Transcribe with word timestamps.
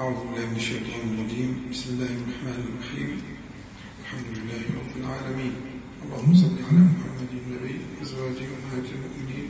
أعوذ 0.00 0.16
بالله 0.16 0.46
من 0.50 0.56
الشيطان 0.56 1.02
الرجيم. 1.12 1.50
بسم 1.70 1.88
الله 1.92 2.12
الرحمن 2.20 2.60
الرحيم. 2.68 3.10
الحمد 4.02 4.28
لله 4.36 4.62
رب 4.80 4.92
العالمين. 5.00 5.54
اللهم 6.04 6.32
صل 6.42 6.56
على 6.68 6.80
محمد 6.92 7.30
النبي 7.40 7.76
أزواجه 8.02 8.48
أمهات 8.58 8.86
المؤمنين 8.96 9.48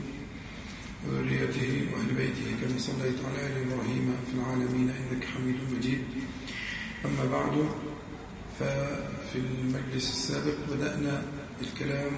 وذريته 1.03 1.71
وأهل 1.91 2.09
بيته 2.19 2.47
كما 2.59 2.77
صليت 2.87 3.19
على 3.27 3.39
آل 3.47 3.55
إبراهيم 3.63 4.05
في 4.27 4.33
العالمين 4.39 4.87
إنك 4.99 5.23
حميد 5.23 5.57
مجيد. 5.71 6.03
أما 7.05 7.25
بعد 7.35 7.55
ففي 8.59 9.37
المجلس 9.39 10.07
السابق 10.15 10.57
بدأنا 10.71 11.23
الكلام 11.61 12.13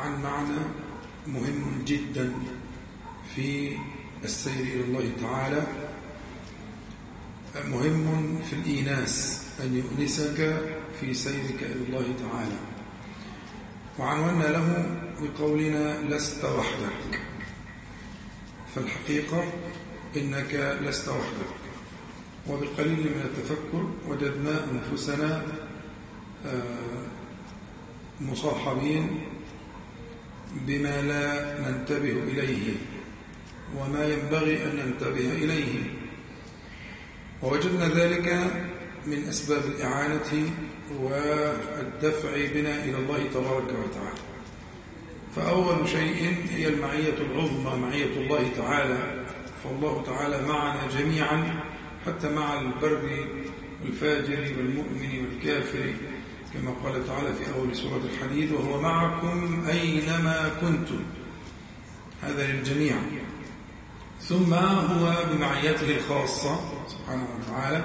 عن 0.00 0.22
معنى 0.22 0.60
مهم 1.26 1.84
جدا 1.84 2.32
في 3.34 3.76
السير 4.24 4.64
إلى 4.72 4.84
الله 4.84 5.06
تعالى. 5.20 5.87
مهم 7.66 8.38
في 8.50 8.52
الإيناس 8.52 9.42
أن 9.60 9.76
يؤنسك 9.76 10.62
في 11.00 11.14
سيرك 11.14 11.62
إلى 11.62 11.86
الله 11.88 12.14
تعالى. 12.18 12.58
وعنونا 13.98 14.44
له 14.44 14.96
بقولنا 15.20 16.14
لست 16.14 16.44
وحدك. 16.44 17.20
فالحقيقة 18.74 19.44
إنك 20.16 20.78
لست 20.82 21.08
وحدك. 21.08 21.58
وبقليل 22.48 23.00
من 23.00 23.22
التفكر 23.24 23.90
وجدنا 24.08 24.64
أنفسنا 24.72 25.42
مصاحبين 28.20 29.20
بما 30.66 31.02
لا 31.02 31.60
ننتبه 31.60 32.12
إليه 32.12 32.74
وما 33.78 34.06
ينبغي 34.06 34.64
أن 34.64 34.76
ننتبه 34.76 35.32
إليه. 35.32 35.97
ووجدنا 37.42 37.88
ذلك 37.88 38.52
من 39.06 39.28
أسباب 39.28 39.62
الإعانة 39.64 40.50
والدفع 41.00 42.30
بنا 42.54 42.84
إلى 42.84 42.96
الله 42.96 43.24
تبارك 43.34 43.70
وتعالى. 43.84 44.20
فأول 45.36 45.88
شيء 45.88 46.36
هي 46.50 46.68
المعية 46.68 47.14
العظمى 47.18 47.76
معية 47.86 48.16
الله 48.16 48.48
تعالى. 48.56 49.24
فالله 49.64 50.02
تعالى 50.02 50.46
معنا 50.46 50.80
جميعا 50.98 51.60
حتى 52.06 52.28
مع 52.30 52.60
البر 52.60 53.26
والفاجر 53.84 54.54
والمؤمن 54.58 55.24
والكافر 55.24 55.94
كما 56.54 56.70
قال 56.84 57.06
تعالى 57.06 57.34
في 57.34 57.54
أول 57.54 57.76
سورة 57.76 58.02
الحديد 58.14 58.52
وهو 58.52 58.80
معكم 58.80 59.64
أينما 59.68 60.50
كنتم. 60.60 61.00
هذا 62.22 62.52
للجميع. 62.52 62.96
ثم 64.20 64.54
هو 64.54 65.14
بمعيته 65.32 65.96
الخاصة. 65.96 66.60
سبحانه 67.08 67.28
وتعالى 67.40 67.84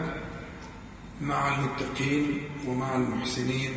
مع 1.22 1.56
المتقين 1.56 2.42
ومع 2.68 2.96
المحسنين 2.96 3.72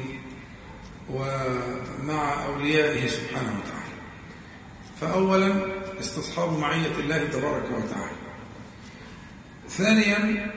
ومع 1.10 2.44
أوليائه 2.44 3.06
سبحانه 3.06 3.60
وتعالى. 3.60 3.96
فأولا 5.00 5.66
استصحاب 6.00 6.58
معية 6.58 6.98
الله 6.98 7.24
تبارك 7.24 7.64
وتعالى. 7.64 8.16
ثانيا 9.68 10.50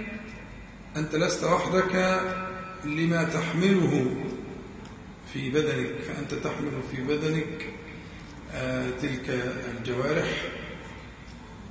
أنت 0.98 1.16
لست 1.16 1.44
وحدك 1.44 2.22
لما 2.84 3.24
تحمله 3.24 4.16
في 5.34 5.50
بدنك. 5.50 6.02
فأنت 6.08 6.34
تحمل 6.34 6.82
في 6.92 7.02
بدنك 7.02 7.70
آه 8.54 8.90
تلك 9.02 9.30
الجوارح 9.78 10.28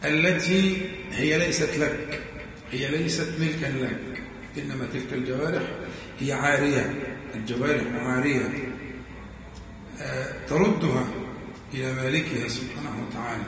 التي 0.05 0.91
هي 1.13 1.39
ليست 1.39 1.79
لك. 1.79 2.28
هي 2.71 2.89
ليست 2.89 3.29
ملكا 3.41 3.67
لك 3.67 4.23
إنما 4.59 4.89
تلك 4.93 5.13
الجوارح 5.13 5.63
هي 6.21 6.33
عارية 6.33 6.95
الجوارح 7.35 7.83
عارية. 7.95 8.75
آه 10.01 10.47
تردها 10.47 11.05
إلى 11.75 11.93
مالكها 11.93 12.49
سبحانه 12.49 13.07
وتعالى. 13.09 13.45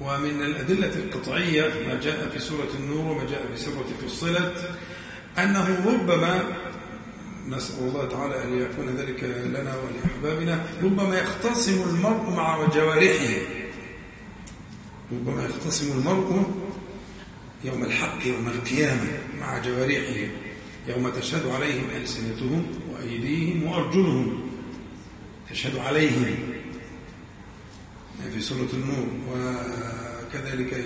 ومن 0.00 0.42
الأدلة 0.42 0.94
القطعية 0.96 1.72
ما 1.88 2.00
جاء 2.00 2.28
في 2.28 2.38
سورة 2.38 2.68
النور 2.78 3.12
وما 3.12 3.30
جاء 3.30 3.46
في 3.54 3.60
سورة 3.60 3.86
فصلت 4.06 4.70
أنه 5.38 5.86
ربما 5.86 6.42
نسأل 7.48 7.78
الله 7.78 8.08
تعالى 8.08 8.44
أن 8.44 8.62
يكون 8.62 8.96
ذلك 8.96 9.24
لنا 9.24 9.74
ولأحبابنا 9.76 10.66
ربما 10.82 11.18
يختصم 11.18 11.82
المرء 11.88 12.30
مع 12.30 12.68
جوارحه. 12.74 13.34
ربما 15.12 15.44
يختصم 15.44 15.98
المرء 15.98 16.63
يوم 17.64 17.84
الحق 17.84 18.26
يوم 18.26 18.48
القيامة 18.48 19.18
مع 19.40 19.58
جوارحه 19.58 20.30
يوم 20.88 21.08
تشهد 21.08 21.46
عليهم 21.46 21.84
ألسنتهم 21.96 22.66
وأيديهم 22.90 23.62
وأرجلهم. 23.62 24.50
تشهد 25.50 25.76
عليهم. 25.76 26.36
في 28.34 28.40
سورة 28.40 28.68
النور 28.72 29.06
وكذلك 29.30 30.84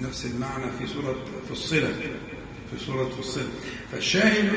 نفس 0.00 0.26
المعنى 0.26 0.64
في 0.78 0.86
سورة 0.86 1.16
فصلة 1.50 1.94
في 2.70 2.84
سورة 2.86 3.08
فصلة. 3.08 3.48
فالشاهد 3.92 4.48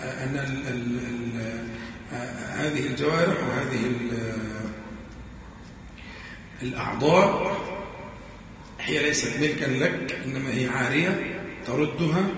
أن 0.00 0.36
ال 0.36 0.68
ال 0.68 1.00
ال 1.40 1.66
هذه 2.56 2.86
الجوارح 2.86 3.36
وهذه 3.44 3.92
الأعضاء 6.62 7.56
هي 8.86 9.02
ليست 9.02 9.40
ملكا 9.40 9.64
لك 9.64 10.18
إنما 10.26 10.54
هي 10.54 10.68
عارية 10.68 11.40
تردها 11.66 12.28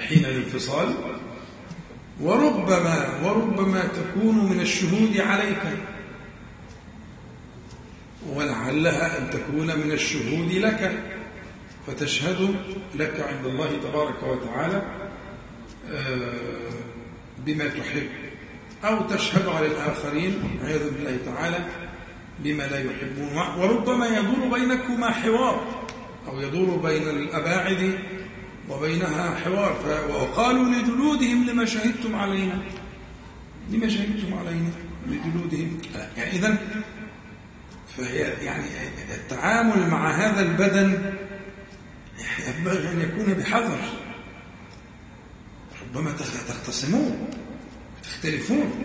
حين 0.00 0.24
الانفصال. 0.24 0.94
وربما 2.20 3.20
وربما 3.22 3.84
تكون 3.84 4.50
من 4.50 4.60
الشهود 4.60 5.16
عليك. 5.16 5.62
ولعلها 8.28 9.18
أن 9.18 9.30
تكون 9.30 9.78
من 9.78 9.92
الشهود 9.92 10.52
لك 10.52 10.98
فتشهد 11.86 12.54
لك 12.94 13.20
عند 13.20 13.46
الله 13.46 13.78
تبارك 13.82 14.22
وتعالى 14.22 14.82
بما 17.38 17.68
تحب. 17.68 18.08
أو 18.84 19.08
تشهد 19.08 19.48
على 19.48 19.66
الآخرين 19.66 20.58
عياذا 20.64 20.88
بالله 20.88 21.18
تعالى 21.24 21.58
بما 22.44 22.62
لا 22.62 22.78
يحبون. 22.78 23.36
وربما 23.58 24.06
يدور 24.06 24.58
بينكما 24.58 25.10
حوار 25.10 25.86
أو 26.28 26.40
يدور 26.40 26.76
بين 26.76 27.08
الأباعد 27.08 27.98
وبينها 28.68 29.34
حوار. 29.34 29.76
وقالوا 30.10 30.64
لجلودهم 30.64 31.46
لما 31.46 31.64
شهدتم 31.64 32.14
علينا؟ 32.14 32.62
لما 33.70 33.88
شهدتم 33.88 34.34
علينا؟ 34.34 34.70
لجلودهم. 35.06 35.78
يعني 36.16 36.30
إذن 36.30 36.58
فهي 37.96 38.18
يعني 38.18 38.64
التعامل 39.14 39.88
مع 39.90 40.10
هذا 40.10 40.40
البدن 40.40 41.14
ينبغي 42.48 42.88
أن 42.88 43.00
يكون 43.00 43.34
بحذر. 43.34 43.78
ربما 45.82 46.12
تختصمون 46.48 47.30
تختلفون. 48.02 48.84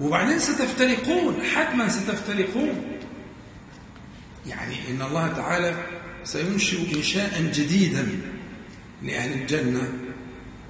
وبعدين 0.00 0.38
ستفترقون 0.38 1.42
حتما 1.42 1.88
ستفترقون. 1.88 2.82
يعني 4.46 4.74
إن 4.90 5.02
الله 5.02 5.28
تعالى 5.28 5.76
سينشئ 6.24 6.96
إنشاء 6.96 7.50
جديدا 7.54 8.08
لأهل 9.02 9.32
الجنة 9.32 9.92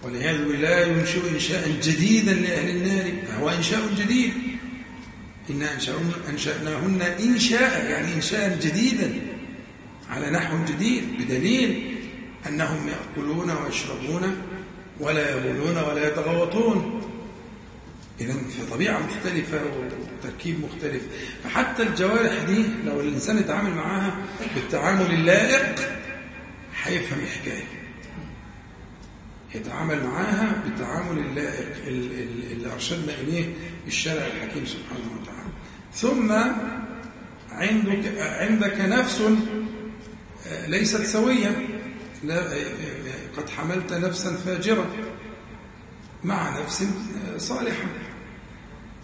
والعياذ 0.03 0.45
بالله 0.45 0.81
ينشئ 0.81 1.35
إنشاء 1.35 1.69
جديدا 1.83 2.33
لأهل 2.35 2.69
النار 2.69 3.13
فهو 3.29 3.51
إنشاء 3.51 3.81
جديد. 3.99 4.33
إنا 5.51 5.79
أنشأناهن 6.29 7.03
إنشاء 7.03 7.91
يعني 7.91 8.15
إنشاء 8.15 8.59
جديدا 8.63 9.13
على 10.11 10.31
نحو 10.31 10.65
جديد 10.65 11.05
بدليل 11.19 11.97
أنهم 12.49 12.89
يأكلون 12.89 13.51
ويشربون 13.51 14.37
ولا 15.01 15.37
يبولون 15.37 15.77
ولا 15.77 16.09
يتغوطون. 16.09 17.04
إذا 18.21 18.33
في 18.33 18.67
طبيعة 18.71 18.99
مختلفة 18.99 19.61
وتركيب 19.65 20.65
مختلف. 20.65 21.03
فحتى 21.45 21.83
الجوارح 21.83 22.43
دي 22.43 22.65
لو 22.87 23.01
الإنسان 23.01 23.39
يتعامل 23.39 23.75
معاها 23.75 24.17
بالتعامل 24.55 25.15
اللائق 25.15 25.75
هيفهم 26.83 27.19
الحكاية. 27.21 27.65
يتعامل 29.55 30.05
معاها 30.05 30.63
بالتعامل 30.65 31.19
اللائق 31.19 31.87
اللي 31.87 32.73
أرشدنا 32.73 33.15
إليه 33.21 33.55
الشارع 33.87 34.27
الحكيم 34.27 34.67
سبحانه 34.67 35.21
وتعالى. 35.21 35.51
ثم 35.95 36.33
عندك, 37.51 38.19
عندك 38.19 38.81
نفس 38.81 39.23
ليست 40.67 41.03
سوية. 41.03 41.69
قد 43.37 43.51
حملت 43.51 43.93
نفسا 43.93 44.37
فاجرة 44.37 44.87
مع 46.25 46.61
نفس 46.61 46.87
صالحة. 47.37 47.87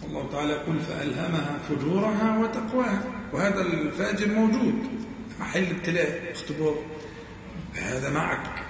الله 0.05 0.29
تعالى 0.31 0.51
يقول 0.51 0.79
فألهمها 0.79 1.59
فجورها 1.69 2.39
وتقواها. 2.39 3.03
وهذا 3.33 3.61
الفاجر 3.61 4.27
موجود. 4.27 4.73
محل 5.39 5.65
ابتلاء. 5.65 6.31
اختبار. 6.31 6.75
هذا 7.73 8.09
معك. 8.09 8.65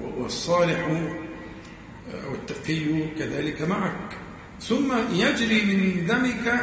والصالح 0.00 0.88
والتقي 2.30 3.08
كذلك 3.18 3.62
معك. 3.62 4.18
ثم 4.60 4.92
يجري 5.12 5.64
من 5.64 6.06
دمك 6.06 6.60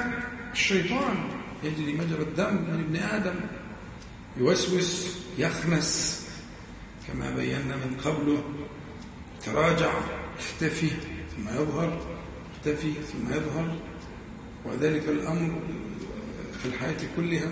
الشيطان. 0.54 1.30
يجري 1.64 1.94
مجرى 1.94 2.22
الدم 2.22 2.54
من 2.54 2.84
ابن 2.88 2.96
آدم. 2.96 3.36
يوسوس 4.38 5.18
يخنس. 5.38 6.24
كما 7.08 7.30
بينا 7.30 7.76
من 7.76 7.98
قبله. 8.06 8.44
تراجع 9.46 9.94
اختفي 10.40 10.90
ثم 11.36 11.50
يظهر. 11.50 12.02
اختفي 12.56 12.94
ثم 12.94 13.34
يظهر. 13.34 13.76
وذلك 14.66 15.10
الأمر 15.10 15.62
في 16.60 16.66
الحياة 16.66 16.98
كلها. 17.16 17.52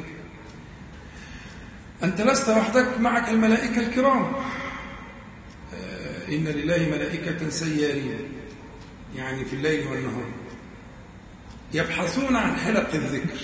أنت 2.03 2.21
لست 2.21 2.49
وحدك 2.49 2.99
معك 2.99 3.29
الملائكة 3.29 3.79
الكرام. 3.79 4.31
آه، 5.73 6.27
إن 6.27 6.43
لله 6.43 6.89
ملائكة 6.91 7.49
سيارين 7.49 8.19
يعني 9.15 9.45
في 9.45 9.53
الليل 9.53 9.87
والنهار 9.87 10.31
يبحثون 11.73 12.35
عن 12.35 12.55
حلق 12.55 12.93
الذكر. 12.93 13.37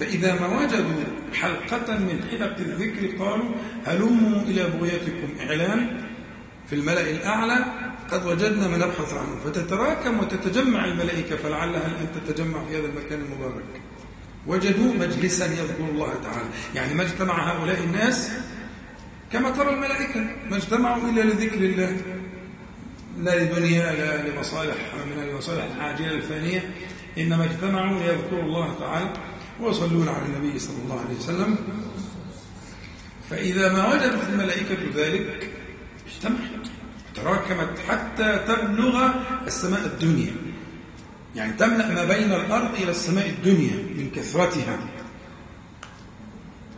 فإذا 0.00 0.40
ما 0.40 0.62
وجدوا 0.62 1.04
حلقة 1.34 1.98
من 1.98 2.24
حلق 2.30 2.56
الذكر 2.58 3.24
قالوا 3.24 3.54
هلموا 3.86 4.42
إلى 4.42 4.70
بغيتكم 4.70 5.28
إعلان 5.40 6.00
في 6.66 6.76
الملأ 6.76 7.10
الأعلى 7.10 7.64
قد 8.10 8.26
وجدنا 8.26 8.68
ما 8.68 8.76
نبحث 8.76 9.14
عنه. 9.14 9.36
فتتراكم 9.44 10.18
وتتجمع 10.18 10.84
الملائكة 10.84 11.36
فلعلها 11.36 11.86
الآن 11.86 12.06
تتجمع 12.14 12.64
في 12.64 12.78
هذا 12.78 12.86
المكان 12.86 13.20
المبارك؟ 13.20 13.80
وجدوا 14.46 14.94
مجلسا 14.94 15.46
يذكر 15.46 15.84
الله 15.90 16.14
تعالى. 16.22 16.48
يعني 16.74 16.94
ما 16.94 17.02
اجتمع 17.02 17.52
هؤلاء 17.52 17.84
الناس 17.84 18.30
كما 19.32 19.50
ترى 19.50 19.74
الملائكة. 19.74 20.20
ما 20.50 20.56
اجتمعوا 20.56 21.10
إلا 21.10 21.20
لذكر 21.20 21.60
الله. 21.60 21.96
لا 23.18 23.44
لدنيا 23.44 23.92
لا 23.92 24.28
لمصالح 24.28 24.76
من 25.06 25.22
المصالح 25.22 25.64
العاجلة 25.76 26.10
الفانية. 26.10 26.74
إنما 27.18 27.44
اجتمعوا 27.44 27.98
ليذكروا 27.98 28.42
الله 28.42 28.78
تعالى. 28.78 29.12
ويصلون 29.60 30.08
على 30.08 30.26
النبي 30.26 30.58
صلى 30.58 30.82
الله 30.84 31.00
عليه 31.00 31.16
وسلم. 31.16 31.56
فإذا 33.30 33.72
ما 33.72 33.94
وجدت 33.94 34.28
الملائكة 34.28 34.78
ذلك 34.96 35.50
اجتمعت. 36.06 36.69
تراكمت 37.14 37.78
حتى 37.88 38.40
تبلغ 38.48 39.10
السماء 39.46 39.86
الدنيا. 39.86 40.32
يعني 41.36 41.52
تملأ 41.52 41.88
ما 41.94 42.04
بين 42.04 42.32
الأرض 42.32 42.74
إلى 42.74 42.90
السماء 42.90 43.28
الدنيا 43.28 43.76
من 43.96 44.10
كثرتها. 44.16 44.78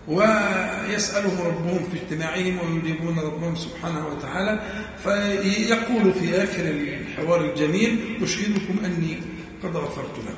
ويسألهم 0.09 1.47
ربهم 1.47 1.89
في 1.93 2.03
اجتماعهم 2.03 2.59
ويجيبون 2.59 3.19
ربهم 3.19 3.55
سبحانه 3.57 4.07
وتعالى. 4.07 4.61
فيقول 5.05 6.15
في 6.15 6.43
آخر 6.45 6.65
الحوار 6.65 7.51
الجميل 7.51 8.19
أشهدكم 8.23 8.85
أني 8.85 9.21
قد 9.63 9.77
غفرت 9.77 10.19
له 10.19 10.35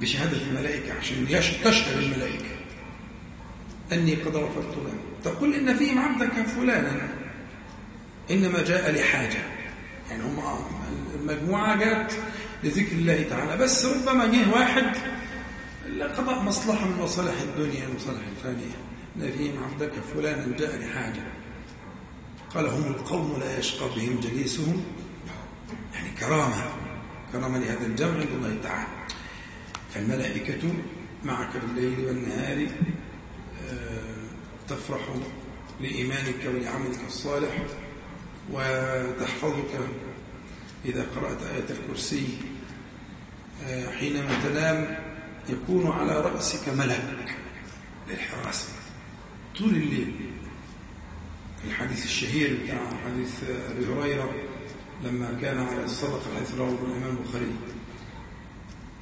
بشهادة 0.00 0.36
الملائكة 0.36 0.92
عشان 0.98 1.26
تشهد 1.64 1.98
الملائكة. 1.98 2.54
أني 3.92 4.14
قد 4.14 4.36
غفرت 4.36 4.76
له 4.76 4.92
تقول 5.24 5.54
إن 5.54 5.76
فيهم 5.76 5.98
عبدك 5.98 6.32
فلانا. 6.32 7.19
إنما 8.30 8.62
جاء 8.62 8.92
لحاجة. 8.92 9.42
يعني 10.10 10.22
هم 10.22 10.40
المجموعة 11.14 11.76
جاءت 11.76 12.12
لذكر 12.64 12.92
الله 12.92 13.22
تعالى. 13.22 13.56
بس 13.56 13.86
ربما 13.86 14.26
جه 14.26 14.52
واحد 14.52 14.96
لقضاء 15.96 16.42
مصلحة 16.42 16.88
من 16.88 17.02
مصالح 17.02 17.40
الدنيا 17.40 17.86
المصالح 17.86 18.20
الفانية. 18.36 18.74
فيهم 19.38 19.64
عبدك 19.64 19.92
فلانا 20.14 20.56
جاء 20.58 20.78
لحاجة. 20.78 21.22
قال 22.54 22.66
هم 22.66 22.82
القوم 22.82 23.40
لا 23.40 23.58
يشقى 23.58 23.88
بهم 23.96 24.20
جليسهم. 24.20 24.84
يعني 25.94 26.10
كرامة 26.10 26.64
كرامة 27.32 27.58
لهذا 27.58 27.86
الجمع 27.86 28.14
عند 28.14 28.28
الله 28.32 28.58
تعالى. 28.62 28.88
فالملائكة 29.94 30.72
معك 31.24 31.56
بالليل 31.56 32.04
والنهار 32.06 32.66
آه، 33.70 34.24
تفرح 34.68 35.00
لإيمانك 35.80 36.46
ولعملك 36.46 36.98
الصالح. 37.06 37.62
وتحفظك 38.52 39.80
إذا 40.84 41.06
قرأت 41.16 41.42
آية 41.42 41.64
الكرسي. 41.70 42.26
آه، 43.66 43.90
حينما 43.90 44.42
تنام 44.44 44.98
يكون 45.48 45.90
على 45.90 46.20
رأسك 46.20 46.68
ملك. 46.68 47.36
للحراسة 48.10 48.68
طول 49.58 49.68
الليل. 49.68 50.14
الحديث 51.64 52.04
الشهير 52.04 52.58
بتاع 52.64 52.78
حديث 53.04 53.44
أبي 53.70 53.86
هريرة 53.86 54.30
لما 55.04 55.38
كان 55.42 55.58
على 55.58 55.84
الصدقة 55.84 56.22
الحديث 56.32 56.54
رواه 56.54 56.68
الإمام 56.68 57.16
البخاري. 57.16 57.52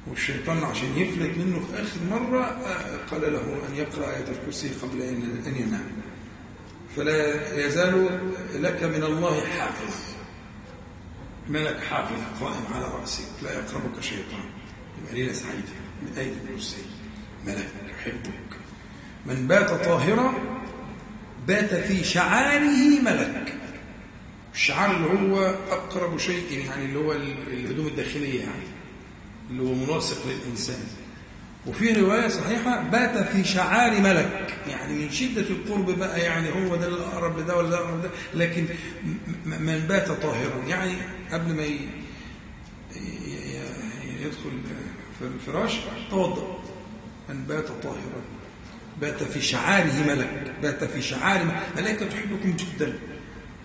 والشيطان 0.06 0.64
عشان 0.64 0.88
يفلت 0.96 1.38
منه 1.38 1.60
في 1.60 1.82
آخر 1.82 2.00
مرة 2.10 2.44
آه، 2.44 2.96
قال 3.10 3.32
له 3.32 3.66
أن 3.68 3.74
يقرأ 3.74 4.16
آية 4.16 4.28
الكرسي 4.30 4.68
قبل 4.68 5.02
أن 5.46 5.54
ينام. 5.56 5.97
فلا 6.98 7.66
يزال 7.66 8.20
لك 8.54 8.82
من 8.82 9.02
الله 9.02 9.46
حافظ. 9.46 9.94
ملك 11.48 11.80
حافظ 11.80 12.16
قائم 12.40 12.64
على 12.74 12.84
رأسك. 12.84 13.24
لا 13.42 13.52
يقربك 13.52 14.00
شيطان. 14.00 14.44
يبقى 15.02 15.14
ليلة 15.14 15.32
سعيدة. 15.32 15.72
من 16.02 16.18
آية 16.18 16.32
الكرسي 16.32 16.82
ملك 17.46 17.68
يحبك. 17.90 18.58
من 19.26 19.46
بات 19.48 19.70
طاهرا 19.70 20.34
بات 21.46 21.74
في 21.74 22.04
شعاره 22.04 23.00
ملك. 23.02 23.54
الشعار 24.54 24.96
اللي 24.96 25.32
هو 25.32 25.54
أقرب 25.70 26.18
شيء 26.18 26.64
يعني 26.66 26.84
اللي 26.84 26.98
هو 26.98 27.12
الهدوم 27.52 27.86
الداخلية 27.86 28.40
يعني 28.40 28.66
اللي 29.50 29.62
هو 29.62 29.74
مناسق 29.74 30.26
للإنسان. 30.26 30.86
وفي 31.68 31.92
رواية 31.92 32.28
صحيحة 32.28 32.82
بات 32.82 33.18
في 33.28 33.44
شعار 33.44 34.00
ملك. 34.00 34.54
يعني 34.68 34.94
من 34.94 35.10
شدة 35.10 35.40
القرب 35.40 35.90
بقى 35.98 36.20
يعني 36.20 36.48
هو 36.50 36.76
ده 36.76 36.88
الأقرب 36.88 37.38
لده 37.38 37.56
ولا 37.56 37.70
ده 37.70 38.10
لكن 38.34 38.66
من 39.44 39.84
بات 39.88 40.08
طاهرا. 40.10 40.64
يعني 40.68 40.92
قبل 41.32 41.54
ما 41.54 41.62
يدخل 44.20 44.50
في 45.18 45.24
الفراش 45.24 45.80
توضأ. 46.10 46.58
من 47.28 47.44
بات 47.44 47.68
طاهرا. 47.82 48.22
بات 49.00 49.22
في 49.22 49.40
شعاره 49.40 50.04
ملك. 50.08 50.54
بات 50.62 50.84
في 50.84 51.02
شعار 51.02 51.60
ملائكة 51.76 52.06
تحبكم 52.06 52.56
جدا. 52.56 52.98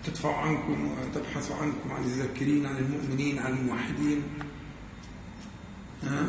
تدفع 0.04 0.36
عنكم 0.40 0.90
وتبحث 0.90 1.52
عنكم 1.52 1.92
عن 1.92 2.04
الذاكرين 2.04 2.66
عن 2.66 2.76
المؤمنين 2.76 3.38
عن 3.38 3.52
الموحدين. 3.52 4.22
ها؟ 6.02 6.26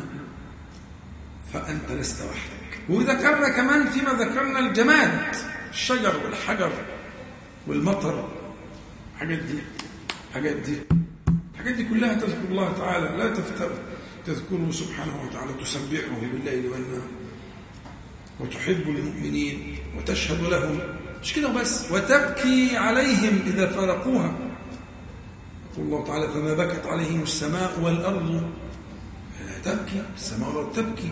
فأنت 1.56 1.92
لست 1.92 2.22
وحدك. 2.22 2.80
وذكرنا 2.90 3.50
كمان 3.50 3.90
فيما 3.90 4.14
ذكرنا 4.14 4.60
الجماد 4.60 5.36
الشجر 5.72 6.26
والحجر 6.26 6.72
والمطر. 7.68 8.30
الحاجات 9.14 9.40
دي 9.40 9.60
الحاجات 10.30 10.56
دي. 10.56 10.78
الحاجات 11.54 11.76
دي 11.76 11.84
كلها 11.84 12.14
تذكر 12.14 12.48
الله 12.50 12.74
تعالى 12.74 13.18
لا 13.18 13.34
تفتر 13.34 13.72
تذكره 14.26 14.72
سبحانه 14.72 15.24
وتعالى 15.24 15.54
تسبحه 15.62 16.20
بالليل 16.22 16.66
والنهار. 16.66 17.10
وتحب 18.40 18.90
المؤمنين 18.90 19.78
وتشهد 19.98 20.42
لهم. 20.42 20.80
مش 21.22 21.34
كده 21.34 21.50
بس؟ 21.50 21.92
وتبكي 21.92 22.78
عليهم 22.78 23.40
إذا 23.48 23.68
فارقوها. 23.68 24.36
يقول 25.74 25.86
الله 25.86 26.06
تعالى 26.06 26.28
فما 26.28 26.54
بكت 26.54 26.86
عليهم 26.86 27.22
السماء 27.24 27.80
والأرض. 27.82 28.52
فلا 29.40 29.74
تبكي 29.74 30.04
السماء 30.16 30.50
والأرض 30.50 30.74
تبكي. 30.74 31.12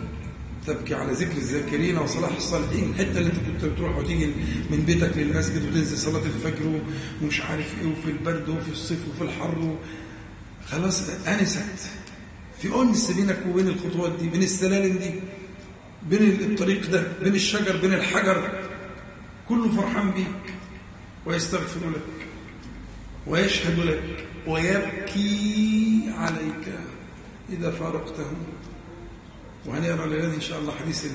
تبكي 0.66 0.94
على 0.94 1.12
ذكر 1.12 1.36
الذاكرين 1.36 1.98
وصلاح 1.98 2.36
الصالحين 2.36 2.90
الحته 2.90 3.18
اللي 3.18 3.26
انت 3.30 3.36
كنت 3.36 3.64
بتروح 3.72 3.96
وتيجي 3.96 4.26
من 4.70 4.82
بيتك 4.86 5.16
للمسجد 5.16 5.64
وتنزل 5.68 5.98
صلاة 5.98 6.22
الفجر 6.26 6.80
ومش 7.22 7.40
عارف 7.40 7.74
إيه 7.82 7.86
وفي 7.88 8.10
البرد 8.10 8.48
وفي 8.48 8.72
الصيف 8.72 8.98
وفي 9.08 9.22
الحر 9.24 9.76
خلاص 10.66 11.08
انست 11.28 11.64
في 12.62 12.74
انس 12.74 13.10
بينك 13.10 13.38
وبين 13.48 13.68
الخطوات 13.68 14.12
دي 14.20 14.28
بين 14.28 14.42
السلالم 14.42 14.98
دي 14.98 15.10
بين 16.10 16.30
الطريق 16.50 16.90
ده 16.90 17.06
بين 17.22 17.34
الشجر 17.34 17.76
بين 17.76 17.92
الحجر 17.94 18.50
كله 19.48 19.68
فرحان 19.68 20.10
بيك. 20.10 20.54
ويستغفر 21.26 21.90
لك 21.90 22.26
ويشهد 23.26 23.78
لك 23.78 24.26
ويبكي 24.46 26.02
عليك 26.18 26.74
إذا 27.52 27.70
فارقته 27.70 28.26
وهنقرا 29.66 30.04
الليلة 30.04 30.34
إن 30.34 30.40
شاء 30.40 30.58
الله 30.58 30.74
حديث 30.74 31.06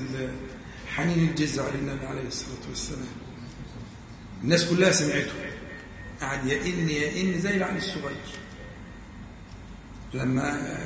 حنين 0.96 1.28
الجزع 1.28 1.64
للنبي 1.74 2.06
عليه 2.06 2.26
الصلاة 2.26 2.68
والسلام. 2.68 3.08
الناس 4.44 4.64
كلها 4.70 4.90
سمعته. 4.92 5.32
قعد 6.20 6.46
يئن 6.46 6.88
يئن 6.88 7.40
زي 7.40 7.56
العيل 7.56 7.76
الصغير 7.76 8.16
لما 10.14 10.76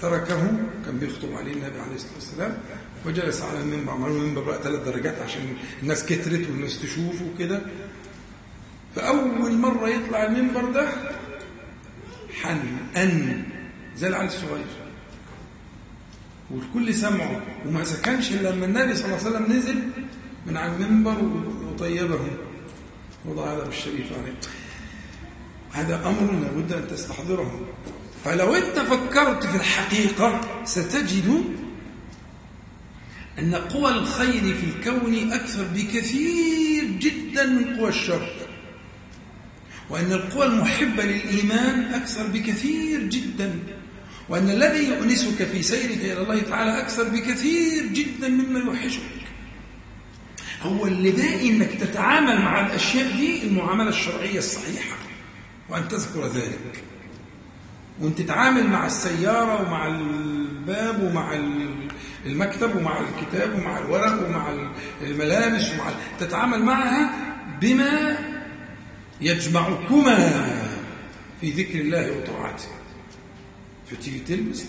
تركه 0.00 0.52
كان 0.84 0.98
بيخطب 0.98 1.32
عليه 1.34 1.52
النبي 1.52 1.80
عليه 1.80 1.94
الصلاة 1.94 2.14
والسلام 2.14 2.58
وجلس 3.06 3.42
على 3.42 3.60
المنبر. 3.60 3.92
عملوا 3.92 4.16
المنبر 4.18 4.42
بقى 4.42 4.62
ثلاث 4.62 4.80
درجات 4.84 5.18
عشان 5.18 5.56
الناس 5.82 6.04
كترت 6.06 6.48
والناس 6.50 6.82
تشوف 6.82 7.22
وكده. 7.22 7.60
فأول 8.96 9.52
مرة 9.52 9.88
يطلع 9.88 10.24
المنبر 10.24 10.70
ده 10.70 10.88
حن 12.42 12.60
أن 12.96 13.42
زي 13.96 14.08
العيال 14.08 14.26
الصغير 14.26 14.64
والكل 16.50 16.94
سمعه. 16.94 17.42
وما 17.66 17.84
سكنش 17.84 18.32
إلا 18.32 18.48
لما 18.48 18.66
النبي 18.66 18.96
صلى 18.96 19.04
الله 19.04 19.18
عليه 19.18 19.28
وسلم 19.28 19.52
نزل 19.52 19.78
من 20.46 20.56
على 20.56 20.72
المنبر 20.76 21.18
وطيبهم. 21.66 22.30
وضع 23.24 23.52
هذا 23.52 23.68
الشريف 23.68 24.12
عليه. 24.22 24.34
هذا 25.72 26.08
أمر 26.08 26.32
لابد 26.32 26.72
أن 26.72 26.88
تستحضره. 26.88 27.60
فلو 28.24 28.54
أنت 28.54 28.78
فكرت 28.78 29.46
في 29.46 29.56
الحقيقة 29.56 30.40
ستجد 30.64 31.44
أن 33.38 33.54
قوى 33.54 33.90
الخير 33.90 34.54
في 34.54 34.64
الكون 34.64 35.32
أكثر 35.32 35.64
بكثير 35.74 36.84
جدا 36.84 37.46
من 37.46 37.76
قوى 37.76 37.88
الشر. 37.88 38.28
وأن 39.90 40.12
القوى 40.12 40.46
المحبة 40.46 41.02
للإيمان 41.02 41.94
أكثر 41.94 42.26
بكثير 42.26 43.00
جدا. 43.00 43.58
وأن 44.28 44.50
الذي 44.50 44.88
يؤنسك 44.88 45.44
في 45.44 45.62
سيرك 45.62 45.98
إلى 45.98 46.22
الله 46.22 46.40
تعالى 46.40 46.80
أكثر 46.80 47.08
بكثير 47.08 47.86
جدا 47.86 48.28
مما 48.28 48.58
يوحشك. 48.60 49.00
هو 50.62 50.86
اللي 50.86 51.10
باقي 51.10 51.50
أنك 51.50 51.70
تتعامل 51.80 52.42
مع 52.42 52.66
الأشياء 52.66 53.16
دي 53.16 53.42
المعاملة 53.42 53.88
الشرعية 53.88 54.38
الصحيحة 54.38 54.96
وأن 55.68 55.88
تذكر 55.88 56.26
ذلك. 56.26 56.82
وأن 58.00 58.14
تتعامل 58.14 58.66
مع 58.66 58.86
السيارة 58.86 59.62
ومع 59.62 59.86
الباب 59.86 61.02
ومع 61.02 61.38
المكتب 62.26 62.76
ومع 62.76 63.00
الكتاب 63.00 63.54
ومع 63.54 63.78
الورق 63.78 64.26
ومع 64.26 64.54
الملابس 65.02 65.70
ومع 65.70 65.90
تتعامل 66.20 66.62
معها 66.62 67.10
بما 67.60 68.18
يجمعكما 69.20 70.46
في 71.40 71.50
ذكر 71.50 71.80
الله 71.80 72.12
وطاعته. 72.12 72.68
فتيجي 73.90 74.18
تلبس 74.18 74.64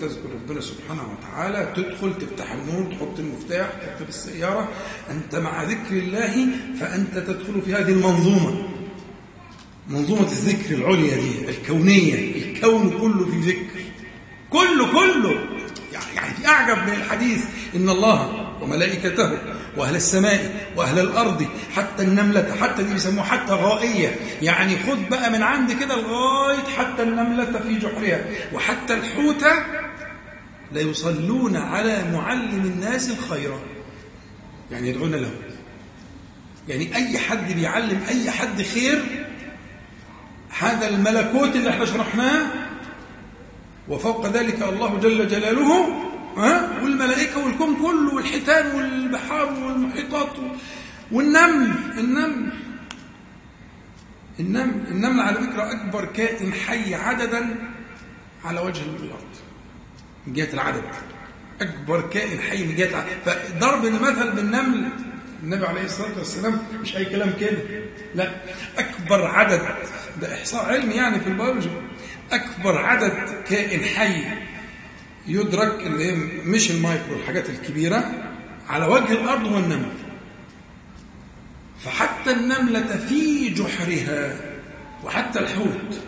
تذكر 0.00 0.30
ربنا 0.34 0.60
سبحانه 0.60 1.02
وتعالى 1.12 1.72
تدخل 1.76 2.14
تفتح 2.18 2.52
النور 2.52 2.92
تحط 2.92 3.18
المفتاح 3.18 3.70
تكتب 3.70 4.08
السيارة 4.08 4.68
أنت 5.10 5.36
مع 5.36 5.62
ذكر 5.62 5.96
الله 5.96 6.46
فأنت 6.80 7.18
تدخل 7.18 7.62
في 7.62 7.74
هذه 7.74 7.92
المنظومة. 7.92 8.68
منظومة 9.88 10.22
الذكر 10.22 10.74
العليا 10.74 11.16
دي 11.16 11.48
الكونية 11.48 12.14
الكون 12.36 12.90
كله 12.98 13.24
في 13.30 13.40
ذكر. 13.50 13.80
كله 14.50 14.92
كله. 14.92 15.30
يعني 16.14 16.34
في 16.34 16.46
أعجب 16.46 16.78
من 16.88 16.94
الحديث 16.94 17.44
إن 17.74 17.88
الله 17.88 18.50
وملائكته 18.62 19.38
وأهل 19.76 19.96
السماء 19.96 20.66
وأهل 20.76 20.98
الأرض 20.98 21.46
حتى 21.76 22.02
النملة 22.02 22.56
حتى 22.60 22.82
دي 22.82 22.92
بيسموها 22.92 23.24
حتى 23.26 23.52
غائية 23.52 24.16
يعني 24.42 24.76
خد 24.78 25.08
بقى 25.10 25.30
من 25.30 25.42
عند 25.42 25.72
كده 25.72 25.96
لغاية 25.96 26.64
حتى 26.78 27.02
النملة 27.02 27.44
في 27.60 27.78
جحرها. 27.78 28.24
وحتى 28.52 28.94
الحوتة 28.94 29.52
ليصلون 30.72 31.56
على 31.56 32.04
معلم 32.12 32.72
الناس 32.74 33.10
الخير. 33.10 33.52
يعني 34.70 34.88
يدعون 34.88 35.14
له. 35.14 35.30
يعني 36.68 36.96
أي 36.96 37.18
حد 37.18 37.52
بيعلم 37.52 38.00
أي 38.08 38.30
حد 38.30 38.62
خير 38.62 39.26
هذا 40.58 40.88
الملكوت 40.88 41.56
اللي 41.56 41.70
إحنا 41.70 41.84
شرحناه. 41.84 42.46
وفوق 43.88 44.26
ذلك 44.26 44.62
الله 44.62 44.98
جل 44.98 45.28
جلاله 45.28 45.86
ها 47.30 47.36
والملائكة 47.36 47.38
والكون 47.38 47.76
كله 47.76 48.14
والحيتان 48.14 48.74
والبحار 48.74 49.46
والمحيطات 49.46 50.36
والنمل 51.12 51.74
النمل. 51.98 52.52
النمل 54.40 54.86
النمل 54.88 55.20
على 55.20 55.36
فكرة 55.36 55.72
أكبر 55.72 56.04
كائن 56.04 56.52
حي 56.52 56.94
عددا 56.94 57.56
على 58.44 58.60
وجه 58.60 58.82
الأرض. 58.82 59.36
من 60.26 60.32
جهة 60.32 60.52
العدد. 60.54 60.84
أكبر 61.60 62.00
كائن 62.00 62.40
حي 62.40 62.66
من 62.66 62.76
جهة 62.76 62.88
العدد. 62.88 63.08
فضرب 63.24 63.84
المثل 63.84 64.32
بالنمل 64.32 64.88
النبي 65.42 65.66
عليه 65.66 65.84
الصلاة 65.84 66.18
والسلام 66.18 66.58
مش 66.82 66.96
أي 66.96 67.04
كلام 67.04 67.32
كده. 67.40 67.58
لا 68.14 68.30
أكبر 68.78 69.26
عدد. 69.26 69.62
ده 70.20 70.34
إحصاء 70.34 70.64
علمي 70.64 70.94
يعني 70.94 71.20
في 71.20 71.26
البيولوجي. 71.26 71.70
أكبر 72.32 72.78
عدد 72.78 73.42
كائن 73.48 73.84
حي 73.84 74.24
يدرك 75.30 75.86
اللي 75.86 76.04
هي 76.04 76.14
مش 76.44 76.70
المايكرو 76.70 77.16
الحاجات 77.16 77.50
الكبيرة 77.50 78.24
على 78.68 78.86
وجه 78.86 79.12
الأرض 79.12 79.46
هو 79.46 79.58
النمل 79.58 79.92
فحتى 81.84 82.30
النملة 82.30 82.96
في 82.96 83.48
جحرها 83.48 84.40
وحتى 85.04 85.38
الحوت 85.38 86.00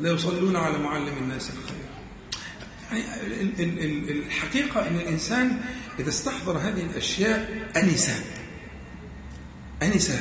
لا 0.00 0.10
يصلون 0.10 0.56
على 0.56 0.78
معلم 0.78 1.12
الناس 1.20 1.50
الخير. 1.50 1.84
يعني 3.58 4.12
الحقيقة 4.12 4.88
أن 4.88 4.96
الإنسان 4.96 5.60
إذا 5.98 6.08
استحضر 6.08 6.58
هذه 6.58 6.82
الأشياء 6.82 7.68
أنسى 7.76 8.14
أنسى 9.82 10.20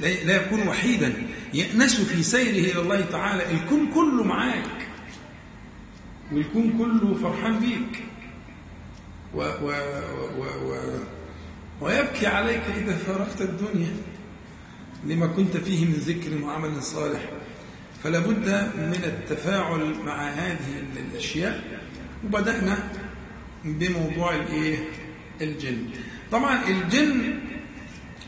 لا 0.00 0.36
يكون 0.36 0.68
وحيدا. 0.68 1.12
يأنس 1.54 2.00
في 2.00 2.22
سيره 2.22 2.72
إلى 2.72 2.80
الله 2.80 3.00
تعالى. 3.00 3.50
الكون 3.50 3.90
كله 3.94 4.24
معاك. 4.24 4.85
والكون 6.32 6.78
كله 6.78 7.14
فرحان 7.14 7.58
بيك. 7.58 8.04
و 9.34 9.38
و 9.38 9.68
و 10.38 10.44
و 10.70 10.98
ويبكي 11.80 12.26
عليك 12.26 12.62
إذا 12.76 12.96
فارقت 12.96 13.42
الدنيا 13.42 13.96
لما 15.04 15.26
كنت 15.26 15.56
فيه 15.56 15.84
من 15.84 15.92
ذكر 15.92 16.44
وعمل 16.44 16.82
صالح. 16.82 17.20
فلا 18.04 18.18
بد 18.18 18.48
من 18.76 19.00
التفاعل 19.04 19.94
مع 20.06 20.28
هذه 20.28 20.82
الأشياء. 20.96 21.80
وبدأنا 22.24 22.78
بموضوع 23.64 24.34
الإيه؟ 24.34 24.78
الجن. 25.40 25.86
طبعا 26.32 26.68
الجن 26.68 27.38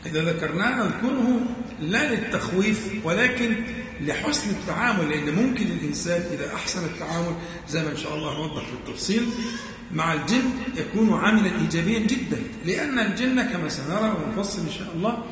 إذا 0.05 0.23
ذكرناه 0.23 0.83
نذكره 0.83 1.39
لا 1.81 2.13
للتخويف 2.13 3.05
ولكن 3.05 3.55
لحسن 4.01 4.49
التعامل 4.49 5.09
لأن 5.09 5.35
ممكن 5.35 5.65
الإنسان 5.65 6.21
إذا 6.33 6.55
أحسن 6.55 6.85
التعامل 6.85 7.35
زي 7.69 7.83
ما 7.83 7.91
إن 7.91 7.97
شاء 7.97 8.15
الله 8.15 8.33
نوضح 8.33 8.63
بالتفصيل 8.71 9.25
مع 9.93 10.13
الجن 10.13 10.43
يكون 10.77 11.13
عاملا 11.13 11.61
إيجابيا 11.61 11.99
جدا 11.99 12.43
لأن 12.65 12.99
الجن 12.99 13.41
كما 13.41 13.69
سنرى 13.69 14.15
ونفصل 14.15 14.61
إن 14.61 14.71
شاء 14.71 14.93
الله 14.95 15.23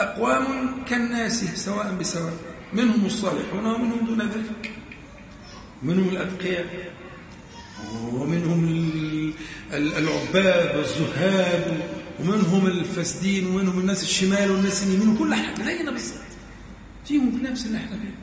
أقوام 0.00 0.44
كالناس 0.84 1.44
سواء 1.64 1.94
بسواء 2.00 2.32
منهم 2.72 3.06
الصالحون 3.06 3.66
ومنهم 3.66 4.06
دون 4.06 4.22
ذلك. 4.22 4.72
منهم 5.82 6.08
الأتقياء 6.08 6.92
ومنهم 8.12 8.64
العباد 9.72 10.76
والزهاد 10.76 11.80
ومنهم 12.20 12.66
الفاسدين 12.66 13.46
ومنهم 13.46 13.78
الناس 13.78 14.02
الشمال 14.02 14.50
والناس 14.50 14.82
اليمين 14.82 15.08
وكل 15.08 15.34
حاجة. 15.34 15.64
زينا 15.64 15.90
بالظبط 15.90 16.31
فيهم 17.04 17.38
في 17.38 17.44
نفس 17.44 17.66
اللي 17.66 17.78
إحنا 17.78 17.96
فيه 17.96 18.14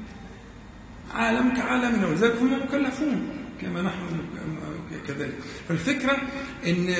عالم 1.13 1.53
كعالمنا 1.55 2.07
ولذلك 2.07 2.35
هم 2.35 2.53
مكلفون. 2.63 3.29
كما 3.61 3.81
نحن 3.81 4.05
كذلك. 5.07 5.33
فالفكرة 5.69 6.17
إن 6.67 6.95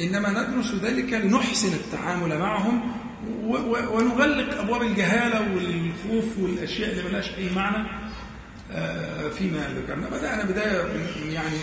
إنما 0.00 0.30
ندرس 0.30 0.74
ذلك 0.74 1.12
لنحسن 1.12 1.72
التعامل 1.74 2.38
معهم 2.38 2.92
ونغلق 3.94 4.58
أبواب 4.60 4.82
الجهالة 4.82 5.40
والخوف 5.40 6.38
والأشياء 6.38 6.90
اللي 6.90 7.02
ملاش 7.08 7.30
أي 7.38 7.50
معنى 7.56 7.88
آه، 8.72 9.28
فيما 9.28 9.74
ذكرنا. 9.76 10.08
بدأنا 10.08 10.44
بداية 10.44 10.86
يعني 11.32 11.56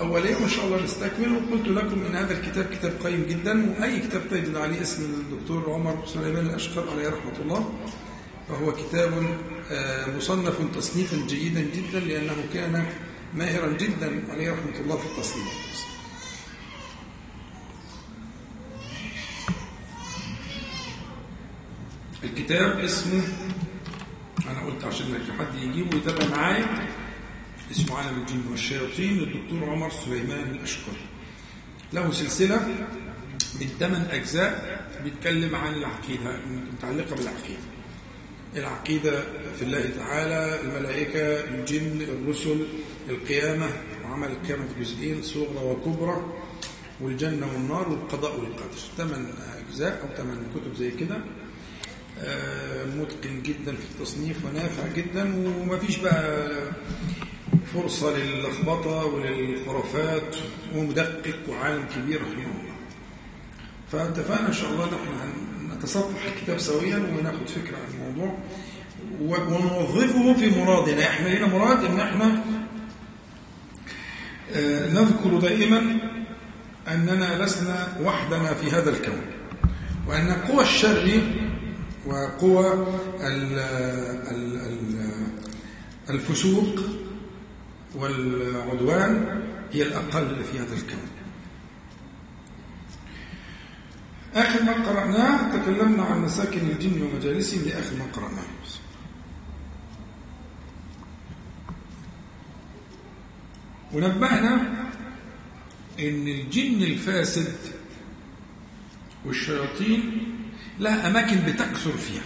أولية 0.00 0.36
وإن 0.36 0.48
شاء 0.48 0.64
الله 0.66 0.84
نستكمل. 0.84 1.32
وقلت 1.32 1.68
لكم 1.68 2.04
إن 2.06 2.16
هذا 2.16 2.38
الكتاب 2.38 2.64
كتاب 2.64 2.92
قيم 3.04 3.26
جدا. 3.28 3.70
وأي 3.70 3.98
كتاب 4.00 4.22
تجد 4.30 4.56
عليه 4.56 4.82
اسم 4.82 5.02
الدكتور 5.04 5.70
عمر 5.72 6.06
سليمان 6.06 6.46
الأشقر 6.46 6.90
عليه 6.90 7.08
رحمة 7.08 7.38
الله. 7.42 7.72
فهو 8.48 8.72
كتاب 8.72 9.38
آه، 9.70 10.16
مصنف 10.16 10.76
تصنيفا 10.76 11.26
جيدا 11.26 11.60
جدا 11.60 12.00
لأنه 12.00 12.36
كان 12.54 12.86
ماهرا 13.34 13.72
جدا 13.72 14.22
عليه 14.32 14.52
رحمة 14.52 14.80
الله 14.80 14.96
في 14.96 15.06
التصنيف. 15.06 15.72
الكتاب 22.24 22.78
اسمه 22.78 23.22
أنا 24.50 24.66
قلت 24.66 24.84
عشان 24.84 25.18
حد 25.38 25.54
يجيبه 25.54 25.96
ويتابع 25.96 26.36
معايا 26.36 26.88
اسمه 27.70 27.96
عالم 27.96 28.20
الجن 28.20 28.42
والشياطين 28.50 29.16
للدكتور 29.16 29.70
عمر 29.70 29.90
سليمان 29.90 30.50
الأشقر. 30.50 30.96
له 31.92 32.12
سلسلة 32.12 32.68
من 33.60 33.66
ثمان 33.80 34.06
أجزاء 34.10 34.82
بيتكلم 35.04 35.54
عن 35.54 35.74
العقيدة 35.74 36.38
المتعلقة 36.44 37.16
بالعقيدة. 37.16 37.71
العقيدة 38.56 39.22
في 39.58 39.62
الله 39.62 39.90
تعالى 39.98 40.60
الملائكة 40.60 41.20
الجن 41.20 42.02
الرسل 42.02 42.66
القيامة 43.08 43.66
وعمل 44.04 44.28
القيامة 44.28 44.64
في 44.74 44.80
جزئين 44.84 45.22
صغرى 45.22 45.64
وكبرى 45.64 46.32
والجنة 47.00 47.52
والنار 47.52 47.88
والقضاء 47.88 48.40
والقدر. 48.40 48.78
ثمان 48.96 49.26
أجزاء 49.68 50.02
أو 50.02 50.16
ثمان 50.16 50.38
كتب 50.54 50.74
زي 50.74 50.90
كده. 50.90 51.18
آه، 52.20 52.84
متقن 52.84 53.42
جدا 53.42 53.72
في 53.76 53.84
التصنيف 53.94 54.44
ونافع 54.44 54.82
جدا 54.96 55.22
وما 55.46 55.78
فيش 55.78 55.96
بقى 55.98 56.48
فرصة 57.74 58.16
للخبطة 58.16 59.04
وللخرافات 59.04 60.36
ومدقق 60.76 61.38
وعالم 61.48 61.84
كبير 61.96 62.20
رحمه 62.22 62.44
الله. 62.60 62.72
فاتفقنا 63.92 64.48
إن 64.48 64.52
شاء 64.52 64.70
الله 64.70 64.86
نحن 64.86 65.08
نتصفح 65.82 66.24
الكتاب 66.24 66.58
سويا 66.58 66.96
وناخد 66.96 67.48
فكرة 67.48 67.76
عن 67.76 67.94
الموضوع. 67.94 68.38
ونوظفه 69.20 70.34
في 70.34 70.60
مرادنا 70.60 71.02
إحنا 71.06 71.28
هنا 71.28 71.46
مراد 71.46 71.84
إن 71.84 72.00
إحنا 72.00 72.42
آه، 74.54 74.90
نذكر 74.92 75.38
دائما 75.38 75.98
أننا 76.88 77.44
لسنا 77.44 77.88
وحدنا 78.02 78.54
في 78.54 78.70
هذا 78.70 78.90
الكون. 78.90 79.20
وأن 80.08 80.32
قوى 80.32 80.62
الشر 80.62 81.22
وقوى 82.06 82.86
الفسوق 86.10 86.80
والعدوان 87.94 89.42
هي 89.72 89.82
الأقل 89.82 90.44
في 90.52 90.58
هذا 90.58 90.74
الكون. 90.74 91.11
آخر 94.34 94.62
ما 94.62 94.72
قرأناه 94.72 95.56
تكلمنا 95.56 96.02
عن 96.02 96.22
مساكن 96.22 96.60
الجن 96.60 97.02
ومجالسهم 97.02 97.62
لآخر 97.64 97.96
ما 97.96 98.04
قرأناه. 98.12 98.44
ونبهنا 103.92 104.54
إن 106.00 106.28
الجن 106.28 106.82
الفاسد 106.82 107.54
والشياطين 109.24 110.28
لها 110.80 111.06
أماكن 111.06 111.36
بتكثر 111.36 111.92
فيها. 111.92 112.22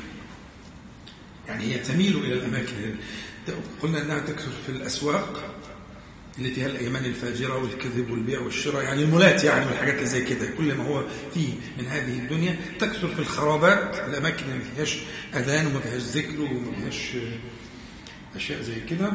يعني 1.48 1.64
هي 1.64 1.78
تميل 1.78 2.16
إلى 2.16 2.32
الأماكن. 2.34 2.94
قلنا 3.82 4.02
إنها 4.02 4.18
تكثر 4.18 4.50
في 4.66 4.72
الأسواق 4.72 5.54
اللي 6.38 6.50
فيها 6.50 6.66
الايمان 6.66 7.04
الفاجرة 7.04 7.56
والكذب 7.62 8.10
والبيع 8.10 8.40
والشراء 8.40 8.82
يعني 8.82 9.02
المولات 9.02 9.44
يعني 9.44 9.66
والحاجات 9.66 9.94
اللي 9.94 10.06
زي 10.06 10.24
كده 10.24 10.46
كل 10.58 10.74
ما 10.74 10.84
هو 10.88 11.04
فيه 11.34 11.52
من 11.78 11.86
هذه 11.86 12.18
الدنيا 12.18 12.56
تكثر 12.78 13.08
في 13.08 13.18
الخرابات 13.18 13.94
الاماكن 14.08 14.44
اللي 14.44 14.54
ما 14.58 14.64
فيهاش 14.74 14.98
أذان 15.34 15.66
وما 15.66 15.80
فيهاش 15.80 16.02
ذكر 16.02 16.40
وما 16.40 16.72
فيهاش 16.76 17.16
أشياء 18.36 18.62
زي 18.62 18.80
كده. 18.80 19.12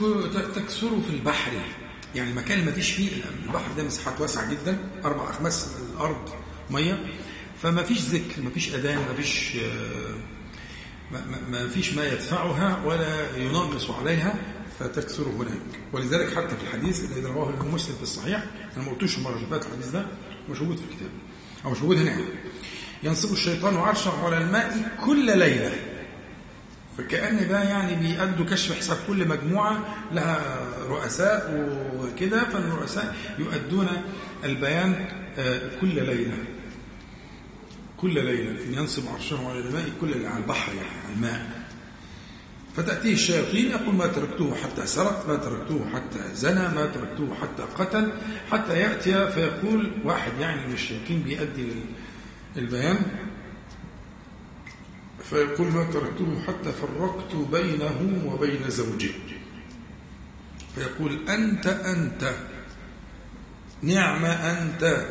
وتكثر 0.00 1.00
في 1.00 1.10
البحر 1.10 1.52
يعني 2.14 2.30
المكان 2.30 2.58
اللي 2.58 2.70
ما 2.70 2.76
فيش 2.76 2.90
فيه 2.90 3.08
البحر 3.46 3.72
ده 3.76 3.84
مساحات 3.84 4.20
واسعة 4.20 4.50
جدا 4.50 4.78
أربع 5.04 5.30
أخماس 5.30 5.68
الأرض 5.92 6.28
مية 6.70 7.04
فما 7.62 7.82
فيش 7.82 7.98
ذكر 8.00 8.42
ما 8.42 8.50
فيش 8.50 8.74
أذان 8.74 8.98
ما 8.98 9.14
فيش 9.16 9.56
ما 11.50 11.68
فيش 11.68 11.94
ما 11.94 12.06
يدفعها 12.06 12.84
ولا 12.84 13.36
ينغص 13.36 13.90
عليها 13.90 14.34
فتكثر 14.78 15.22
هناك. 15.22 15.60
ولذلك 15.92 16.34
حتى 16.36 16.56
في 16.56 16.62
الحديث 16.66 17.04
الذي 17.04 17.20
رواه 17.26 17.50
الإمام 17.50 17.74
مسلم 17.74 17.96
في 17.96 18.02
الصحيح 18.02 18.44
أنا 18.76 18.84
ما 18.84 18.90
قلتوش 18.90 19.18
المرة 19.18 19.36
اللي 19.36 19.46
فاتت 19.46 19.66
الحديث 19.66 19.88
ده 19.90 20.06
مش 20.50 20.60
موجود 20.60 20.76
في 20.76 20.82
الكتاب 20.90 21.10
أو 21.64 21.70
مش 21.70 21.78
موجود 21.80 21.96
هنا. 21.96 22.16
ينصب 23.02 23.32
الشيطان 23.32 23.76
عرشه 23.76 24.24
على 24.24 24.38
الماء 24.38 24.96
كل 25.06 25.38
ليلة. 25.38 25.72
فكأن 26.98 27.48
ده 27.48 27.62
يعني 27.62 27.94
بيأدوا 27.94 28.46
كشف 28.46 28.78
حساب 28.78 28.96
كل 29.08 29.28
مجموعة 29.28 29.84
لها 30.12 30.58
رؤساء 30.88 31.68
وكده 31.98 32.44
فالرؤساء 32.44 33.16
يؤدون 33.38 33.88
البيان 34.44 35.08
آه، 35.38 35.60
كل 35.80 35.94
ليلة. 36.06 36.36
كل 38.02 38.14
ليلة 38.24 38.80
ينصب 38.80 39.02
عرشه 39.08 39.48
على 39.48 39.58
الماء 39.58 39.88
كل 40.00 40.26
على 40.26 40.38
البحر 40.42 40.74
يعني 40.74 40.88
على 41.04 41.14
الماء. 41.14 41.62
فتأتيه 42.76 43.12
الشياطين 43.12 43.70
يقول 43.70 43.94
ما 43.94 44.06
تركته 44.06 44.54
حتى 44.54 44.86
سرق 44.86 45.28
ما 45.28 45.36
تركته 45.36 45.90
حتى 45.94 46.34
زنى 46.34 46.68
ما 46.68 46.86
تركته 46.86 47.34
حتى 47.34 47.62
قتل 47.62 48.12
حتى 48.50 48.78
يأتي 48.78 49.30
فيقول 49.32 49.90
واحد 50.04 50.32
يعني 50.40 50.66
من 50.66 50.72
الشياطين 50.72 51.22
بيأدي 51.22 51.68
البيان 52.56 52.98
فيقول 55.24 55.66
ما 55.66 55.84
تركته 55.84 56.42
حتى 56.46 56.72
فرقت 56.72 57.34
بينه 57.34 58.22
وبين 58.26 58.70
زوجه. 58.70 59.10
فيقول 60.74 61.28
أنت 61.28 61.66
أنت 61.66 62.32
نعم 63.82 64.24
أنت. 64.24 65.06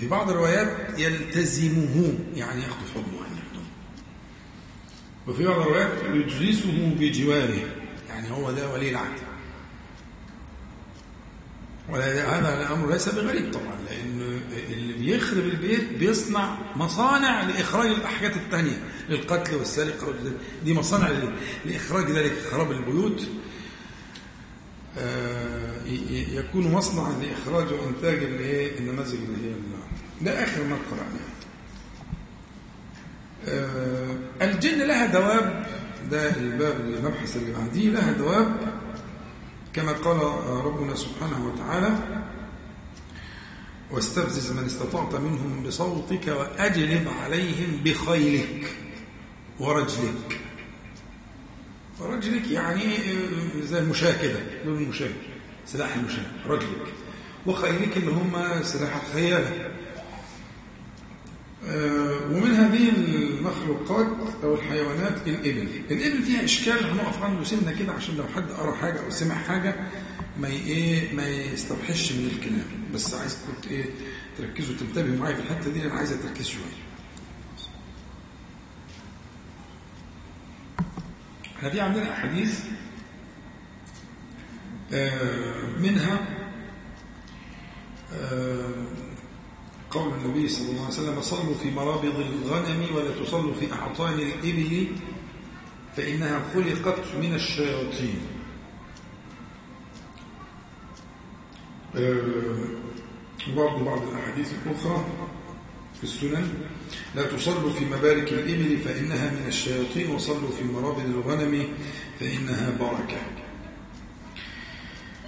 في 0.00 0.08
بعض 0.08 0.30
الروايات 0.30 0.98
يلتزمه 0.98 2.14
يعني 2.34 2.62
يأخذ 2.62 2.90
حضنه 2.94 3.22
يعني 3.22 3.38
وفي 5.26 5.44
بعض 5.44 5.60
الروايات 5.60 5.90
يجلسه 6.14 6.94
بجواره 6.98 7.60
يعني 8.08 8.30
هو 8.30 8.50
ده 8.50 8.72
ولي 8.72 8.90
العهد. 8.90 9.18
وهذا 11.88 12.62
الأمر 12.62 12.90
ليس 12.92 13.08
بغريب 13.08 13.52
طبعا 13.52 13.76
لأن 13.88 14.40
اللي 14.72 14.92
بيخرب 14.92 15.44
البيت 15.44 15.92
بيصنع 15.92 16.58
مصانع 16.76 17.42
لإخراج 17.42 17.86
الأحاجات 17.88 18.36
الثانية 18.36 18.82
للقتل 19.08 19.54
والسرقة 19.56 20.14
دي 20.64 20.74
مصانع 20.74 21.10
لإخراج 21.66 22.10
ذلك 22.10 22.32
خراب 22.50 22.70
البيوت. 22.72 23.28
آه، 24.98 25.84
يكون 26.32 26.72
مصنعا 26.72 27.12
لإخراج 27.12 27.72
وإنتاج 27.72 28.18
النماذج 28.78 29.14
اللي 29.14 29.50
هي 29.50 29.54
ده 30.22 30.44
آخر 30.44 30.64
ما 30.64 30.76
قرأناه 30.90 31.28
آه، 33.48 34.16
الجن 34.42 34.78
لها 34.78 35.06
دواب 35.06 35.66
ده 36.10 36.36
الباب 36.36 36.80
المبحث 36.80 37.36
اللي 37.36 37.52
بعديه 37.52 37.90
لها 37.90 38.12
دواب 38.12 38.72
كما 39.72 39.92
قال 39.92 40.16
ربنا 40.64 40.94
سبحانه 40.94 41.46
وتعالى 41.46 41.98
واستفزز 43.90 44.52
من 44.52 44.64
استطعت 44.64 45.14
منهم 45.14 45.62
بصوتك 45.66 46.28
وأجلب 46.28 47.08
عليهم 47.22 47.80
بخيلك 47.84 48.72
ورجلك. 49.60 50.40
ورجلك 52.00 52.50
يعني 52.50 52.82
زي 53.62 53.78
المشاة 53.78 54.22
كده 54.22 54.40
دول 54.64 54.76
المشاة 54.82 55.10
سلاح 55.66 55.94
المشاة 55.94 56.26
رجلك. 56.46 56.94
وخيلك 57.46 57.96
اللي 57.96 58.10
هم 58.10 58.62
سلاح 58.62 58.96
الخيالة. 58.96 59.67
ومن 62.30 62.54
هذه 62.54 62.88
المخلوقات 62.88 64.06
أو 64.44 64.54
الحيوانات 64.54 65.28
الإبل. 65.28 65.68
الإبل 65.90 66.22
فيها 66.22 66.44
إشكال 66.44 66.84
هنقف 66.90 67.22
عنده 67.22 67.44
سنة 67.44 67.72
كده 67.78 67.92
عشان 67.92 68.16
لو 68.16 68.24
حد 68.36 68.50
قرأ 68.50 68.74
حاجة 68.74 69.04
أو 69.04 69.10
سمع 69.10 69.34
حاجة 69.34 69.74
ما 70.40 70.48
إيه 70.48 71.14
ما 71.14 71.28
يستوحش 71.28 72.12
من 72.12 72.26
الكلام. 72.26 72.64
بس 72.94 73.14
عايز 73.14 73.38
كنت 73.46 73.66
إيه 73.72 73.84
تركزوا 74.38 74.74
تنتبهوا 74.80 75.16
معايا 75.16 75.34
في 75.36 75.42
الحتة 75.42 75.72
دي 75.72 75.82
أنا 75.86 75.94
عايز 75.94 76.10
تركيز 76.22 76.46
شوية. 76.46 76.62
إحنا 81.56 81.70
في 81.70 81.80
عندنا 81.80 82.12
أحاديث 82.12 82.60
آه، 84.92 85.54
منها 85.80 86.20
آه، 88.12 88.68
قول 89.90 90.12
النبي 90.12 90.48
صلى 90.48 90.70
الله 90.70 90.84
عليه 90.84 90.94
وسلم 90.94 91.20
صلوا 91.20 91.54
في 91.62 91.70
مرابض 91.70 92.14
الغنم 92.20 92.86
ولا 92.94 93.10
تصلوا 93.24 93.54
في 93.54 93.72
أعطان 93.72 94.14
الإبل 94.14 94.86
فإنها 95.96 96.42
خلقت 96.54 97.14
من 97.20 97.34
الشياطين. 97.34 98.20
وبرضه 103.48 103.84
بعض 103.84 104.02
الأحاديث 104.08 104.52
الأخرى 104.66 105.04
في 105.98 106.04
السنن 106.04 106.48
لا 107.14 107.22
تصلوا 107.22 107.72
في 107.72 107.84
مبارك 107.84 108.32
الإبل 108.32 108.76
فإنها 108.76 109.30
من 109.30 109.44
الشياطين 109.46 110.10
وصلوا 110.10 110.50
في 110.50 110.64
مرابض 110.64 111.04
الغنم 111.04 111.68
فإنها 112.20 112.70
بركة. 112.70 113.20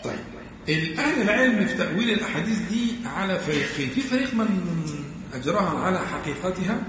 طيب. 0.05 0.40
الأهل 0.79 1.23
العلم 1.23 1.67
في 1.67 1.75
تأويل 1.75 2.11
الأحاديث 2.11 2.59
دي 2.59 2.95
على 3.17 3.39
فريقين. 3.39 3.91
في 3.91 4.01
فريق 4.01 4.35
من 4.35 4.49
أجراها 5.35 5.79
على 5.79 5.99
حقيقتها 5.99 6.83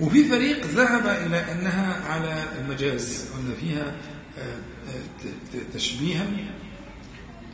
وفي 0.00 0.24
فريق 0.24 0.66
ذهب 0.66 1.06
إلى 1.26 1.52
أنها 1.52 2.12
على 2.12 2.44
المجاز 2.60 3.28
وأن 3.34 3.54
فيها 3.60 3.96
آه، 4.38 4.58
آه، 4.88 5.74
تشبيها 5.74 6.26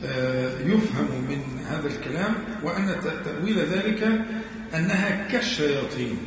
آه، 0.03 0.59
يفهم 0.59 1.25
من 1.29 1.65
هذا 1.69 1.87
الكلام 1.87 2.35
وأن 2.63 2.99
تأويل 3.25 3.59
ذلك 3.59 4.03
أنها 4.75 5.27
كالشياطين. 5.31 6.17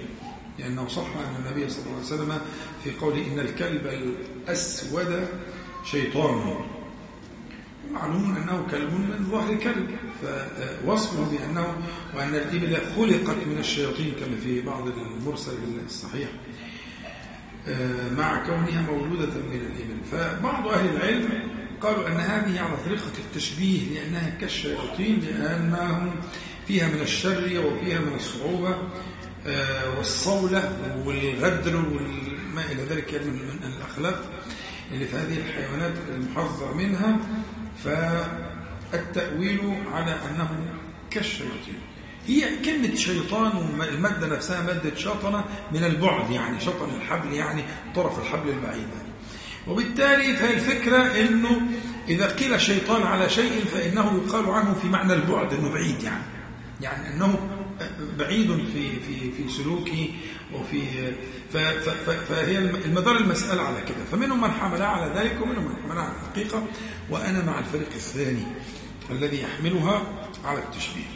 لأنه 0.59 0.89
صح 0.89 1.07
أن 1.17 1.45
النبي 1.45 1.69
صلى 1.69 1.83
الله 1.87 1.97
عليه 1.97 2.07
وسلم 2.07 2.41
في 2.85 2.91
قوله 2.91 3.27
إن 3.33 3.39
الكلب 3.39 3.87
الأسود 3.87 5.29
شيطان. 5.91 6.57
معلوم 7.93 8.37
أنه 8.37 8.67
كلب 8.71 8.93
من 8.93 9.27
ظهر 9.31 9.55
كلب. 9.55 9.91
فوصفه 10.85 11.31
بأنه 11.31 11.67
وأن 12.17 12.35
الإبل 12.35 12.77
خلقت 12.97 13.37
من 13.47 13.57
الشياطين 13.59 14.13
كما 14.21 14.37
في 14.37 14.61
بعض 14.61 14.89
المرسل 14.89 15.53
الصحيح 15.87 16.29
آه، 17.69 18.11
مع 18.19 18.47
كونها 18.47 18.83
مولودة 18.83 19.27
من 19.27 19.61
الإبل. 19.61 20.05
فبعض 20.13 20.69
أهل 20.69 20.97
العلم 20.97 21.29
قالوا 21.81 22.09
أن 22.09 22.13
هذه 22.17 22.61
على 22.61 22.77
طريقة 22.87 23.13
التشبيه 23.19 23.81
لأنها 23.95 24.31
كالشياطين 24.41 25.21
لأنهم 25.21 26.11
فيها 26.67 26.89
من 26.89 27.01
الشر 27.01 27.67
وفيها 27.67 27.99
من 27.99 28.15
الصعوبة 28.15 28.77
آه، 29.47 29.99
والصولة 29.99 30.73
والغدر 31.07 31.77
وما 31.77 32.73
إلى 32.73 32.83
ذلك 32.83 33.15
من 33.15 33.69
الأخلاق 33.77 34.23
اللي 34.93 35.07
في 35.07 35.17
هذه 35.17 35.39
الحيوانات 35.39 35.93
المحذر 36.15 36.75
منها. 36.75 37.19
فالتأويل 37.85 39.61
على 39.93 40.17
أنه 40.31 40.49
كالشياطين. 41.11 41.79
هي 42.27 42.57
كلمة 42.65 42.95
شيطان 42.95 43.57
والمادة 43.57 44.27
نفسها 44.27 44.63
مادة 44.63 44.95
شطنة 44.97 45.45
من 45.73 45.85
البعد 45.85 46.31
يعني 46.31 46.61
شطن 46.61 46.89
الحبل 46.97 47.33
يعني 47.33 47.65
طرف 47.95 48.19
الحبل 48.19 48.49
البعيد. 48.49 48.89
وبالتالي 49.69 50.37
فالفكرة 50.37 51.21
أنه 51.21 51.61
إذا 52.09 52.27
قيل 52.27 52.61
شيطان 52.61 53.03
على 53.03 53.31
شيء 53.31 53.65
فإنه 53.65 54.23
يقال 54.25 54.51
عنه 54.51 54.75
في 54.75 54.89
معنى 54.89 55.13
البعد 55.13 55.55
أنه 55.55 55.73
بعيد 55.73 56.03
يعني. 56.03 56.25
يعني 56.81 57.15
أنه 57.15 57.39
بعيد 58.19 58.49
في 58.73 59.01
في 59.01 59.33
في 59.33 59.49
سلوكه 59.49 60.09
وفي 60.53 60.83
فهي 62.29 62.59
المدار 62.59 63.17
المسألة 63.17 63.63
على 63.63 63.81
كده. 63.81 64.05
فمنهم 64.13 64.41
من 64.41 64.51
حملها 64.51 64.87
على 64.87 65.21
ذلك 65.21 65.43
ومنهم 65.43 65.65
من 65.65 65.77
حملها 65.83 66.03
على 66.03 66.13
الحقيقة. 66.17 66.67
وأنا 67.11 67.45
مع 67.45 67.59
الفريق 67.59 67.89
الثاني 67.95 68.43
الذي 69.11 69.43
يحملها 69.43 70.03
على 70.45 70.59
التشبيه 70.59 71.15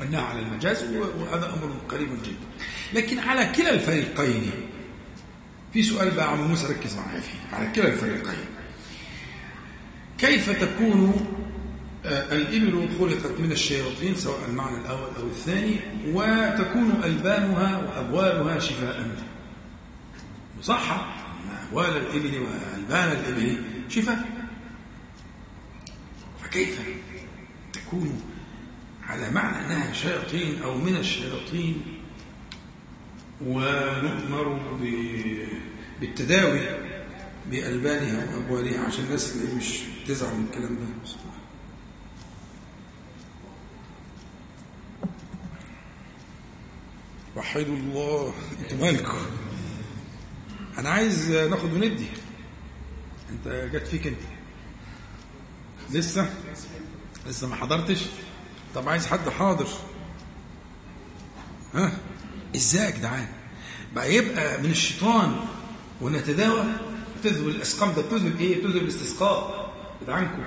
وأنها 0.00 0.20
على 0.20 0.40
المجاز 0.40 0.82
وهذا 0.94 1.46
أمر 1.54 1.76
قريب 1.88 2.08
جدا. 2.24 2.46
لكن 2.94 3.18
على 3.18 3.52
كلا 3.56 3.70
الفريقين 3.74 4.50
في 5.72 5.82
سؤال 5.82 6.10
بقى 6.10 6.30
عم 6.32 6.48
موسى 6.48 6.66
ركز 6.66 6.96
معايا 6.96 7.20
فيه. 7.20 7.56
على 7.56 7.68
كلا 7.74 7.88
الفريقين 7.88 8.44
كيف 10.18 10.50
تكون 10.50 11.26
الإبل 12.04 12.88
خلقت 12.98 13.40
من 13.40 13.52
الشياطين 13.52 14.14
سواء 14.14 14.38
المعنى 14.48 14.76
الأول 14.78 15.08
أو 15.20 15.26
الثاني 15.26 15.76
وتكون 16.06 17.00
ألبانها 17.04 17.78
وأبوالها 17.78 18.58
شفاء 18.58 19.10
صح؟ 20.62 21.06
أبوال 21.68 21.96
الإبل 21.96 22.38
وألبان 22.38 23.12
الإبل 23.12 23.62
شفاء. 23.88 24.28
فكيف 26.42 26.80
تكون 27.72 28.20
على 29.06 29.30
معنى 29.30 29.66
أنها 29.66 29.92
شياطين 29.92 30.62
أو 30.62 30.78
من 30.78 30.96
الشياطين؟ 30.96 31.82
ونؤمر 33.46 34.76
بالتداوي 36.00 36.60
بألبانها 37.50 38.34
وأبوالها 38.36 38.80
عشان 38.84 39.04
الناس 39.04 39.36
مش 39.56 39.78
تزعل 40.08 40.34
من 40.34 40.44
الكلام 40.44 40.74
ده. 40.74 41.10
وحدوا 47.36 47.76
الله 47.76 48.34
أنتوا 48.62 48.78
مالكم 48.78 49.18
أنا 50.78 50.88
عايز 50.90 51.30
ناخد 51.32 51.72
وندي. 51.72 52.06
انت 53.30 53.48
جت 53.74 53.86
فيك 53.86 54.06
انت. 54.06 54.18
لسه؟ 55.90 56.30
لسه 57.26 57.48
ما 57.48 57.56
حضرتش؟ 57.56 58.02
طب 58.74 58.88
عايز 58.88 59.06
حد 59.06 59.28
حاضر. 59.28 59.68
ها؟ 61.74 61.92
إزاي 62.56 62.84
يا 62.84 62.90
جدعان؟ 62.90 63.28
بقى 63.94 64.14
يبقى 64.14 64.62
من 64.62 64.70
الشيطان 64.70 65.36
ونتداوى؟ 66.00 66.64
تذهب 67.24 67.48
الاسقام 67.48 67.92
ده 67.92 68.02
بتذهب 68.02 68.40
إيه 68.40 68.58
بتذهب 68.58 68.76
الاستسقاء. 68.76 69.70
جدعانكم 70.02 70.42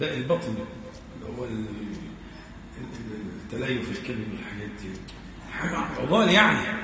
ده 0.00 0.14
البطن. 0.14 0.54
اللي 1.16 1.38
هو 1.38 1.44
التليف 3.44 3.90
الكلمة 3.98 4.24
والحاجات 4.32 4.70
دي. 4.82 4.88
حاجة 5.58 5.76
عضال 5.76 6.28
يعني 6.30 6.76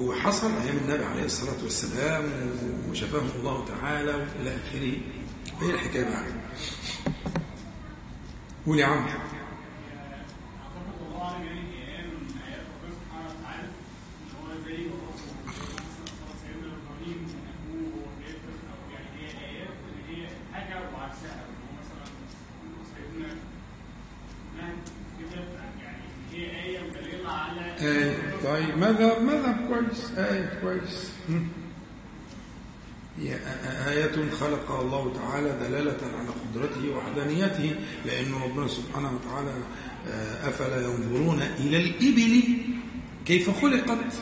وحصل 0.00 0.50
أيام 0.62 0.76
النبي 0.76 1.04
عليه 1.04 1.24
الصلاة 1.24 1.62
والسلام 1.62 2.24
وشفاه 2.90 3.22
الله 3.40 3.64
تعالى 3.66 4.14
وإلى 4.14 4.56
آخره. 4.56 4.92
هي 5.60 5.74
الحكاية 5.74 6.04
بقى 6.04 6.24
قول 8.66 8.78
يا 8.78 8.86
عم 8.86 9.06
آية 27.80 28.16
طيب 28.44 28.78
مذهب 28.78 29.22
مذهب 29.22 29.70
كويس. 30.62 31.10
هي 33.18 33.34
آية 33.88 34.30
خلق 34.30 34.80
الله 34.80 35.12
تعالى 35.14 35.68
دلالة 35.68 35.98
على 36.18 36.28
قدرته 36.28 36.90
وحدانيته 36.96 37.74
لأن 38.06 38.34
ربنا 38.34 38.68
سبحانه 38.68 39.12
وتعالى 39.14 39.52
أفلا 40.48 40.80
ينظرون 40.84 41.42
إلى 41.42 41.76
الإبل 41.76 42.42
كيف 43.26 43.50
خلقت. 43.60 44.12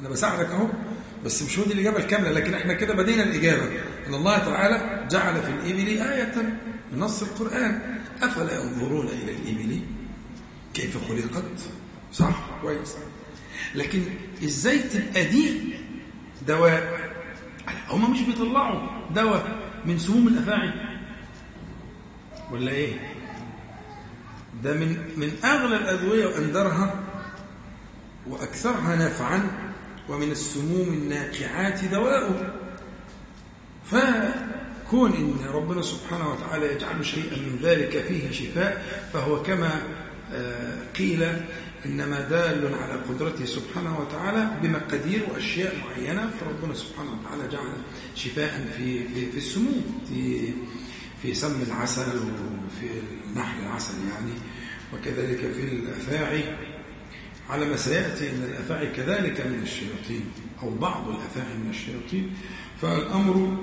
أنا 0.00 0.08
بساعدك 0.08 0.46
أهو 0.46 0.68
بس 1.24 1.42
مش 1.42 1.58
هو 1.58 1.64
دي 1.64 1.72
الإجابة 1.72 1.98
الكاملة 1.98 2.30
لكن 2.30 2.54
إحنا 2.54 2.74
كده 2.74 2.94
بدينا 2.94 3.22
الإجابة. 3.22 3.64
أن 4.06 4.14
الله 4.14 4.38
تعالى 4.38 5.08
جعل 5.10 5.42
في 5.42 5.50
الإبل 5.50 6.02
آية 6.02 6.58
من 6.92 6.98
نص 6.98 7.22
القرآن. 7.22 7.98
أفلا 8.22 8.62
ينظرون 8.62 9.06
إلى 9.06 9.32
الإبل 9.32 9.80
كيف 10.74 11.08
خلقت. 11.08 11.70
صح؟ 12.12 12.60
كويس. 12.62 12.96
لكن 13.74 14.02
إزاي 14.44 14.78
تبقى 14.78 15.24
دي 15.24 15.60
دواء. 16.46 17.10
هم 17.88 18.12
مش 18.12 18.20
بيطلعوا 18.20 18.88
دواء 19.14 19.58
من 19.86 19.98
سموم 19.98 20.28
الأفاعي. 20.28 20.70
ولا 22.52 22.70
إيه؟ 22.72 23.14
ده 24.62 24.74
من 24.74 24.88
من 25.16 25.32
أغلى 25.44 25.76
الأدوية 25.76 26.26
وأندرها 26.26 26.94
وأكثرها 28.26 28.96
نفعا 28.96 29.50
ومن 30.08 30.30
السموم 30.30 30.88
الناقعات 30.88 31.84
دواء 31.84 32.54
فكون 33.84 35.12
إن 35.12 35.46
ربنا 35.52 35.82
سبحانه 35.82 36.28
وتعالى 36.28 36.72
يجعل 36.72 37.06
شيئا 37.06 37.36
من 37.36 37.58
ذلك 37.62 38.04
فيه 38.08 38.30
شفاء 38.30 38.84
فهو 39.12 39.42
كما 39.42 39.82
آه، 40.32 40.76
قيل 40.98 41.40
إنما 41.86 42.20
دال 42.20 42.74
على 42.74 42.92
قدرته 42.92 43.44
سبحانه 43.44 44.00
وتعالى 44.00 44.50
بمقادير 44.62 45.22
وأشياء 45.30 45.76
معينة 45.78 46.30
فربنا 46.40 46.74
سبحانه 46.74 47.10
وتعالى 47.12 47.48
جعل 47.52 47.72
شفاء 48.14 48.72
في, 48.76 49.08
في, 49.08 49.30
في 49.32 49.36
السموم 49.36 50.02
في, 50.08 50.52
في 51.22 51.34
سم 51.34 51.62
العسل 51.62 52.18
وفي 52.18 52.88
نحل 53.36 53.60
العسل 53.62 53.94
يعني. 54.10 54.32
وكذلك 54.94 55.38
في 55.38 55.62
الأفاعي 55.62 56.56
على 57.50 57.66
ما 57.66 57.76
سيأتي 57.76 58.30
أن 58.30 58.42
الأفاعي 58.42 58.86
كذلك 58.86 59.46
من 59.46 59.60
الشياطين 59.62 60.24
أو 60.62 60.70
بعض 60.70 61.08
الأفاعي 61.08 61.58
من 61.58 61.70
الشياطين. 61.70 62.36
فالأمر 62.82 63.56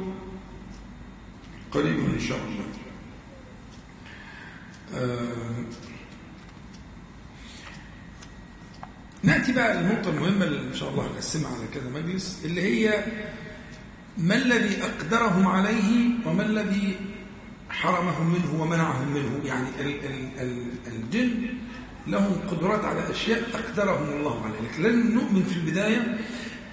قريب 1.72 2.00
إن 2.00 2.20
شاء 2.20 2.38
الله. 2.38 2.66
نأتي 9.26 9.52
بقى 9.54 9.82
للنقطة 9.82 10.10
المهمة 10.10 10.46
اللي 10.46 10.60
إن 10.68 10.74
شاء 10.74 10.90
الله 10.90 11.08
هنقسمها 11.08 11.48
على 11.56 11.68
كذا 11.74 11.90
مجلس 11.90 12.42
اللي 12.46 12.62
هي 12.62 13.06
ما 14.18 14.36
الذي 14.36 14.84
أقدرهم 14.84 15.48
عليه 15.48 16.10
وما 16.26 16.44
الذي 16.46 16.96
حرمهم 17.70 18.28
منه 18.34 18.62
ومنعهم 18.62 19.14
منه. 19.14 19.40
يعني 19.46 19.68
ال 19.80 20.06
ال 20.06 20.40
ال 20.40 20.68
الجن 20.88 21.46
لهم 22.08 22.34
قدرات 22.52 22.86
على 22.86 23.12
أشياء 23.12 23.44
أقدرهم 23.54 24.10
الله 24.10 24.44
عليه 24.46 24.56
لكن 24.70 24.84
لن 24.84 25.16
نؤمن 25.16 25.44
في 25.44 25.56
البداية 25.56 26.18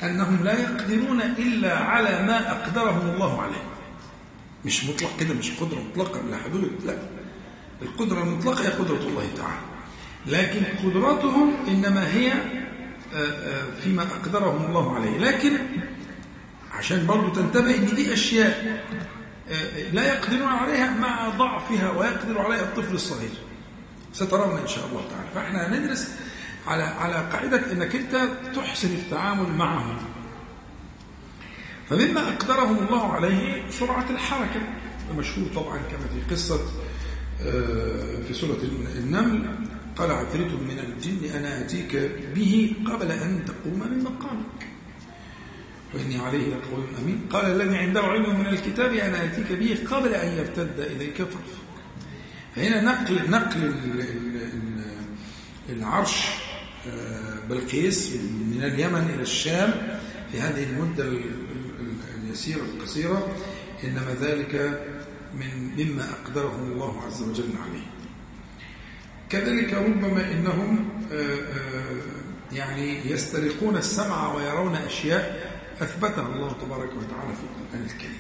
أنهم 0.03 0.45
لا 0.45 0.61
يقدرون 0.61 1.21
إلا 1.21 1.79
على 1.79 2.27
ما 2.27 2.51
أقدرهم 2.51 3.11
الله 3.15 3.43
عليه. 3.43 3.63
مش 4.65 4.85
مطلق 4.85 5.17
كده 5.21 5.35
مش 5.35 5.51
قدرة 5.61 5.81
مطلقة. 5.81 6.21
بلا 6.23 6.37
حدود 6.37 6.71
لا. 6.87 6.99
القدرة 7.83 8.23
المطلقة 8.23 8.65
هي 8.65 8.69
قدرة 8.69 9.01
الله 9.09 9.27
تعالى. 9.37 9.72
لكن 10.27 10.63
قدراتهم 10.85 11.55
إنما 11.69 12.13
هي 12.13 12.33
آه، 12.33 13.17
آه، 13.17 13.65
فيما 13.85 14.03
أقدرهم 14.03 14.67
الله 14.67 14.95
عليه. 14.95 15.19
لكن 15.19 15.59
عشان 16.73 17.07
برضو 17.07 17.29
تنتبه 17.29 17.77
إن 17.77 17.95
دي 17.95 18.13
أشياء 18.13 18.83
لا 19.93 20.15
يقدرون 20.15 20.49
عليها 20.49 20.91
مع 20.91 21.29
ضعفها 21.29 21.91
ويقدر 21.91 22.39
عليها 22.39 22.61
الطفل 22.61 22.95
الصغير. 22.95 23.31
سترون 24.13 24.59
إن 24.59 24.67
شاء 24.67 24.87
الله 24.87 25.05
تعالى. 25.11 25.29
فإحنا 25.35 25.69
هندرس 25.69 26.09
على 26.67 26.83
على 26.83 27.15
قاعدة 27.15 27.73
أنك 27.73 27.97
أنت 27.97 28.29
تحسن 28.55 28.89
التعامل 28.95 29.53
معهم. 29.53 29.97
فمما 31.91 32.29
أقدرهم 32.29 32.79
الله 32.79 33.13
عليه 33.13 33.71
سرعة 33.71 34.07
الحركة. 34.11 34.61
مشهور 35.19 35.49
طبعا 35.55 35.79
كما 35.79 36.07
في 36.15 36.35
قصة 36.35 36.61
آه، 37.43 38.23
في 38.29 38.35
سورة 38.35 38.59
النمل 38.97 39.55
قال 40.03 40.11
عفريت 40.11 40.53
من 40.53 40.79
الجن 40.79 41.31
أنا 41.35 41.61
أتيك 41.61 41.97
به 42.35 42.77
قبل 42.87 43.13
أن 43.13 43.45
تقوم 43.45 43.81
من 43.91 44.05
مقامك. 44.05 44.69
وإني 45.95 46.19
عليه 46.19 46.49
لقول 46.49 46.85
أمين. 47.03 47.21
قال 47.31 47.47
الذي 47.47 47.77
عنده 47.77 48.01
علم 48.01 48.41
من 48.41 48.47
الكتاب 48.47 48.95
أنا 48.95 49.25
أتيك 49.25 49.53
به 49.53 49.79
قبل 49.91 50.15
أن 50.15 50.29
يرتد 50.39 50.81
إليك 50.81 51.17
طرفك. 51.17 51.63
فهنا 52.57 52.81
نقل 52.81 53.31
نقل 53.31 53.75
العرش 55.69 56.27
آه، 56.87 57.39
بلقيس 57.51 58.17
من 58.53 58.63
اليمن 58.65 59.11
إلى 59.15 59.23
الشام 59.23 59.99
في 60.33 60.41
هذه 60.41 60.65
المدة 60.65 61.13
اليسيرة 62.25 62.63
القصيرة. 62.63 63.37
إنما 63.85 64.15
ذلك 64.21 64.83
من 65.35 65.85
مما 65.85 66.11
أقدره 66.11 66.57
الله 66.63 67.03
عز 67.03 67.23
وجل 67.23 67.51
عليه. 67.69 67.92
كذلك 69.33 69.75
ربما 69.75 70.33
إنهم 70.33 70.89
آه، 71.13 71.17
آه، 71.17 72.53
يعني 72.53 73.11
يسترقون 73.11 73.77
السمع 73.77 74.35
ويرون 74.35 74.75
أشياء 74.75 75.53
أثبتها 75.81 76.35
الله 76.35 76.53
تبارك 76.53 76.91
وتعالى 76.91 77.33
في 77.35 77.43
القرآن 77.43 77.87
الكريم. 77.87 78.19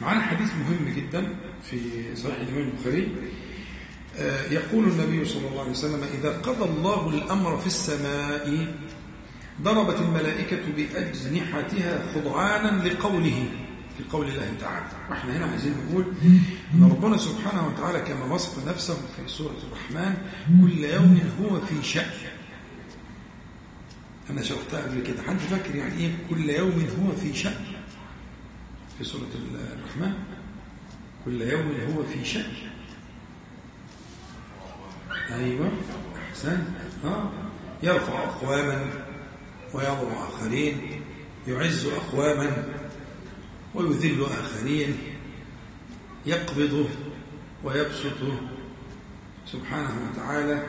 معنا 0.00 0.20
حديث 0.20 0.50
مهم 0.54 0.94
جدا 0.96 1.34
في 1.62 1.78
صحيح 2.16 2.36
الإمام 2.40 2.68
البخاري. 2.68 3.12
آه، 4.18 4.42
يقول 4.50 4.84
النبي 4.84 5.24
صلى 5.24 5.48
الله 5.48 5.60
عليه 5.60 5.70
وسلم 5.70 6.04
إذا 6.20 6.30
قضى 6.30 6.64
الله 6.64 7.08
الأمر 7.08 7.58
في 7.58 7.66
السماء 7.66 8.74
ضربت 9.62 10.00
الملائكة 10.00 10.60
بأجنحتها 10.76 12.12
خضعانا 12.14 12.88
لقوله 12.88 13.48
لقول 14.00 14.28
الله 14.28 14.54
تعالى. 14.60 14.86
وإحنا 15.10 15.36
هنا 15.36 15.46
عايزين 15.46 15.74
نقول 15.86 16.04
إن 16.74 16.88
ربنا 16.90 17.16
سبحانه 17.16 17.66
وتعالى 17.66 18.00
كما 18.00 18.24
وصف 18.34 18.68
نفسه 18.68 18.94
في 18.94 19.28
سورة 19.28 19.56
الرحمن 19.68 20.14
كل 20.62 20.84
يوم 20.84 21.20
هو 21.42 21.60
في 21.60 21.82
شأن. 21.82 22.10
أنا 24.30 24.42
شرحتها 24.42 24.82
قبل 24.82 25.02
كده. 25.02 25.22
حد 25.22 25.38
فاكر 25.38 25.74
يعني 25.76 25.96
إيه 25.96 26.10
كل 26.30 26.50
يوم 26.50 26.86
هو 27.00 27.12
في 27.16 27.34
شأن؟ 27.34 27.64
في 28.98 29.04
سورة 29.04 29.28
الرحمن. 29.54 30.14
كل 31.24 31.42
يوم 31.42 31.72
هو 31.96 32.02
في 32.02 32.24
شأن. 32.24 32.52
أيوة 35.30 35.70
أحسن. 36.30 36.64
آه. 37.04 37.30
يرفع 37.82 38.24
أقواما 38.24 38.84
ويضع 39.74 40.28
آخرين 40.28 41.00
يعز 41.48 41.86
أقواما 41.86 42.64
ويذل 43.74 44.26
آخرين 44.40 44.98
يقبضه 46.26 46.88
ويبسطه 47.64 48.40
سبحانه 49.46 50.10
وتعالى. 50.10 50.62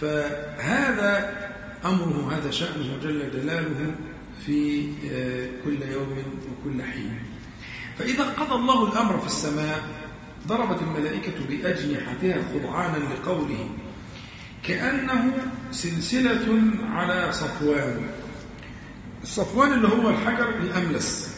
فهذا 0.00 1.42
أمره 1.84 2.32
هذا 2.36 2.50
شأنه 2.50 2.98
جل 3.02 3.30
جلاله 3.30 3.94
في 4.46 4.88
آه، 5.12 5.48
كل 5.64 5.82
يوم 5.82 6.22
وكل 6.50 6.82
حين. 6.82 7.18
فإذا 7.98 8.24
قضى 8.24 8.54
الله 8.54 8.92
الأمر 8.92 9.18
في 9.18 9.26
السماء 9.26 9.82
ضربت 10.46 10.82
الملائكة 10.82 11.32
بأجنحتها 11.48 12.42
خضعانا 12.54 12.96
لقوله 12.96 13.70
كأنه 14.62 15.32
سلسلة 15.70 16.62
على 16.90 17.32
صفوان. 17.32 18.06
الصفوان 19.22 19.72
اللي 19.72 19.88
هو 19.88 20.10
الحجر 20.10 20.48
الأملس. 20.48 21.31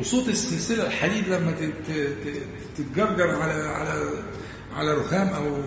وصوت 0.00 0.28
السلسلة 0.28 0.86
الحديد 0.86 1.28
لما 1.28 1.54
تتجرجر 2.76 3.30
على 3.30 3.52
على 3.52 4.10
على 4.76 4.94
رخام 4.94 5.28
أو 5.28 5.62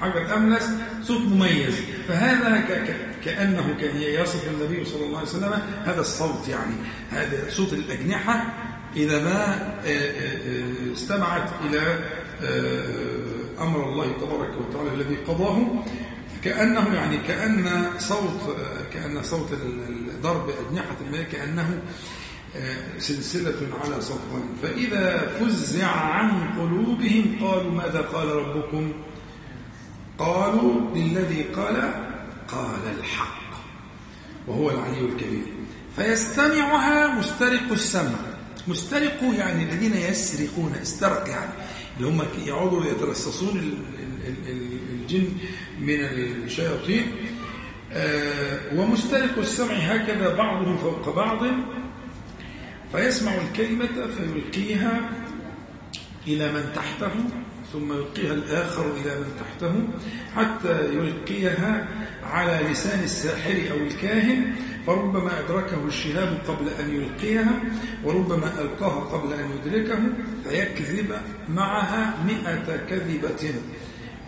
حجر 0.00 0.34
أملس 0.34 0.70
صوت 1.02 1.20
مميز. 1.20 1.74
فهذا 2.08 2.60
كأنه 3.24 3.76
كان 3.80 3.96
يصف 3.96 4.48
النبي 4.48 4.84
صلى 4.84 5.06
الله 5.06 5.18
عليه 5.18 5.28
وسلم 5.28 5.52
هذا 5.84 6.00
الصوت 6.00 6.48
يعني. 6.48 6.74
هذا 7.10 7.50
صوت 7.50 7.72
الأجنحة 7.72 8.54
إذا 8.96 9.24
ما 9.24 9.44
آه، 9.44 9.88
آه، 9.88 10.36
آه، 10.48 10.92
استمعت 10.92 11.50
إلى 11.64 11.98
أمر 13.60 13.88
الله 13.88 14.12
تبارك 14.12 14.50
وتعالى 14.60 14.94
الذي 14.94 15.16
قضاه. 15.16 15.84
كأنه 16.44 16.94
يعني 16.94 17.18
كأن 17.18 17.84
صوت 17.98 18.56
كأن 18.92 19.22
صوت 19.22 19.48
ضرب 20.22 20.50
أجنحة 20.50 20.96
الملائكة 21.00 21.38
كأنه 21.38 21.82
سلسلة 22.98 23.68
على 23.84 24.00
صفوان 24.00 24.56
فإذا 24.62 25.26
فزع 25.40 25.86
عن 25.86 26.58
قلوبهم 26.58 27.36
قالوا 27.40 27.72
ماذا 27.72 28.00
قال 28.00 28.28
ربكم؟ 28.28 28.92
قالوا 30.18 30.94
للذي 30.94 31.42
قال 31.42 31.94
قال 32.48 32.98
الحق 32.98 33.40
وهو 34.46 34.70
العلي 34.70 35.00
الكبير. 35.00 35.46
فيستمعها 35.96 37.18
مسترق 37.18 37.72
السمع. 37.72 38.18
مسترق 38.68 39.18
يعني 39.38 39.62
الذين 39.62 39.94
يسرقون 39.94 40.74
استرق 40.82 41.28
يعني 41.28 41.52
اللي 41.96 42.08
هم 42.08 42.22
يعودوا 42.46 42.84
يترصصون 42.84 43.78
الجن 44.92 45.28
من 45.80 46.00
الشياطين. 46.00 47.12
آه، 47.92 48.58
ومسترق 48.76 49.38
السمع 49.38 49.74
هكذا 49.74 50.34
بعضهم 50.34 50.76
فوق 50.76 51.16
بعض. 51.16 51.46
فيسمع 52.92 53.32
الكلمة 53.34 54.06
فيلقيها 54.16 55.10
إلى 56.26 56.52
من 56.52 56.72
تحته 56.74 57.10
ثم 57.72 57.92
يلقيها 57.92 58.32
الآخر 58.32 58.86
إلى 58.86 59.14
من 59.14 59.26
تحته 59.40 59.74
حتى 60.36 60.94
يلقيها 60.94 61.88
على 62.22 62.60
لسان 62.70 63.04
الساحر 63.04 63.62
أو 63.70 63.76
الكاهن 63.76 64.54
فربما 64.86 65.40
أدركه 65.40 65.84
الشهاب 65.86 66.38
قبل 66.48 66.68
أن 66.80 66.94
يلقيها 66.94 67.60
وربما 68.04 68.52
ألقاها 68.60 69.00
قبل 69.00 69.32
أن 69.32 69.50
يدركه 69.50 69.98
فيكذب 70.48 71.12
معها 71.48 72.14
مئة 72.26 72.76
كذبة. 72.88 73.54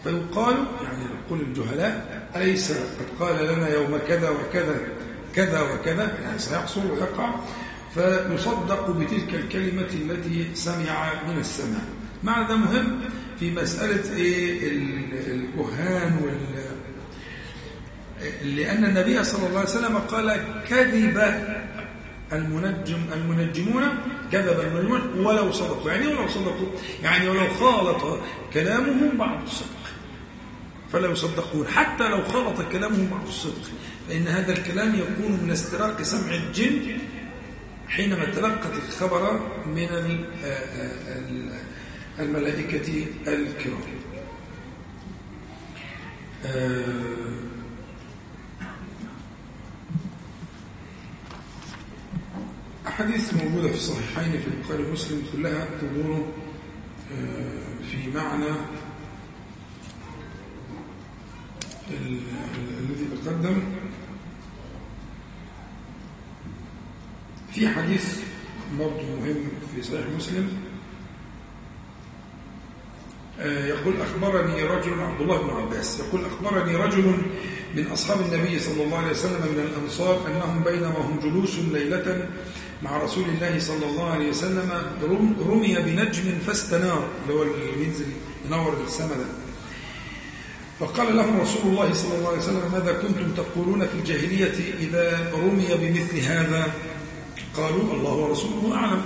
فيقال 0.05 0.57
يعني 0.83 1.05
يقول 1.05 1.41
الجهلاء 1.41 2.29
أليس 2.37 2.73
قد 2.73 3.07
قال 3.21 3.47
لنا 3.47 3.69
يوم 3.69 3.99
كذا 4.09 4.31
وكذا 4.31 4.81
كذا 5.35 5.61
وكذا؟ 5.63 6.19
يعني 6.25 6.39
سيحصل 6.39 6.91
ويقع. 6.91 7.35
فيصدق 7.95 8.91
بتلك 8.91 9.35
الكلمة 9.35 9.83
التي 9.83 10.51
سمع 10.55 11.13
من 11.29 11.39
السماء. 11.39 11.85
معنى 12.25 12.49
ده 12.49 12.57
مهم 12.57 13.01
في 13.41 13.51
مسألة 13.51 14.17
إيه؟ 14.17 14.69
الكهان 15.27 16.21
وال 16.23 16.37
لأن 18.57 18.85
النبي 18.85 19.25
صلى 19.25 19.47
الله 19.47 19.59
عليه 19.59 19.69
وسلم 19.69 19.99
قال 19.99 20.45
كذب 20.69 21.17
المنجم 22.33 23.01
المنجمون 23.13 23.83
كذب 24.33 24.61
المنجمون 24.61 25.27
ولو 25.27 25.53
صدقوا. 25.53 25.91
يعني 25.91 26.07
ولو 26.07 26.29
صدقوا؟ 26.29 26.69
يعني 27.03 27.29
ولو 27.29 27.49
خالط 27.49 28.21
كلامهم 28.55 29.19
بعض 29.19 29.43
الصدق. 29.43 29.83
فلا 30.93 31.11
يصدقون 31.11 31.67
حتى 31.69 32.09
لو 32.09 32.25
خلط 32.25 32.63
كلامهم 32.73 33.09
بعض 33.11 33.27
الصدق. 33.27 33.71
فإن 34.09 34.29
هذا 34.29 34.53
الكلام 34.53 34.95
يكون 34.95 35.41
من 35.43 35.51
استراق 35.51 36.03
سمع 36.03 36.35
الجن 36.35 36.99
حينما 37.93 38.25
تلقت 38.25 38.73
الخبر 38.89 39.41
من 39.67 39.89
الملائكة 42.19 43.07
الكرام. 43.27 43.81
أحاديث 52.87 53.35
موجودة 53.35 53.69
في 53.69 53.75
الصحيحين 53.75 54.41
في 54.41 54.49
البخاري 54.49 54.83
ومسلم 54.85 55.23
كلها 55.33 55.69
تدور 55.81 56.33
آه، 57.13 57.85
في 57.91 58.11
معنى 58.15 58.57
الذي 61.91 63.07
تقدم. 63.25 63.63
في 67.55 67.69
حديث 67.69 68.19
برضه 68.79 69.03
مهم 69.21 69.49
في 69.75 69.83
صحيح 69.83 70.07
مسلم. 70.17 70.49
آه، 73.41 73.67
يقول 73.67 73.95
أخبرني 74.01 74.63
رجل 74.63 75.01
عبد 75.01 75.21
الله 75.21 75.43
بن 75.43 75.51
عباس. 75.51 76.01
يقول 76.01 76.25
أخبرني 76.25 76.77
رجل 76.77 77.23
من 77.77 77.87
أصحاب 77.87 78.21
النبي 78.21 78.59
صلى 78.59 78.85
الله 78.85 78.99
عليه 78.99 79.11
وسلم 79.11 79.41
من 79.53 79.61
الأنصار 79.61 80.27
أنهم 80.27 80.63
بينما 80.63 80.99
هم 80.99 81.21
جلوس 81.21 81.59
ليلة 81.59 82.29
مع 82.83 82.97
رسول 82.97 83.25
الله 83.29 83.59
صلى 83.59 83.87
الله 83.87 84.11
عليه 84.11 84.29
وسلم 84.29 84.71
رمي 85.49 85.75
بنجم 85.75 86.39
فاستنار. 86.47 87.09
اللي 87.23 87.35
هو 87.35 87.45
بينزل 87.79 88.07
ينور 88.47 88.77
السماء 88.87 89.19
ده. 89.19 89.27
فقال 90.81 91.17
لهم 91.17 91.41
رسول 91.41 91.63
الله 91.73 91.93
صلى 91.93 92.19
الله 92.19 92.29
عليه 92.29 92.39
وسلم 92.39 92.73
ماذا 92.73 92.93
كنتم 92.93 93.31
تقولون 93.43 93.87
في 93.87 93.95
الجاهلية 93.95 94.77
إذا 94.79 95.33
رمي 95.35 95.69
بمثل 95.75 96.19
هذا؟ 96.19 96.73
قالوا 97.57 97.95
الله 97.95 98.13
ورسوله 98.13 98.75
أعلم. 98.75 99.03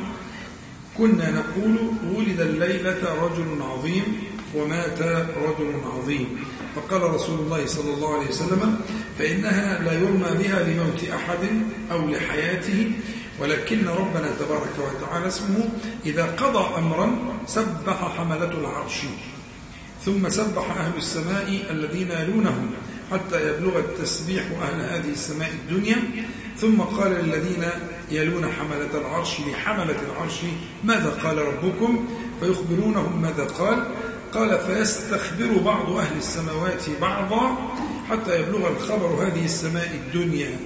كنا 0.99 1.31
نقول 1.31 1.77
ولد 2.17 2.41
الليلة 2.41 3.03
رجل 3.23 3.63
عظيم 3.63 4.05
ومات 4.55 5.03
رجل 5.47 5.73
عظيم. 5.95 6.27
فقال 6.77 7.03
رسول 7.03 7.39
الله 7.41 7.67
صلى 7.67 7.95
الله 7.95 8.15
عليه 8.15 8.29
وسلم 8.29 8.81
فإنها 9.19 9.83
لا 9.83 9.93
يرمى 9.93 10.31
بها 10.43 10.63
لموت 10.63 11.05
أحد 11.15 11.43
أو 11.93 12.09
لحياته 12.09 12.93
ولكن 13.41 13.89
ربنا 13.89 14.31
تبارك 14.41 14.75
وتعالى 14.79 15.27
اسمه 15.27 15.69
إذا 16.07 16.25
قضى 16.25 16.79
أمرا 16.79 17.09
سبح 17.47 18.17
حملة 18.17 18.53
العرش. 18.53 18.99
ثم 20.05 20.29
سبح 20.29 20.77
أهل 20.77 20.97
السماء 20.97 21.67
الذين 21.71 22.11
يلونهم 22.11 22.71
حتى 23.13 23.49
يبلغ 23.49 23.79
التسبيح 23.79 24.45
أهل 24.63 24.81
هذه 24.81 25.13
السماء 25.13 25.51
الدنيا. 25.51 25.97
ثم 26.61 26.81
قال 26.81 27.13
للذين 27.13 27.65
يلون 28.11 28.53
حملة 28.53 29.01
العرش 29.01 29.41
لحملة 29.41 29.97
العرش 30.13 30.41
ماذا 30.85 31.11
قال 31.11 31.39
ربكم؟ 31.39 32.09
فيخبرونهم 32.41 33.23
ماذا 33.23 33.45
قال؟ 33.45 33.85
قال 34.33 34.59
فيستخبر 34.59 35.59
بعض 35.65 35.91
أهل 35.91 36.17
السماوات 36.19 36.85
بعضا 37.01 37.75
حتى 38.11 38.41
يبلغ 38.41 38.69
الخبر 38.69 39.07
هذه 39.07 39.45
السماء 39.45 39.91
الدنيا. 39.95 40.57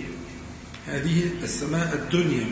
هذه 0.86 1.30
السماء 1.42 1.94
الدنيا. 1.94 2.46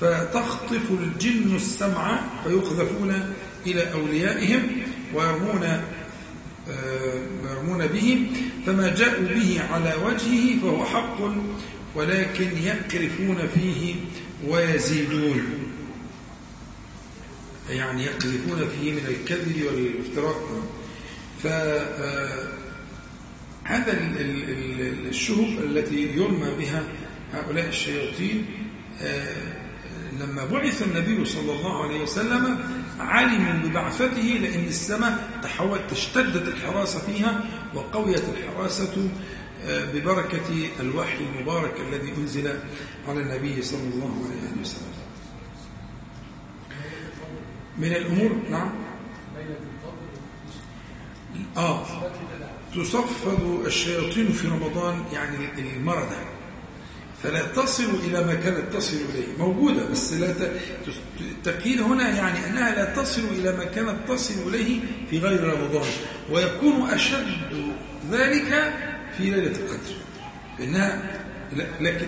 فتخطف 0.00 0.90
الجن 0.90 1.56
السمع 1.56 2.20
فيقذفون 2.44 3.34
إلى 3.66 3.92
أوليائهم 3.92 4.62
ويرمون 5.14 5.82
يرمون 7.50 7.86
به 7.86 8.26
فما 8.66 8.94
جاءوا 8.94 9.28
به 9.28 9.60
على 9.70 9.94
وجهه 10.06 10.60
فهو 10.62 10.84
حق. 10.84 11.18
ولكن 11.96 12.48
يكرفون 12.58 13.48
فيه 13.54 13.94
ويزيدون. 14.46 15.42
يعني 17.70 18.04
يقذفون 18.04 18.68
فيه 18.68 18.92
من 18.92 19.06
الكذب 19.08 19.62
والافتراء 19.66 20.62
فهذا 21.42 22.52
الشهب 25.08 25.58
التي 25.64 26.16
يرمى 26.16 26.50
بها 26.58 26.82
هؤلاء 27.32 27.68
الشياطين 27.68 28.46
لما 30.20 30.44
بعث 30.44 30.82
النبي 30.82 31.24
صلى 31.24 31.52
الله 31.52 31.82
عليه 31.84 32.00
وسلم 32.00 32.58
علموا 33.00 33.68
ببعثته 33.68 34.38
لأن 34.42 34.64
السماء 34.64 35.40
تحول 35.42 35.78
تشتدت 35.90 36.48
الحراسة 36.48 36.98
فيها 36.98 37.44
وقويت 37.74 38.22
الحراسة 38.28 39.08
ببركة 39.66 40.68
الوحي 40.80 41.24
المبارك 41.24 41.74
الذي 41.88 42.12
أنزل 42.16 42.58
على 43.08 43.20
النبي 43.20 43.62
صلى 43.62 43.88
الله 43.94 44.14
عليه 44.24 44.60
وسلم. 44.60 44.96
من 47.78 47.92
الأمور 47.92 48.36
نعم. 48.50 48.70
آه. 51.56 51.86
تصفد 52.74 53.66
الشياطين 53.66 54.32
في 54.32 54.48
رمضان 54.48 55.04
يعني 55.12 55.36
المردة 55.58 56.16
فلا 57.22 57.42
تصل 57.42 57.90
إلى 58.04 58.24
ما 58.24 58.34
كانت 58.34 58.72
تصل 58.72 58.96
إليه. 58.96 59.26
موجودة 59.38 59.86
بس 59.86 60.12
لا 60.12 60.34
التقييد 61.20 61.80
هنا 61.80 62.08
يعني 62.08 62.46
أنها 62.46 62.74
لا 62.74 62.84
تصل 63.02 63.22
إلى 63.22 63.56
ما 63.56 63.64
كانت 63.64 63.96
تصل 64.08 64.48
إليه 64.48 64.80
في 65.10 65.18
غير 65.18 65.44
رمضان. 65.44 65.90
ويكون 66.30 66.90
أشد 66.90 67.72
ذلك 68.10 68.72
في 69.16 69.22
ليلة 69.30 69.56
القدر. 69.56 69.96
إنها 70.60 71.02
لكن 71.80 72.06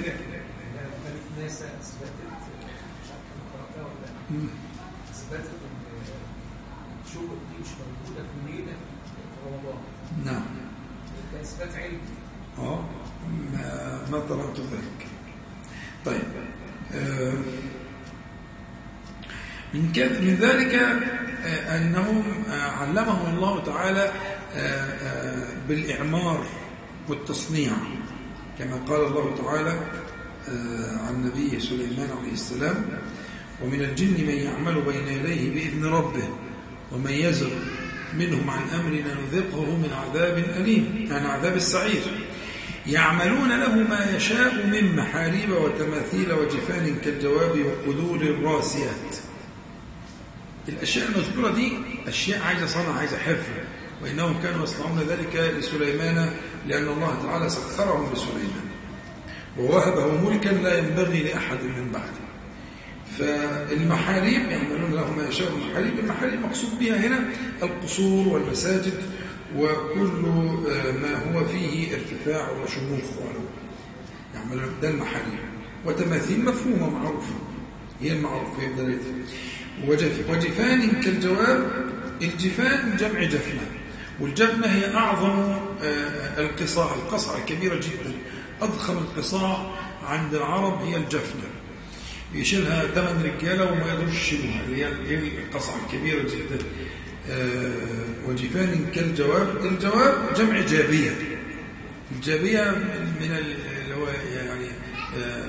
اثبتت 5.12 5.50
دي 7.28 7.58
مش 7.60 7.68
موجوده 7.68 8.22
في 8.28 8.52
رمضان 9.46 9.78
نعم. 10.24 10.44
ده 11.32 11.40
اثبات 11.40 11.74
علمي 11.76 11.98
آه 12.58 12.84
ما 13.52 14.00
ما 14.10 14.18
طلبت 14.18 14.60
ذلك. 14.60 15.06
طيب 16.04 16.22
آه 16.94 17.32
من 19.74 19.92
كذا 19.92 20.20
من 20.20 20.34
ذلك 20.34 20.74
آه 20.74 21.76
أنهم 21.78 22.24
آه 22.50 22.70
علمهم 22.70 23.34
الله 23.34 23.64
تعالى 23.64 24.12
بالإعمار. 25.68 26.46
والتصنيع 27.08 27.72
كما 28.58 28.76
قال 28.76 29.06
الله 29.06 29.36
تعالى 29.42 29.80
عن 31.06 31.24
نبيه 31.26 31.58
سليمان 31.58 32.08
عليه 32.20 32.32
السلام 32.32 32.84
ومن 33.62 33.80
الجن 33.80 34.26
من 34.26 34.34
يعمل 34.34 34.82
بين 34.82 35.08
يديه 35.08 35.50
بإذن 35.50 35.84
ربه 35.84 36.28
ومن 36.92 37.10
يزغ 37.10 37.50
منهم 38.18 38.50
عن 38.50 38.62
أمرنا 38.68 39.14
نذقه 39.14 39.76
من 39.76 39.90
عذاب 39.92 40.38
أليم 40.38 41.06
يعني 41.10 41.28
عذاب 41.28 41.56
السعير. 41.56 42.02
يعملون 42.86 43.48
له 43.48 43.74
ما 43.74 44.16
يشاء 44.16 44.66
من 44.66 44.96
محاريب 44.96 45.50
وتماثيل 45.50 46.32
وجفان 46.32 46.96
كالجواب 47.04 47.64
وقدور 47.66 48.16
الراسيات. 48.16 49.16
الأشياء 50.68 51.08
المذكورة 51.08 51.50
دي 51.54 51.72
أشياء 52.06 52.42
عايزة 52.42 52.66
صنع 52.66 52.92
عايزة 52.92 53.18
حرفة 53.18 53.52
وإنهم 54.02 54.42
كانوا 54.42 54.64
يصنعون 54.64 54.98
ذلك 54.98 55.54
لسليمان 55.58 56.30
لأن 56.66 56.88
الله 56.88 57.22
تعالى 57.22 57.48
سخرهم 57.48 58.12
لسليمان 58.12 58.68
ووهبه 59.58 60.30
ملكا 60.30 60.48
لا 60.48 60.78
ينبغي 60.78 61.22
لأحد 61.22 61.56
من 61.64 61.90
بعده. 61.92 62.28
فالمحاريب 63.18 64.50
يعملون 64.50 64.92
له 64.92 65.14
ما 65.14 65.28
يشاء 65.28 65.52
المحاريب 65.52 65.98
المحاريب 65.98 66.40
مقصود 66.40 66.78
بها 66.78 66.96
هنا 67.06 67.24
القصور 67.62 68.28
والمساجد 68.28 68.94
وكل 69.56 70.26
ما 71.02 71.32
هو 71.32 71.44
فيه 71.44 71.94
ارتفاع 71.94 72.50
وشموخ 72.50 73.04
يعملون 74.34 74.74
ده 74.82 74.88
المحاريب. 74.88 75.38
وتماثيل 75.86 76.44
مفهومة 76.44 76.90
معروفة. 76.90 77.34
هي 78.00 78.12
المعروفة 78.12 78.62
وجف 79.88 80.30
وجفان 80.30 81.00
كالجواب 81.00 81.70
الجفان 82.22 82.96
جمع 82.96 83.22
جفنة 83.24 83.60
والجفنة 84.20 84.66
هي 84.66 84.94
أعظم 84.94 85.56
القصاع 86.38 86.94
القصعة 86.94 87.38
الكبيرة 87.38 87.74
جدا. 87.74 88.12
أضخم 88.62 88.98
القصاع 88.98 89.70
عند 90.04 90.34
العرب 90.34 90.82
هي 90.82 90.96
الجفنة. 90.96 91.42
يشيلها 92.34 92.86
ثمان 92.86 93.22
رجالة 93.22 93.72
وما 93.72 93.86
يقدروش 93.88 94.14
يشيلوها 94.14 94.62
هي 95.08 95.18
القصعه 95.18 95.76
الكبيرة 95.86 96.22
جدا. 96.22 96.64
آه 97.30 97.72
وجفان 98.28 98.86
كالجواب. 98.94 99.66
الجواب 99.66 100.34
جمع 100.36 100.60
جابية. 100.60 101.10
الجابية 102.16 102.70
من 103.20 103.36
اللي 103.84 103.94
هو 103.94 104.06
يعني 104.36 104.66
آه 105.18 105.48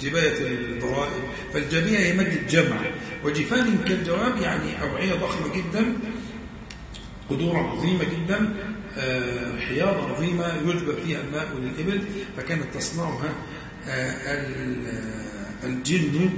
جباية 0.00 0.38
الضرائب. 0.40 1.22
فالجابية 1.54 1.98
هي 1.98 2.12
مادة 2.12 2.40
جمع. 2.50 2.80
وجفان 3.24 3.78
كالجواب 3.88 4.36
يعني 4.42 4.82
أوعية 4.82 5.14
ضخمة 5.14 5.54
جدا. 5.54 5.92
قدور 7.30 7.56
عظيمة 7.56 8.04
جدا 8.04 8.54
آه 8.98 9.58
حياض 9.58 10.10
عظيمة 10.10 10.46
يجبى 10.54 10.92
فيها 11.04 11.20
الماء 11.20 11.48
للابل 11.58 12.02
فكانت 12.36 12.64
تصنعها 12.74 13.32
الجن 15.64 16.30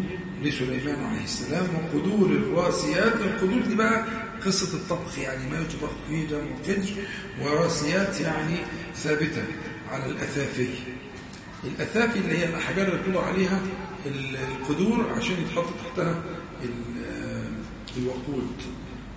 لسليمان 0.43 1.05
عليه 1.05 1.25
السلام. 1.25 1.67
وقدور 1.75 2.29
الراسيات 2.31 3.13
القدور 3.15 3.63
دي 3.63 3.75
بقى 3.75 4.05
قصة 4.47 4.77
الطبخ 4.77 5.19
يعني 5.19 5.51
ما 5.51 5.59
يطبخ 5.59 5.91
فيه 6.09 6.27
جمع 6.29 6.41
قدر 6.69 6.91
وراسيات 7.43 8.21
يعني 8.21 8.57
ثابتة 8.97 9.45
على 9.91 10.07
الأثافي 10.07 10.69
الأثافي 11.65 12.19
اللي 12.19 12.39
هي 12.39 12.45
الأحجار 12.45 12.87
اللي 12.89 13.03
بتوضع 13.03 13.27
عليها 13.27 13.61
القدور 14.07 15.13
عشان 15.17 15.35
يتحط 15.43 15.65
تحتها 15.85 16.23
الوقود. 17.99 18.53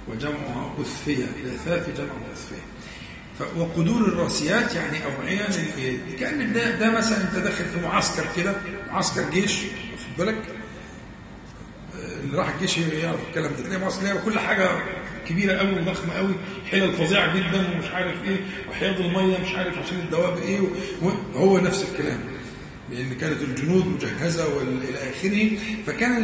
وجمعها 0.10 0.74
أثفية 0.82 1.26
الأثافي 1.44 1.92
جمع 1.92 2.12
أثفية 2.34 2.70
وقدور 3.58 4.02
الراسيات 4.02 4.76
يعني 4.76 4.98
أوعية 5.06 5.48
كأن 6.20 6.54
ده, 6.54 6.72
ده 6.80 6.92
مثلا 6.98 7.22
أنت 7.22 7.36
داخل 7.36 7.66
في 7.66 7.80
معسكر 7.84 8.26
كده 8.38 8.56
معسكر 8.92 9.30
جيش 9.30 9.54
واخد 9.64 10.18
بالك؟ 10.18 10.42
اللي 12.24 12.38
راح 12.38 12.50
الجيش 12.56 12.78
يعرف 12.78 13.20
الكلام 13.30 13.52
ده. 13.58 13.64
تلاقي 13.64 13.82
معسكر 13.82 14.22
كل 14.26 14.40
حاجة 14.40 14.70
كبيرة 15.28 15.54
قوي 15.58 15.72
وضخمة 15.80 16.14
قوي 16.14 16.34
حلل 16.72 16.94
فظيعة 16.94 17.36
جدا 17.38 17.68
ومش 17.76 17.86
عارف 17.92 18.24
إيه 18.24 18.38
وحياض 18.70 19.00
المية 19.02 19.38
مش 19.38 19.56
عارف 19.56 19.78
عشان 19.78 20.00
الدواب 20.00 20.38
إيه 20.38 20.60
وهو 21.02 21.58
نفس 21.60 21.86
الكلام. 21.92 22.20
لأن 22.92 23.14
كانت 23.14 23.42
الجنود 23.42 23.86
مجهزة 23.88 24.56
وإلى 24.56 24.98
آخره. 25.10 25.58
فكان 25.88 26.18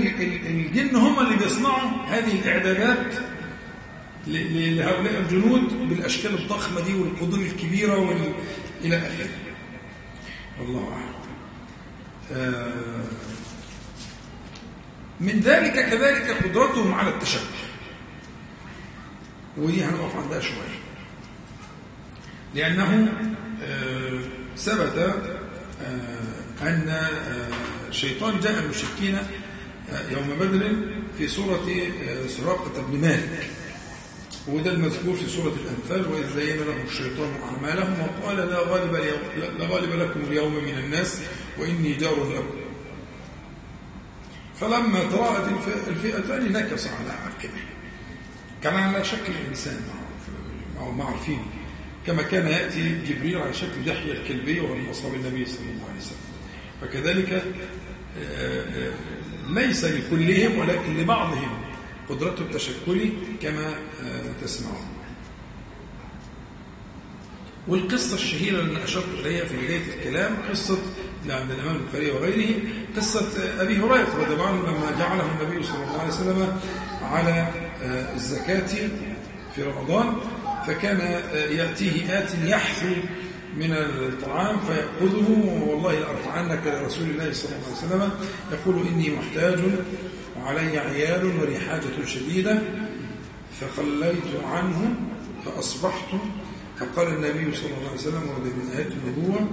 الجن 0.48 0.96
هم 0.96 1.20
اللي 1.20 1.36
بيصنعوا 1.36 1.90
هذه 2.08 2.40
الإعدادات 2.42 3.14
لهؤلاء 4.28 5.20
الجنود 5.20 5.90
بالأشكال 5.90 6.34
الضخمة 6.34 6.82
دي 6.82 6.94
والقدور 6.94 7.40
الكبيرة 7.40 7.98
وال... 7.98 8.34
إلى 8.84 8.98
آخره. 8.98 9.30
والله 10.60 10.94
أعلم. 10.94 11.16
آه 12.32 13.04
من 15.20 15.40
ذلك 15.40 15.74
كذلك 15.74 16.44
قدرتهم 16.44 16.94
على 16.94 17.10
التشبه 17.10 17.42
ودي 19.58 19.84
هنقف 19.84 20.16
عندها 20.16 20.40
شوية. 20.40 20.80
لأنه 22.56 23.14
آه 23.64 24.20
ثبت 24.58 24.98
آه 24.98 26.26
أن 26.62 27.08
الشيطان 27.90 28.40
جاء 28.40 28.64
المشركين 28.64 29.18
يوم 30.12 30.30
بدر 30.40 30.76
في 31.18 31.28
سورة 31.28 31.68
سراقة 32.28 32.82
بن 32.82 33.02
مالك. 33.02 33.50
وده 34.48 34.72
المذكور 34.72 35.16
في 35.16 35.28
سورة 35.30 35.54
الأنفال 35.66 36.14
وإذ 36.14 36.36
زين 36.36 36.58
لهم 36.58 36.86
الشيطان 36.88 37.30
أعمالهم 37.44 37.96
وقال 38.00 38.38
لا 38.38 38.60
غالب, 38.60 38.96
لا 39.60 39.66
غالب 39.68 39.94
لكم 39.94 40.20
اليوم 40.22 40.54
من 40.54 40.78
الناس 40.78 41.22
وإني 41.58 41.94
جار 41.94 42.34
لكم. 42.34 42.58
فلما 44.56 45.04
تراءت 45.04 45.48
الفئتان 45.88 46.52
نكص 46.52 46.88
على 46.88 47.10
عقبه. 47.10 47.64
كان 48.64 48.76
على 48.76 49.04
شكل 49.04 49.34
إنسان 49.50 49.82
أو 50.80 50.92
ما 50.92 51.04
عارفين 51.04 51.40
كما 52.08 52.22
كان 52.22 52.48
يأتي 52.48 53.02
جبريل 53.08 53.38
على 53.38 53.54
شكل 53.54 53.86
دحية 53.86 54.12
الكلبية 54.12 54.62
ومن 54.62 54.90
أصحاب 54.90 55.14
النبي 55.14 55.46
صلى 55.46 55.72
الله 55.72 55.86
عليه 55.90 56.00
وسلم. 56.00 56.18
فكذلك 56.82 57.44
ليس 59.50 59.86
لكلهم 59.86 60.60
ولكن 60.60 60.98
لبعضهم. 60.98 61.65
قدرته 62.10 62.42
التشكلي 62.42 63.12
كما 63.42 63.74
تسمعون. 64.44 64.86
والقصة 67.68 68.16
الشهيرة 68.16 68.60
اللي 68.62 68.84
أشرت 68.84 69.06
إليها 69.20 69.46
في 69.46 69.58
بداية 69.58 69.94
الكلام 69.96 70.38
قصة 70.50 70.78
عند 71.30 71.52
الإمام 71.52 71.76
البخاري 71.76 72.12
وغيره 72.12 72.56
قصة 72.98 73.28
أبي 73.62 73.78
هريرة 73.78 74.16
رضي 74.18 74.34
الله 74.34 74.48
عنه 74.48 74.62
لما 74.62 74.92
جعله 75.00 75.24
النبي 75.42 75.64
صلى 75.64 75.84
الله 75.84 76.00
عليه 76.00 76.14
وسلم 76.14 76.58
على 77.02 77.48
الزكاة 78.16 78.90
في 79.56 79.64
رمضان 79.64 80.14
فكان 80.68 81.00
يأتيه 81.52 82.20
آت 82.20 82.32
يحثو 82.44 82.94
من 83.58 83.72
الطعام 83.74 84.58
فيأخذه 84.60 85.30
والله 85.68 86.00
لأرفعنك 86.00 86.62
لرسول 86.68 87.10
الله 87.10 87.34
صلى 87.34 87.50
الله 87.56 87.66
عليه 87.68 87.78
وسلم 87.78 88.12
يقول 88.52 88.88
إني 88.88 89.10
محتاج 89.10 89.60
وعلي 90.40 90.78
عيال 90.78 91.40
وريحاجة 91.42 92.06
شديدة 92.06 92.62
فخليت 93.62 94.44
عنه 94.52 94.96
فأصبحت 95.46 96.08
فقال 96.80 97.08
النبي 97.08 97.56
صلى 97.56 97.66
الله 97.78 97.88
عليه 97.90 98.00
وسلم 98.00 98.24
وهذا 98.30 98.44
من 98.44 98.92
النبوة 99.06 99.48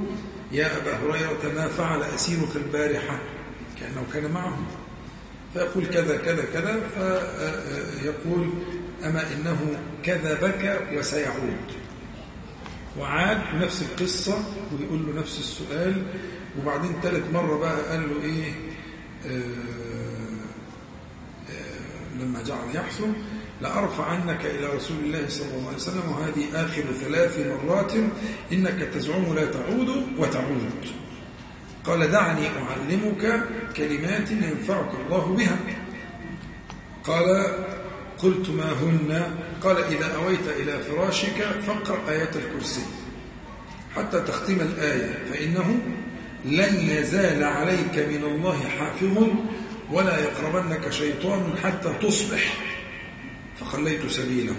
يا 0.53 0.77
أبا 0.77 0.97
هريرة 0.97 1.55
ما 1.55 1.69
فعل 1.69 2.03
أسيرك 2.03 2.57
البارحة 2.57 3.19
كأنه 3.81 4.05
كان 4.13 4.31
معه 4.33 4.59
فيقول 5.55 5.87
كذا 5.87 6.17
كذا 6.17 6.45
كذا 6.53 6.81
فيقول 8.01 8.49
أما 9.05 9.33
إنه 9.33 9.77
كذبك 10.03 10.89
وسيعود. 10.93 11.57
وعاد 12.99 13.39
بنفس 13.53 13.83
القصة 13.83 14.39
ويقول 14.73 15.07
له 15.07 15.21
نفس 15.21 15.39
السؤال 15.39 16.03
وبعدين 16.61 16.93
ثالث 17.03 17.33
مرة 17.33 17.59
بقى 17.59 17.91
قال 17.91 18.01
له 18.11 18.25
إيه 18.25 18.53
آه 19.27 19.43
لما 22.21 22.43
جعل 22.43 22.75
يحصل 22.75 23.13
لأرفع 23.61 24.05
عنك 24.05 24.47
إلى 24.47 24.67
رسول 24.67 24.97
الله 25.05 25.29
صلى 25.29 25.55
الله 25.55 25.67
عليه 25.67 25.77
وسلم 25.77 26.13
وهذه 26.13 26.65
آخر 26.65 26.83
ثلاث 27.01 27.39
مرات 27.39 27.93
إنك 28.53 28.89
تزعم 28.95 29.35
لا 29.35 29.45
تعود 29.45 29.89
وتعود. 30.19 30.87
قال 31.85 32.11
دعني 32.11 32.47
أعلمك 32.49 33.45
كلمات 33.77 34.31
ينفعك 34.31 34.91
الله 35.07 35.27
بها. 35.27 35.57
قال 37.05 37.47
قلت 38.19 38.51
ما 38.51 38.73
هن؟ 38.73 39.37
قال 39.63 39.85
إذا 39.85 40.15
أويت 40.15 40.49
إلى 40.61 40.79
فراشك 40.79 41.43
فاقرأ 41.67 42.11
آية 42.11 42.31
الكرسي 42.37 42.83
حتى 43.97 44.21
تختم 44.21 44.61
الآية 44.61 45.19
فإنه 45.31 45.79
لن 46.45 46.75
يزال 46.75 47.45
عليك 47.45 47.99
من 47.99 48.25
الله 48.25 48.69
حافظ 48.69 49.27
ولا 49.93 50.19
يقربنك 50.19 50.91
شيطان 50.91 51.57
حتى 51.65 51.95
تصبح. 52.03 52.55
فخليت 53.61 54.07
سبيله. 54.07 54.57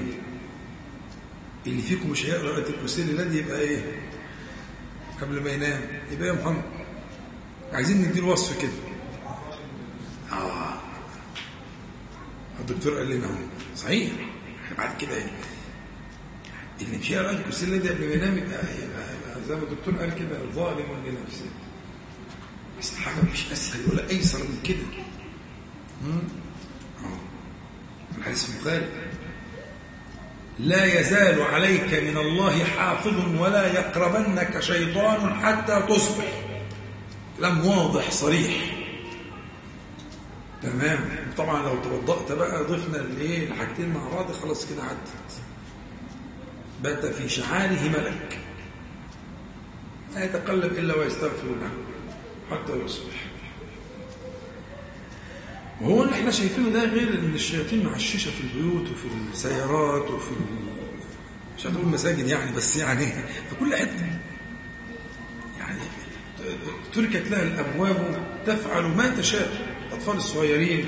اللي 1.67 1.81
فيكم 1.81 2.09
مش 2.09 2.25
هيقرأ 2.25 2.57
آية 2.57 2.69
الكرسي 2.69 3.01
الذي 3.01 3.37
يبقى 3.37 3.59
إيه؟ 3.59 4.01
قبل 5.21 5.43
ما 5.43 5.51
ينام. 5.51 5.81
يبقى 6.11 6.27
يا 6.27 6.33
محمد؟ 6.33 6.63
عايزين 7.73 8.01
نديله 8.01 8.27
وصف 8.27 8.61
كده. 8.61 8.71
آه. 10.31 10.73
الدكتور 12.59 12.97
قال 12.97 13.09
لنا 13.09 13.27
صحيح. 13.75 14.11
إحنا 14.65 14.77
بعد 14.77 14.97
كده 15.01 15.15
إيه؟ 15.15 15.31
اللي 16.81 16.97
مش 16.97 17.11
هيقرأ 17.11 17.31
الكرسي 17.31 17.65
الذي 17.65 17.89
قبل 17.89 18.07
ما 18.07 18.13
ينام 18.13 18.37
يبقى, 18.37 18.63
يبقى 18.83 19.41
زي 19.47 19.55
ما 19.55 19.61
الدكتور 19.63 19.95
قال 19.95 20.15
كده 20.15 20.37
ظالم 20.55 20.85
لنفسه. 21.05 21.45
بس 22.79 22.95
حاجة 22.95 23.23
مش 23.33 23.51
أسهل 23.51 23.81
ولا 23.91 24.09
أيسر 24.09 24.39
من 24.39 24.59
كده. 24.63 24.77
آه 24.77 25.22
الحديث 28.17 28.49
البخاري 28.49 28.87
لا 30.59 30.99
يزال 30.99 31.41
عليك 31.41 31.93
من 31.93 32.17
الله 32.17 32.63
حافظ 32.63 33.41
ولا 33.41 33.73
يقربنك 33.73 34.59
شيطان 34.59 35.33
حتى 35.33 35.83
تصبح. 35.89 36.25
كلام 37.37 37.65
واضح 37.65 38.11
صريح. 38.11 38.75
تمام. 40.63 40.99
طبعا 41.37 41.63
لو 41.63 41.75
توضأت 41.83 42.31
بقى 42.31 42.63
ضفنا 42.63 42.97
الايه 42.99 43.47
الحاجتين 43.47 43.93
مع 43.93 44.09
بعض 44.09 44.31
خلاص 44.31 44.65
كده 44.65 44.83
عدت. 44.83 45.41
بات 46.83 47.05
في 47.05 47.29
شعاره 47.29 47.89
ملك. 47.89 48.39
لا 50.15 50.23
يتقلب 50.25 50.73
إلا 50.73 50.95
ويستغفر 50.95 51.47
له 51.47 51.69
حتى 52.51 52.73
يصبح. 52.85 53.32
وهو 55.83 56.03
اللي 56.03 56.13
إحنا 56.13 56.31
شايفينه 56.31 56.69
ده 56.69 56.85
غير 56.85 57.09
إن 57.19 57.33
الشياطين 57.35 57.85
معششه 57.85 58.31
في 58.31 58.41
البيوت 58.43 58.91
وفي 58.91 59.07
السيارات 59.33 60.11
وفي 60.11 60.31
مش 61.57 61.67
هنقول 61.67 61.83
المساجد 61.85 62.27
يعني 62.27 62.55
بس 62.55 62.77
يعني 62.77 63.05
في 63.49 63.55
كل 63.59 63.75
حتة. 63.75 64.05
يعني 65.59 65.79
تركت 66.93 67.27
لها 67.31 67.43
الأبواب 67.43 68.25
تفعل 68.45 68.83
ما 68.83 69.07
تشاء. 69.09 69.73
الأطفال 69.87 70.15
الصغيرين 70.15 70.85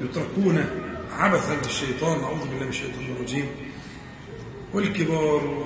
يتركون 0.00 0.64
عبثا 1.12 1.60
للشيطان 1.64 2.20
نعوذ 2.20 2.38
بالله 2.40 2.62
من 2.64 2.68
الشيطان 2.68 3.04
الرجيم. 3.16 3.46
والكبار 4.74 5.64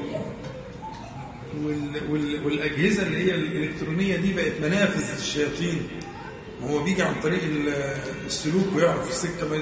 وال 1.62 2.01
وال 2.11 2.45
والأجهزة 2.45 3.03
اللي 3.07 3.18
هي 3.18 3.34
الإلكترونية 3.34 4.16
دي 4.16 4.32
بقت 4.32 4.53
منافذ 4.62 5.14
للشياطين. 5.16 5.88
هو 6.62 6.82
بيجي 6.82 7.02
عن 7.02 7.14
طريق 7.22 7.40
السلوك 8.26 8.64
ويعرف 8.76 9.09
السكة 9.11 9.61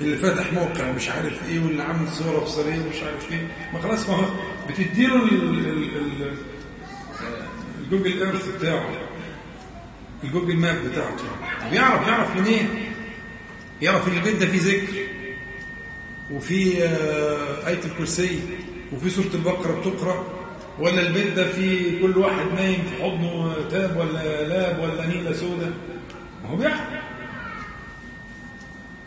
اللي 0.00 0.16
فاتح 0.16 0.52
موقع 0.52 0.90
مش 0.92 1.08
عارف 1.08 1.48
إيه 1.50 1.58
واللي 1.60 1.82
عامل 1.82 2.08
صورة 2.08 2.38
بصرية 2.44 2.78
ومش 2.86 3.02
عارف 3.02 3.32
إيه. 3.32 3.48
ما 3.72 3.82
خلاص 3.82 4.08
ما 4.08 4.14
هو 4.16 4.24
بتديله 4.70 5.24
ال 7.80 7.86
Google 7.86 8.22
Earth 8.22 8.56
بتاعه 8.58 8.90
ال 10.24 10.29
Google 10.29 10.56
Map 10.56 10.76
بتاعته. 10.92 11.24
بيعرف 11.70 12.08
يعرف 12.08 12.36
منين؟ 12.36 12.68
يعرف 13.82 14.08
ان 14.08 14.12
البيت 14.16 14.36
ده 14.36 14.46
فيه 14.46 14.58
ذكر 14.60 14.92
وفي 16.30 16.82
آية 17.66 17.80
الكرسي 17.84 18.40
وفي 18.92 19.10
سورة 19.10 19.30
البقرة 19.34 19.80
بتقرأ 19.80 20.26
ولا 20.78 21.00
البيت 21.06 21.32
ده 21.32 21.52
فيه 21.52 22.02
كل 22.02 22.18
واحد 22.18 22.46
نايم 22.54 22.82
في 22.82 23.02
حضنه 23.02 23.54
تاب 23.70 23.96
ولا 23.96 24.48
لاب 24.48 24.78
ولا 24.78 25.06
نيلة 25.06 25.32
سودة؟ 25.32 25.70
ما 26.42 26.48
هو 26.50 26.56
بيعرف 26.56 26.80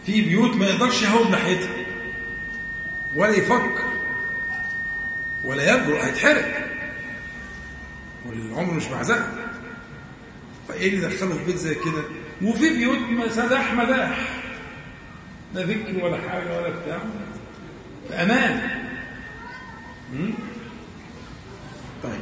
في 0.05 0.21
بيوت 0.21 0.55
ما 0.55 0.65
يقدرش 0.65 1.01
يهوب 1.03 1.27
ناحيتها. 1.29 1.69
ولا 3.15 3.29
يفكر 3.37 3.83
ولا 5.43 5.73
يجرؤ 5.75 6.01
هيتحرق. 6.01 6.65
والعمر 8.25 8.73
مش 8.73 8.87
معزقه 8.87 9.31
فإيه 10.67 10.87
اللي 10.89 11.07
دخله 11.07 11.35
في 11.37 11.43
بيت 11.45 11.55
زي 11.55 11.75
كده؟ 11.75 12.03
وفي 12.41 12.69
بيوت 12.69 12.97
مسداح 12.97 13.73
مداح. 13.73 14.17
لا 15.53 15.61
ذكر 15.63 16.03
ولا 16.05 16.29
حاجة 16.29 16.57
ولا 16.57 16.69
بتاع. 16.69 16.99
في 18.07 18.13
أمان 18.13 18.69
طيب 22.03 22.11
آه، 22.13 22.19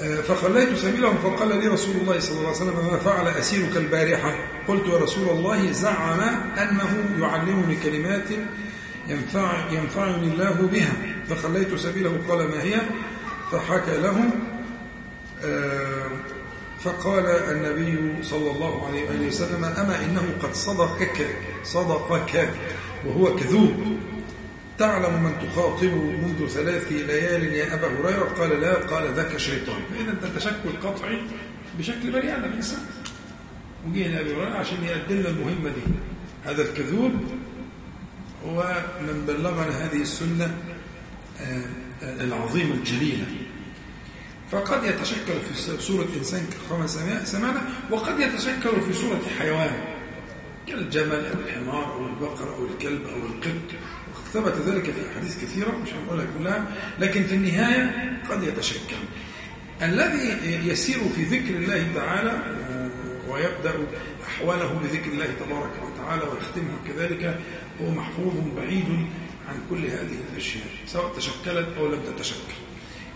فخليت 0.00 0.76
سبيلهم 0.76 1.16
فقال 1.16 1.48
لي 1.60 1.66
رسول 1.66 1.96
الله 1.96 2.20
صلى 2.20 2.38
الله 2.38 2.46
عليه 2.48 2.56
وسلم 2.56 2.86
ما 2.92 2.98
فعل 2.98 3.28
أسيرك 3.28 3.76
البارحة؟ 3.76 4.34
قلت 4.68 4.86
يا 4.88 4.96
رسول 4.96 5.28
الله 5.28 5.72
زعم 5.72 6.20
أنه 6.58 7.04
يعلمني 7.20 7.76
كلمات 7.76 8.28
ينفع 9.08 9.70
ينفعني 9.70 10.26
الله 10.26 10.68
بها. 10.72 10.92
فخليت 11.28 11.74
سبيله 11.74 12.18
قال 12.28 12.48
ما 12.48 12.62
هي؟ 12.62 12.80
فحكى 13.52 13.96
له 13.96 14.30
آه، 15.44 16.06
فقال 16.80 17.26
النبي 17.26 18.22
صلى 18.22 18.50
الله 18.50 18.86
عليه 18.86 19.26
وسلم 19.26 19.64
أما 19.64 20.04
إنه 20.04 20.34
قد 20.42 20.54
صدقك 20.54 21.36
صدقك 21.64 22.50
وهو 23.06 23.36
كذوب. 23.36 23.99
تعلم 24.80 25.22
من 25.22 25.32
تخاطب 25.48 25.92
منذ 26.22 26.48
ثلاث 26.48 26.92
ليال 26.92 27.42
يا 27.52 27.74
أبا 27.74 27.86
هريرة؟ 27.86 28.24
قال 28.24 28.60
لا 28.60 28.74
قال 28.74 29.14
ذاك 29.14 29.36
شيطان. 29.36 29.82
فإذا 29.90 30.10
أنت 30.10 30.36
تشكل 30.36 30.72
قطعي 30.82 31.22
بشكل 31.78 32.10
بريء 32.12 32.30
على 32.30 32.46
الإنسان 32.46 32.80
وجينا 33.88 34.20
أبي 34.20 34.34
هريرة 34.34 34.54
عشان 34.54 34.84
يقدم 34.84 35.16
لنا 35.16 35.28
المهمة 35.28 35.68
دي. 35.68 35.82
هذا 36.44 36.62
الكذوب 36.62 37.12
هو 38.46 38.84
من 39.00 39.24
بلغنا 39.28 39.84
هذه 39.84 40.02
السنة 40.02 40.54
آه، 41.40 41.62
العظيمة 42.02 42.74
الجليلة. 42.74 43.26
فقد 44.50 44.84
يتشكل 44.84 45.40
في 45.54 45.78
صورة 45.78 46.08
إنسان 46.18 46.46
كما 46.70 46.86
سمعنا 47.24 47.62
وقد 47.90 48.20
يتشكل 48.20 48.80
في 48.80 48.92
صورة 48.92 49.20
حيوان 49.38 49.72
كالجمل 50.66 51.26
أو 51.26 51.40
الحمار 51.40 51.92
أو 51.92 52.06
البقر 52.06 52.54
أو 52.54 52.66
الكلب 52.66 53.06
أو 53.06 53.16
القط. 53.16 53.89
ثبت 54.34 54.54
ذلك 54.66 54.84
في 54.84 55.10
أحاديث 55.12 55.42
كثيرة 55.44 55.70
مش 55.82 55.88
هنقولها 55.92 56.26
كلها 56.38 56.64
لكن 56.98 57.24
في 57.24 57.34
النهاية 57.34 58.12
قد 58.30 58.42
يتشكل. 58.42 58.96
الذي 59.82 60.28
يسير 60.68 60.98
في 61.16 61.22
ذكر 61.24 61.54
الله 61.54 61.86
تعالى 61.94 62.42
ويبدأ 63.28 63.74
أحواله 64.26 64.72
بذكر 64.82 65.10
الله 65.12 65.26
تبارك 65.26 65.70
وتعالى 65.86 66.22
ويختمها 66.22 66.76
كذلك 66.88 67.40
هو 67.82 67.90
محفوظ 67.90 68.32
بعيد 68.56 68.88
عن 69.48 69.56
كل 69.70 69.84
هذه 69.84 70.16
الأشياء 70.32 70.64
سواء 70.86 71.14
تشكلت 71.16 71.68
أو 71.78 71.86
لم 71.86 72.00
تتشكل. 72.16 72.54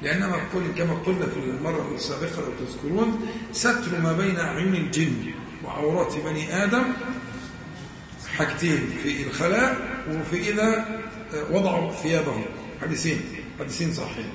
لأنما 0.02 0.36
قل 0.54 0.62
كما 0.78 0.94
قلنا 0.94 1.26
في 1.26 1.36
المرة 1.36 1.92
السابقة 1.94 2.40
لو 2.40 2.66
تذكرون 2.66 3.26
ستر 3.52 4.00
ما 4.02 4.12
بين 4.12 4.36
أعين 4.36 4.74
الجن 4.74 5.14
وعورات 5.64 6.14
بني 6.24 6.64
آدم 6.64 6.84
حاجتين 8.38 8.90
في 9.02 9.26
الخلاء 9.26 9.76
وفي 10.10 10.50
إذا 10.50 10.86
وضعوا 11.50 11.92
ثيابهم. 11.92 12.44
حديثين 12.82 13.20
حديثين 13.60 13.92
صحيحين. 13.92 14.30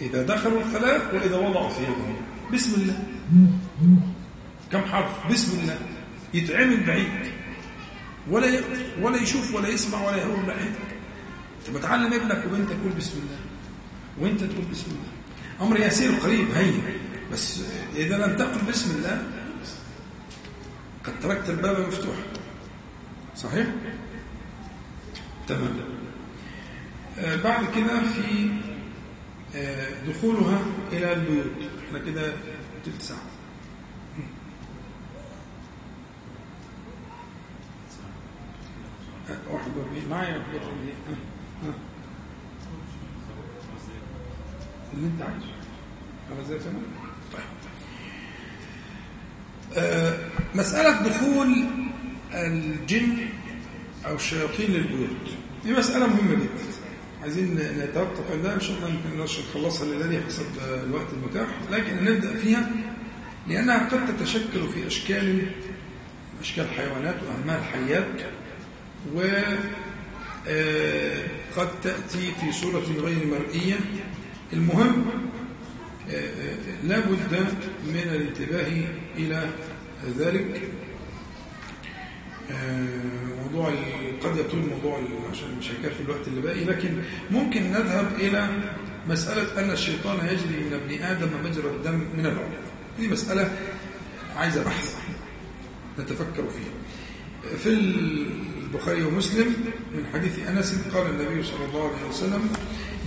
إذا 0.00 0.22
دخلوا 0.22 0.62
الخلاء 0.62 1.14
وإذا 1.14 1.36
وضعوا 1.36 1.70
ثيابهم. 1.70 2.16
بسم 2.52 2.74
الله. 2.74 2.98
كم 4.72 4.80
حرف؟ 4.80 5.32
بسم 5.32 5.58
الله. 5.58 5.78
يتعمل 6.34 6.86
بعيد. 6.86 7.32
ولا 8.30 8.60
ولا 9.00 9.16
يشوف 9.22 9.54
ولا 9.54 9.68
يسمع 9.68 10.06
ولا 10.06 10.16
يهون 10.16 10.44
بعيد 10.46 10.72
انت 11.58 11.76
بتعلم 11.76 12.12
ابنك 12.12 12.44
وانت 12.52 12.68
تقول 12.68 12.92
بسم 12.98 13.18
الله. 13.18 13.38
وانت 14.20 14.40
تقول 14.40 14.64
بسم 14.72 14.86
الله. 14.86 15.66
أمر 15.66 15.80
يسير 15.80 16.12
قريب 16.14 16.50
هين. 16.50 16.82
بس 17.32 17.60
إذا 17.96 18.26
لم 18.26 18.36
تقل 18.36 18.60
بسم 18.68 18.90
الله 18.90 19.22
قد 21.04 21.12
تركت 21.22 21.50
الباب 21.50 21.86
مفتوحا. 21.88 22.22
صحيح؟ 23.44 23.66
تمام. 25.48 25.76
آه 27.18 27.36
بعد 27.36 27.64
كده 27.76 28.00
في 28.02 28.50
آه 29.56 29.88
دخولها 30.08 30.58
إلى 30.92 31.12
البيوت. 31.12 31.46
إحنا 31.88 31.98
كده 31.98 32.32
تلت 32.84 33.02
ساعة. 33.02 33.18
آه 39.30 39.52
واحد 39.52 39.70
معايا؟ 40.10 40.42
اللي 44.94 45.06
أنت 45.06 45.22
عايزه. 45.22 45.46
خمس 46.30 46.46
زي 46.46 46.58
طيب. 47.32 47.42
آه 49.76 50.18
مسألة 50.54 51.08
دخول 51.08 51.64
الجن 52.34 53.16
أو 54.06 54.14
الشياطين 54.14 54.70
للبيوت. 54.70 55.10
دي 55.64 55.72
مسألة 55.72 56.06
مهمة 56.06 56.34
جدا. 56.34 56.48
عايزين 57.22 57.54
نتوقف 57.54 58.30
عندها. 58.32 58.54
إن 58.54 58.60
شاء 58.60 58.76
الله 58.76 58.88
يمكن 58.88 59.18
نخلصها 59.18 59.84
الليلة 59.84 60.22
حسب 60.26 60.46
الوقت 60.86 61.12
المتاح. 61.12 61.48
لكن 61.72 62.04
نبدأ 62.04 62.34
فيها 62.36 62.70
لأنها 63.48 63.88
قد 63.88 64.16
تتشكل 64.16 64.68
في 64.74 64.86
أشكال 64.86 65.46
أشكال 66.40 66.70
حيوانات 66.70 67.16
وأعمال 67.22 67.64
حيات 67.64 68.20
وقد 71.54 71.68
تأتي 71.82 72.32
في 72.40 72.52
صورة 72.52 72.84
غير 72.98 73.26
مرئية. 73.26 73.76
المهم 74.52 75.04
لا 76.84 77.00
بد 77.00 77.54
من 77.86 77.96
الانتباه 77.96 78.82
إلى 79.16 79.48
ذلك. 80.18 80.62
موضوع 83.42 83.72
قد 84.24 84.36
يطول 84.36 84.60
موضوع 84.60 84.98
عشان 85.30 85.48
مش 85.58 85.70
هيكفي 85.70 86.00
الوقت 86.00 86.28
اللي 86.28 86.40
باقي 86.40 86.64
لكن 86.64 86.90
ممكن 87.30 87.62
نذهب 87.62 88.12
إلى 88.18 88.48
مسألة 89.08 89.64
أن 89.64 89.70
الشيطان 89.70 90.16
يجري 90.26 90.64
من 90.64 90.72
ابن 90.72 91.02
آدم 91.04 91.28
مجرى 91.44 91.68
الدم 91.70 92.00
من 92.16 92.26
العروق 92.26 92.48
دي 92.98 93.08
مسألة 93.08 93.52
عايزة 94.36 94.64
بحث 94.64 94.96
نتفكر 95.98 96.44
فيها. 96.48 96.74
في 97.58 97.68
البخاري 97.68 99.02
ومسلم 99.04 99.54
من 99.94 100.06
حديث 100.12 100.38
أنس 100.48 100.74
قال 100.94 101.06
النبي 101.06 101.42
صلى 101.42 101.64
الله 101.68 101.90
عليه 101.96 102.08
وسلم 102.08 102.48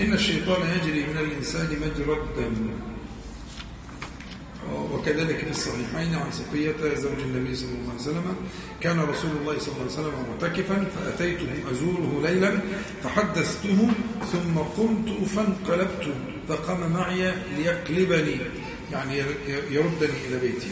إن 0.01 0.13
الشيطان 0.13 0.61
يجري 0.77 1.05
من 1.05 1.17
الإنسان 1.17 1.65
مجرى 1.67 2.17
الدم. 2.21 2.69
وكذلك 4.73 5.37
في 5.37 5.49
الصحيحين 5.49 6.15
عن 6.15 6.31
صفية 6.31 6.75
زوج 6.95 7.19
النبي 7.19 7.55
صلى 7.55 7.69
الله 7.69 7.91
عليه 7.91 8.01
وسلم 8.01 8.35
كان 8.81 8.99
رسول 8.99 9.31
الله 9.41 9.59
صلى 9.59 9.73
الله 9.73 9.83
عليه 9.83 9.91
وسلم 9.91 10.13
معتكفا 10.29 10.85
فأتيته 10.95 11.71
أزوره 11.71 12.21
ليلا 12.23 12.59
فحدثته 13.03 13.89
ثم 14.31 14.57
قمت 14.57 15.29
فانقلبت 15.29 16.13
فقام 16.49 16.93
معي 16.93 17.33
ليقلبني 17.57 18.37
يعني 18.91 19.17
يردني 19.71 20.17
إلى 20.27 20.39
بيتي. 20.39 20.69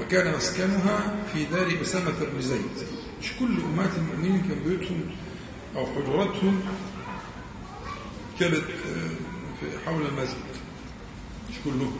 وكان 0.00 0.36
مسكنها 0.36 1.16
في 1.32 1.44
دار 1.44 1.82
أسامة 1.82 2.14
بن 2.34 2.40
زيد. 2.40 2.86
مش 3.22 3.32
كل 3.40 3.56
أمات 3.72 3.90
المؤمنين 3.96 4.42
كان 4.48 4.58
بيوتهم 4.66 5.00
أو 5.76 5.86
حجراتهم 5.86 6.60
كانت 8.40 8.54
في 9.60 9.66
حول 9.86 10.06
المسجد. 10.06 10.52
مش 11.50 11.56
كلهم. 11.64 11.96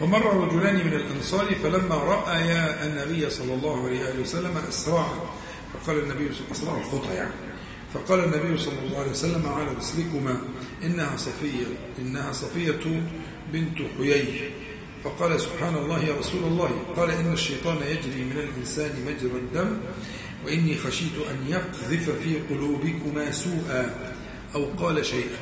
فمر 0.00 0.44
رجلان 0.44 0.74
من 0.74 0.92
الأنصار 0.92 1.54
فلما 1.54 1.94
رأيا 1.94 2.86
النبي 2.86 3.30
صلى 3.30 3.54
الله 3.54 3.86
عليه 3.86 4.20
وسلم 4.20 4.56
أسرع 4.68 5.08
فقال 5.74 5.98
النبي 5.98 6.34
صلى 6.34 6.40
الله 6.40 6.48
عليه 6.48 6.50
وسلم 6.50 6.52
أسرع 6.52 6.78
الخطى 6.78 7.14
يعني. 7.14 7.32
فقال 7.94 8.24
النبي 8.24 8.58
صلى 8.58 8.78
الله 8.86 8.98
عليه 8.98 9.10
وسلم 9.10 9.48
على 9.48 9.66
رسلكما 9.78 10.40
إنها 10.84 11.16
صفية 11.16 11.66
إنها 11.98 12.32
صفية 12.32 13.02
بنت 13.52 13.78
حيي. 13.98 14.50
فقال 15.04 15.40
سبحان 15.40 15.74
الله 15.74 16.04
يا 16.04 16.14
رسول 16.14 16.44
الله. 16.44 16.70
قال 16.96 17.10
إن 17.10 17.32
الشيطان 17.32 17.76
يجري 17.76 18.24
من 18.24 18.36
الإنسان 18.36 18.90
مجرى 19.06 19.38
الدم 19.40 19.76
وإني 20.46 20.76
خشيت 20.76 21.18
أن 21.30 21.48
يقذف 21.48 22.10
في 22.10 22.38
قلوبكما 22.50 23.30
سوءا 23.32 24.14
أو 24.54 24.64
قال 24.78 25.06
شيئا. 25.06 25.38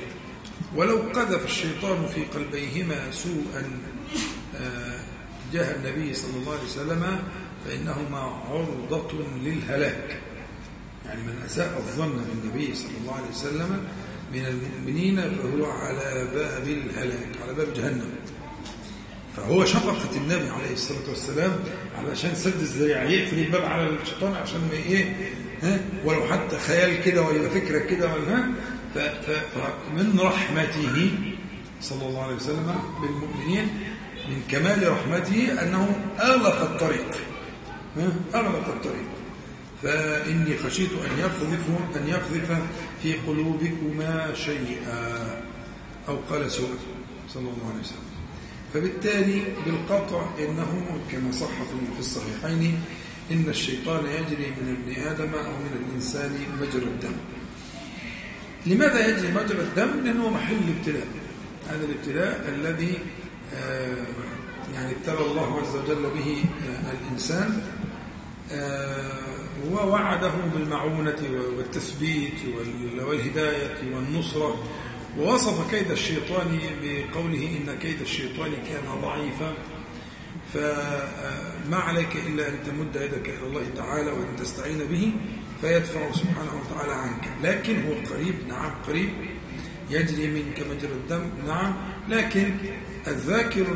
ولو 0.77 0.97
قذف 0.97 1.45
الشيطان 1.45 2.07
في 2.07 2.25
قلبيهما 2.25 3.11
سوءا 3.13 3.81
تجاه 5.53 5.75
النبي 5.77 6.15
صلى 6.15 6.37
الله 6.37 6.53
عليه 6.53 6.65
وسلم 6.65 7.19
فإنهما 7.67 8.19
عرضة 8.19 9.09
للهلاك. 9.43 10.21
يعني 11.07 11.23
من 11.23 11.43
أساء 11.47 11.79
الظن 11.79 12.25
بالنبي 12.29 12.75
صلى 12.75 12.91
الله 13.03 13.15
عليه 13.15 13.29
وسلم 13.29 13.85
من 14.35 14.47
المؤمنين 14.47 15.17
فهو 15.21 15.71
على 15.71 16.29
باب 16.35 16.69
الهلاك 16.69 17.29
على 17.43 17.55
باب 17.55 17.75
جهنم. 17.75 18.11
فهو 19.37 19.65
شفقة 19.65 20.17
النبي 20.17 20.51
عليه 20.51 20.73
الصلاة 20.73 21.09
والسلام 21.09 21.53
علشان 21.99 22.35
سد 22.35 22.61
الذريعة 22.61 23.03
يقفل 23.05 23.39
الباب 23.39 23.63
على 23.65 23.89
الشيطان 23.89 24.35
عشان 24.35 24.61
ما 24.61 24.73
إيه 24.73 25.17
ها؟ 25.63 25.81
ولو 26.05 26.25
حتى 26.27 26.59
خيال 26.59 27.03
كده 27.05 27.23
ولا 27.23 27.49
فكرة 27.49 27.79
كده 27.79 28.15
ولا 28.15 28.51
فمن 28.95 30.21
رحمته 30.21 31.11
صلى 31.81 32.07
الله 32.09 32.23
عليه 32.23 32.35
وسلم 32.37 32.75
بالمؤمنين 33.03 33.69
من 34.29 34.43
كمال 34.49 34.93
رحمته 34.93 35.63
أنه 35.63 35.97
أغلق 36.21 36.61
الطريق. 36.61 37.11
أغلق 38.35 38.67
الطريق. 38.69 39.09
فإني 39.83 40.59
خشيت 40.59 40.91
أن 40.91 41.19
يقذف 41.19 41.65
أن 41.97 42.09
يقذف 42.09 42.63
في 43.03 43.13
قلوبكما 43.27 44.35
شيئا. 44.35 45.43
أو 46.09 46.17
قال 46.31 46.51
سوء 46.51 46.75
صلى 47.29 47.43
الله 47.43 47.71
عليه 47.71 47.81
وسلم. 47.81 48.07
فبالتالي 48.75 49.43
بالقطع 49.67 50.27
إنه 50.39 51.01
كما 51.13 51.33
صح 51.33 51.49
في 51.95 52.01
الصحيحين 52.01 52.81
إن 53.31 53.45
الشيطان 53.49 54.07
يجري 54.07 54.51
من 54.51 54.77
ابن 54.77 55.03
آدم 55.03 55.35
أو 55.35 55.53
من 55.53 55.73
الإنسان 55.81 56.31
مجرى 56.61 56.85
الدم. 56.85 57.17
لماذا 58.67 59.09
يجري 59.09 59.33
مجرى 59.33 59.61
الدم؟ 59.61 60.05
لأنه 60.05 60.31
محل 60.31 60.57
ابتلاء 60.79 61.07
هذا 61.69 61.85
الابتلاء 61.85 62.55
الذي 62.55 62.99
يعني 64.75 64.93
ابتلى 64.93 65.27
الله 65.27 65.61
عز 65.61 65.77
وجل 65.77 66.03
به 66.03 66.45
آه، 66.69 66.93
الإنسان. 66.93 67.63
آه، 68.53 69.27
ووعده 69.71 70.33
بالمعونة 70.55 71.17
والتثبيت 71.57 72.35
والهداية 73.07 73.95
والنصرة. 73.95 74.65
ووصف 75.19 75.71
كيد 75.71 75.91
الشيطان 75.91 76.61
بقوله 76.83 77.49
إن 77.57 77.79
كيد 77.79 78.01
الشيطان 78.01 78.51
كان 78.51 79.01
ضعيفا. 79.03 79.55
فما 80.55 81.77
عليك 81.77 82.17
إلا 82.27 82.49
أن 82.49 82.55
تمد 82.67 82.97
يدك 82.97 83.29
إلى 83.29 83.47
الله 83.47 83.63
تعالى 83.77 84.11
وأن 84.11 84.37
تستعين 84.39 84.79
به 84.79 85.13
فيدفع 85.61 86.13
سبحانه 86.13 86.63
وتعالى 86.63 86.93
عنك. 86.93 87.29
لكن 87.43 87.87
هو 87.87 88.15
قريب 88.15 88.35
نعم 88.49 88.71
قريب. 88.89 89.11
يجري 89.91 90.27
منك 90.27 90.61
مجرى 90.71 90.93
الدم. 90.93 91.31
نعم. 91.47 91.77
لكن 92.09 92.55
الذاكر 93.07 93.67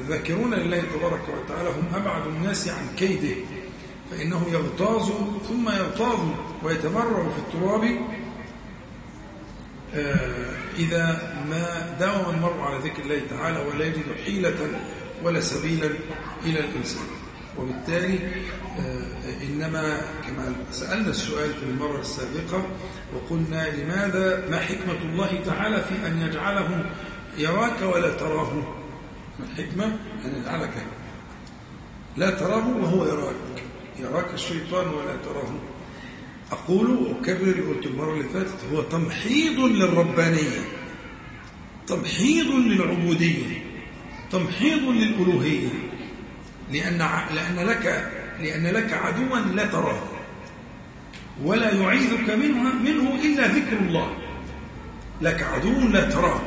الذاكرون 0.00 0.54
لله 0.54 0.80
تبارك 0.80 1.22
وتعالى 1.28 1.68
هم 1.68 1.94
أبعد 1.94 2.26
الناس 2.26 2.68
عن 2.68 2.86
كيده. 2.96 3.36
فإنه 4.10 4.46
يغتاظ 4.52 5.10
ثم 5.48 5.68
يغتاظ 5.68 6.20
ويتمرغ 6.62 7.28
في 7.28 7.38
التراب. 7.38 7.98
آه، 9.94 10.56
إذا 10.78 11.34
ما 11.50 11.96
داوم 12.00 12.34
المرء 12.34 12.60
على 12.60 12.78
ذكر 12.78 13.02
الله 13.02 13.20
تعالى 13.30 13.58
ولا 13.58 13.84
يجد 13.86 14.04
حيلة 14.24 14.80
ولا 15.22 15.40
سبيلا 15.40 15.90
إلى 16.44 16.60
الإنسان. 16.60 17.17
وبالتالي 17.58 18.18
آه، 18.78 19.42
إنما 19.42 20.00
كما 20.26 20.54
سألنا 20.70 21.10
السؤال 21.10 21.50
في 21.54 21.62
المرة 21.62 22.00
السابقة 22.00 22.66
وقلنا 23.14 23.76
لماذا 23.76 24.48
ما 24.50 24.58
حكمة 24.58 25.02
الله 25.02 25.40
تعالى 25.46 25.82
في 25.82 26.06
أن 26.06 26.20
يجعله 26.20 26.90
يراك 27.38 27.82
ولا 27.82 28.12
تراه؟ 28.14 28.54
ما 29.38 29.44
الحكمة؟ 29.52 29.84
أن 30.24 30.42
يجعلك 30.42 30.86
لا 32.16 32.30
تراه 32.30 32.68
وهو 32.68 33.04
يراك. 33.06 33.34
يراك 34.00 34.34
الشيطان 34.34 34.88
ولا 34.88 35.16
تراه. 35.24 35.52
أقول 36.52 36.90
وأكرر 36.90 37.60
قلت 37.68 37.86
المرة 37.86 38.12
اللي 38.12 38.28
فاتت 38.28 38.56
هو 38.72 38.82
تمحيض 38.82 39.58
للربانية 39.60 40.60
تمحيض 41.86 42.50
للعبودية 42.50 43.62
تمحيض 44.32 44.82
للألوهية. 44.82 45.68
لأن, 46.72 46.98
لأن, 47.34 47.66
لك 47.66 48.10
لأن 48.40 48.66
لك 48.66 48.92
عدوا 48.92 49.38
لا 49.38 49.66
تراه. 49.66 50.02
ولا 51.44 51.74
يعيذك 51.74 52.30
منه, 52.30 52.62
منه 52.74 53.14
إلا 53.24 53.46
ذكر 53.46 53.76
الله. 53.76 54.16
لك 55.20 55.42
عدو 55.42 55.88
لا 55.88 56.10
تراه. 56.10 56.40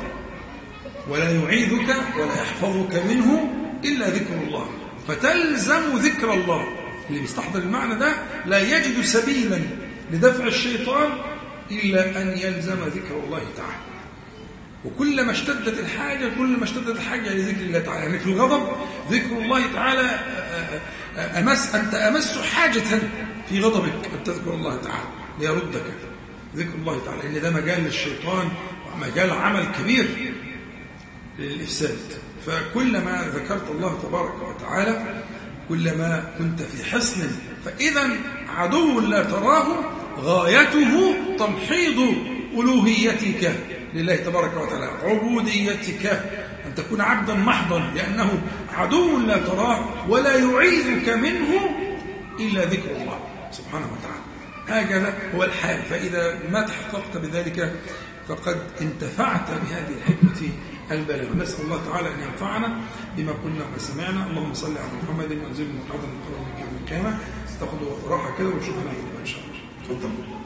ولا 1.10 1.32
يعيذك 1.32 1.96
ولا 2.16 2.34
يحفظك 2.42 3.04
منه 3.10 3.50
إلا 3.84 4.10
ذكر 4.10 4.34
الله. 4.48 4.70
فتلزم 5.08 5.98
ذكر 5.98 6.34
الله. 6.34 6.68
اللي 7.10 7.22
بيستحضر 7.22 7.60
المعنى 7.60 7.96
ده 7.96 8.14
لا 8.46 8.78
يجد 8.78 9.02
سبيلا 9.02 9.60
لدفع 10.12 10.48
الشيطان 10.48 11.10
إلا 11.72 12.22
أن 12.22 12.38
يلزم 12.38 12.84
ذكر 12.84 13.24
الله 13.24 13.44
تعالى. 13.58 13.91
وكلما 14.86 15.32
اشتدت 15.32 15.80
الحاجة 15.80 16.30
كلما 16.38 16.64
اشتدت 16.64 16.90
الحاجة 16.90 17.34
لذكر 17.34 17.62
الله 17.62 17.80
تعالى. 17.80 18.06
يعني 18.06 18.20
في 18.20 18.26
الغضب 18.26 18.68
ذكر 19.12 19.38
الله 19.38 19.74
تعالى 19.74 20.20
أمس 21.18 21.76
أنت 21.76 21.96
أمس 21.96 22.38
حاجة 22.38 23.00
في 23.50 23.60
غضبك 23.60 24.06
أن 24.18 24.24
تذكر 24.24 24.54
الله 24.54 24.76
تعالى. 24.76 25.08
ليردك 25.40 25.86
ذكر 26.56 26.76
الله 26.76 27.06
تعالى. 27.06 27.28
إن 27.28 27.42
ده 27.42 27.52
مجال 27.52 27.84
للشيطان 27.84 28.50
ومجال 28.94 29.32
عمل 29.32 29.66
كبير 29.80 30.08
للإفساد. 31.40 32.00
فكلما 32.46 33.32
ذكرت 33.36 33.72
الله 33.72 34.00
تبارك 34.04 34.50
وتعالى 34.50 35.24
كلما 35.70 36.34
كنت 36.38 36.62
في 36.62 36.84
حصن 36.84 37.22
فإذا 37.66 38.10
عدو 38.50 39.00
لا 39.00 39.24
تراه 39.24 39.86
غايته 40.18 41.16
تمحيض 41.40 42.14
ألوهيتك. 42.54 43.56
لله 43.94 44.16
تبارك 44.16 44.58
وتعالى. 44.58 44.86
عبوديتك 45.04 46.06
أن 46.66 46.76
تكون 46.76 47.02
عبدا 47.02 47.34
محضا 47.34 47.80
لأنه 47.80 48.42
عدو 48.74 49.20
لا 49.20 49.38
تراه 49.38 50.10
ولا 50.10 50.36
يعيذك 50.36 51.10
منه 51.10 51.50
إلا 52.40 52.66
ذكر 52.66 52.92
الله 52.92 53.20
سبحانه 53.52 53.86
وتعالى. 53.86 54.24
هكذا 54.68 55.14
هو 55.36 55.44
الحال. 55.44 55.82
فإذا 55.82 56.40
ما 56.52 56.62
تحققت 56.62 57.18
بذلك 57.18 57.76
فقد 58.28 58.58
انتفعت 58.82 59.50
بهذه 59.52 59.94
الحكمة 59.98 60.50
البالغة. 60.92 61.36
نسأل 61.36 61.66
الله 61.66 61.82
تعالى 61.92 62.08
أن 62.08 62.20
ينفعنا 62.20 62.82
بما 63.18 63.32
قلنا 63.32 63.66
وسمعنا. 63.76 64.28
اللهم 64.28 64.54
صل 64.54 64.78
على 64.78 64.92
محمد 65.04 65.32
وانزل 65.32 65.68
محمد 65.88 66.10
من 66.58 66.78
القيامة 66.82 67.18
تاخدوا 67.60 67.92
راحة 68.10 68.38
كده 68.38 68.48
ونشوف 68.48 68.76
هنعمل 68.76 69.20
إن 69.20 69.26
شاء 69.26 69.42
الله. 69.42 69.62
تفضلوا 69.84 70.41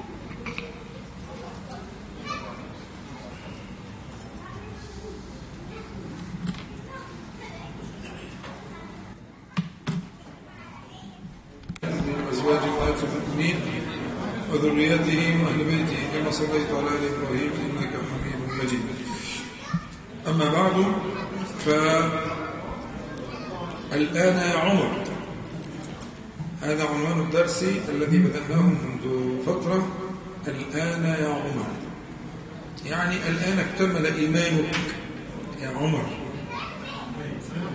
وذريته 14.94 15.44
وأهل 15.44 15.64
بيته 15.64 16.00
كما 16.14 16.32
صليت 16.32 16.70
على 16.72 16.88
آل 16.88 17.04
إبراهيم 17.14 17.52
إنك 17.66 17.94
حميد 18.10 18.40
مجيد. 18.64 18.86
أما 20.28 20.48
بعد 20.54 20.78
فالآن 23.92 24.38
يا 24.38 24.58
عمر 24.60 24.92
هذا 26.62 26.84
عنوان 26.86 27.20
الدرس 27.20 27.64
الذي 27.90 28.18
بدأناه 28.18 28.62
منذ 28.62 29.04
فترة. 29.46 29.88
الآن 30.48 31.06
يا 31.06 31.30
عمر. 31.30 31.68
يعني 32.86 33.16
الآن 33.30 33.60
اكتمل 33.60 34.06
إيمانك 34.06 34.76
يا 35.62 35.70
عمر. 35.70 36.06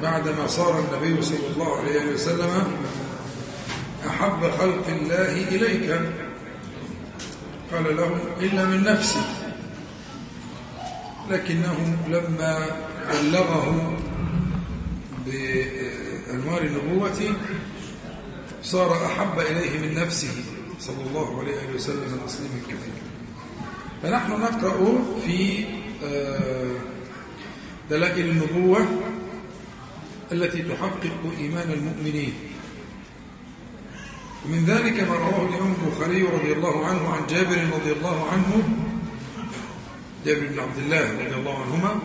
بعدما 0.02 0.46
صار 0.46 0.78
النبي 0.78 1.22
صلى 1.22 1.46
الله 1.54 1.76
عليه 1.76 2.12
وسلم 2.14 2.76
أحب 4.06 4.50
خلق 4.58 4.86
الله 4.88 5.32
إليك. 5.48 6.00
قال 7.72 7.96
له 7.96 8.20
إلا 8.40 8.64
من 8.64 8.82
نفسي. 8.82 9.22
لكنه 11.30 11.98
لما 12.08 12.66
بلغه 13.10 13.96
بأنوار 15.26 16.62
النبوة 16.62 17.34
صار 18.62 19.06
أحب 19.06 19.38
إليه 19.38 19.78
من 19.78 19.94
نفسه 19.94 20.34
صلى 20.80 21.02
الله 21.06 21.40
عليه 21.40 21.74
وسلم 21.74 22.20
تسليما 22.26 22.60
كثيرا. 22.68 23.00
فنحن 24.02 24.30
نقرأ 24.30 25.04
في 25.26 25.64
آه، 26.04 26.76
دلائل 27.90 28.30
النبوة 28.30 28.86
التي 30.32 30.62
تحقق 30.62 31.32
إيمان 31.38 31.70
المؤمنين. 31.70 32.49
ومن 34.44 34.64
ذلك 34.64 35.00
ما 35.00 35.14
رواه 35.14 35.48
الإمام 35.48 35.74
البخاري 35.84 36.22
رضي 36.22 36.52
الله 36.52 36.86
عنه 36.86 37.08
عن 37.08 37.26
جابر 37.26 37.56
رضي 37.76 37.92
الله 37.92 38.28
عنه 38.32 38.62
جابر 40.26 40.46
بن 40.46 40.60
عبد 40.60 40.78
الله 40.78 41.12
رضي 41.12 41.34
الله 41.34 41.58
عنهما 41.58 42.00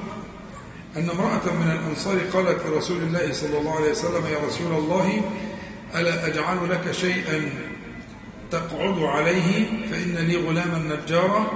أن 0.98 1.10
امرأة 1.10 1.54
من 1.54 1.72
الأنصار 1.72 2.20
قالت 2.34 2.66
لرسول 2.66 2.98
الله 2.98 3.34
صلى 3.34 3.58
الله 3.58 3.76
عليه 3.76 3.92
وسلم 3.92 4.26
يا 4.26 4.48
رسول 4.48 4.72
الله 4.72 5.22
ألا 5.96 6.28
أجعل 6.28 6.70
لك 6.70 6.92
شيئا 6.92 7.50
تقعد 8.52 9.00
عليه؟ 9.00 9.66
فإن 9.92 10.16
لي 10.16 10.36
غلاما 10.36 10.96
نجارا 10.96 11.52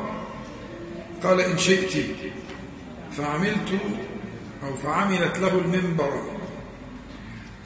قال 1.23 1.41
إن 1.41 1.57
شئت. 1.57 2.05
فعملت 3.17 3.79
أو 4.63 4.75
فعملت 4.75 5.39
له 5.39 5.59
المنبر. 5.65 6.38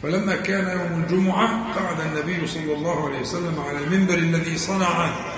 فلما 0.04 0.36
كان 0.36 0.80
يوم 0.80 1.04
الجمعة 1.04 1.74
قعد 1.74 2.00
النبي 2.00 2.48
صلى 2.48 2.74
الله 2.74 3.08
عليه 3.08 3.20
وسلم 3.20 3.60
على 3.60 3.78
المنبر 3.78 4.14
الذي 4.14 4.58
صنعه 4.58 5.36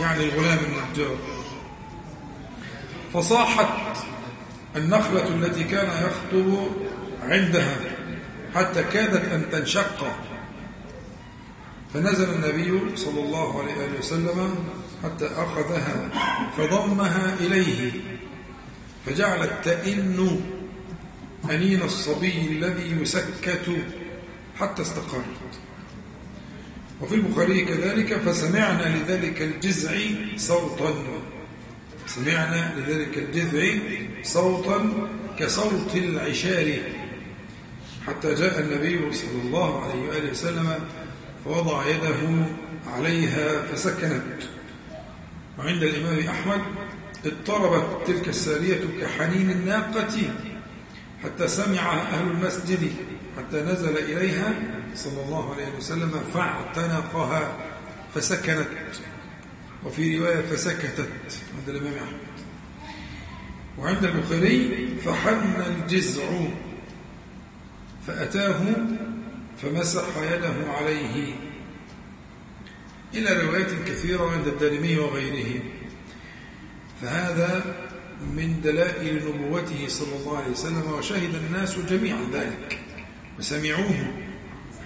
يعني 0.00 0.24
الغلام 0.24 0.58
النجار. 0.58 1.16
فصاحت 3.14 3.96
النخلة 4.76 5.28
التي 5.28 5.64
كان 5.64 5.86
يخطب 5.86 6.68
عندها 7.22 7.76
حتى 8.54 8.82
كادت 8.82 9.32
أن 9.32 9.50
تنشق. 9.52 10.06
فنزل 11.94 12.28
النبي 12.30 12.96
صلى 12.96 13.20
الله 13.20 13.62
عليه 13.62 13.98
وسلم 13.98 14.54
حتى 15.04 15.26
أخذها 15.26 16.10
فضمها 16.56 17.34
إليه. 17.40 17.92
فجعلت 19.06 19.52
تئن 19.64 20.40
أنين 21.50 21.82
الصبي 21.82 22.48
الذي 22.50 23.02
يسكت 23.02 23.70
حتى 24.60 24.82
استقر 24.82 25.24
وفي 27.00 27.14
البخاري 27.14 27.64
كذلك 27.64 28.16
فسمعنا 28.18 28.96
لذلك 28.96 29.42
الجزع 29.42 29.96
صوتا. 30.36 30.94
سمعنا 32.06 32.74
لذلك 32.76 33.18
الجذع 33.18 33.78
صوتا 34.22 35.08
كصوت 35.38 35.94
العشار. 35.94 36.78
حتى 38.06 38.34
جاء 38.34 38.60
النبي 38.60 39.12
صلى 39.12 39.42
الله 39.44 39.82
عليه 39.82 40.08
وآله 40.08 40.30
وسلم 40.30 40.78
فوضع 41.44 41.86
يده 41.86 42.46
عليها 42.86 43.62
فسكنت. 43.62 44.40
وعند 45.58 45.82
الإمام 45.82 46.18
أحمد 46.28 46.60
اضطربت 47.26 48.06
تلك 48.06 48.28
السارية 48.28 48.80
كحنين 49.00 49.50
الناقة 49.50 50.16
حتى 51.24 51.48
سمعها 51.48 52.00
أهل 52.00 52.30
المسجد 52.30 52.92
حتى 53.36 53.60
نزل 53.62 53.98
إليها 53.98 54.54
صلى 54.94 55.22
الله 55.24 55.54
عليه 55.54 55.76
وسلم 55.76 56.20
فاعتنقها 56.34 57.56
فسكنت. 58.14 58.68
وفي 59.84 60.18
رواية 60.18 60.40
فسكتت 60.40 61.08
عند 61.58 61.68
الإمام 61.68 61.94
أحمد. 61.94 62.18
وعند 63.78 64.04
البخاري 64.04 64.88
فحن 65.04 65.62
الجزع 65.66 66.22
فأتاه 68.06 68.60
فمسح 69.62 70.04
يده 70.32 70.72
عليه. 70.72 71.34
إلى 73.14 73.42
روايات 73.42 73.70
كثيرة 73.86 74.30
عند 74.30 74.46
الدارمي 74.46 74.98
وغيره. 74.98 75.62
فهذا 77.02 77.74
من 78.36 78.60
دلائل 78.60 79.28
نبوته 79.28 79.88
صلى 79.88 80.16
الله 80.16 80.38
عليه 80.38 80.50
وسلم 80.50 80.92
وشهد 80.92 81.34
الناس 81.34 81.78
جميعا 81.78 82.20
ذلك. 82.32 82.83
وسمعوه. 83.38 84.12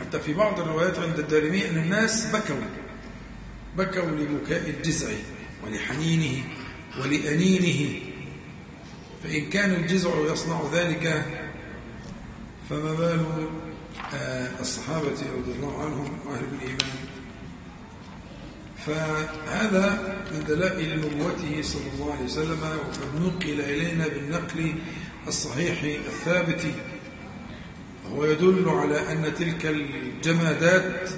حتى 0.00 0.20
في 0.20 0.34
بعض 0.34 0.60
الروايات 0.60 0.98
عند 0.98 1.18
الدارمي 1.18 1.68
أن 1.68 1.78
الناس 1.78 2.26
بكوا. 2.26 2.68
بكوا 3.76 4.10
لبكاء 4.10 4.70
الجزع 4.70 5.08
ولحنينه 5.64 6.44
ولأنينه. 7.00 8.00
فإن 9.24 9.50
كان 9.50 9.74
الجزع 9.74 10.10
يصنع 10.32 10.62
ذلك 10.72 11.24
فما 12.70 12.92
بال 12.94 13.26
آه، 14.14 14.60
الصحابة 14.60 15.06
رضي 15.06 15.52
الله 15.56 15.84
عنهم 15.84 16.18
وأهل 16.26 16.44
الإيمان. 16.44 16.98
فهذا 18.86 20.16
من 20.32 20.44
دلائل 20.44 21.00
نبوته 21.00 21.62
صلى 21.62 21.82
الله 21.94 22.14
عليه 22.14 22.24
وسلم 22.24 22.62
وقد 22.62 23.22
نقل 23.22 23.60
إلينا 23.60 24.08
بالنقل 24.08 24.74
الصحيح 25.28 25.82
الثابت. 25.82 26.66
هو 28.14 28.24
يدل 28.24 28.68
على 28.68 29.12
أن 29.12 29.34
تلك 29.34 29.66
الجمادات 29.66 31.10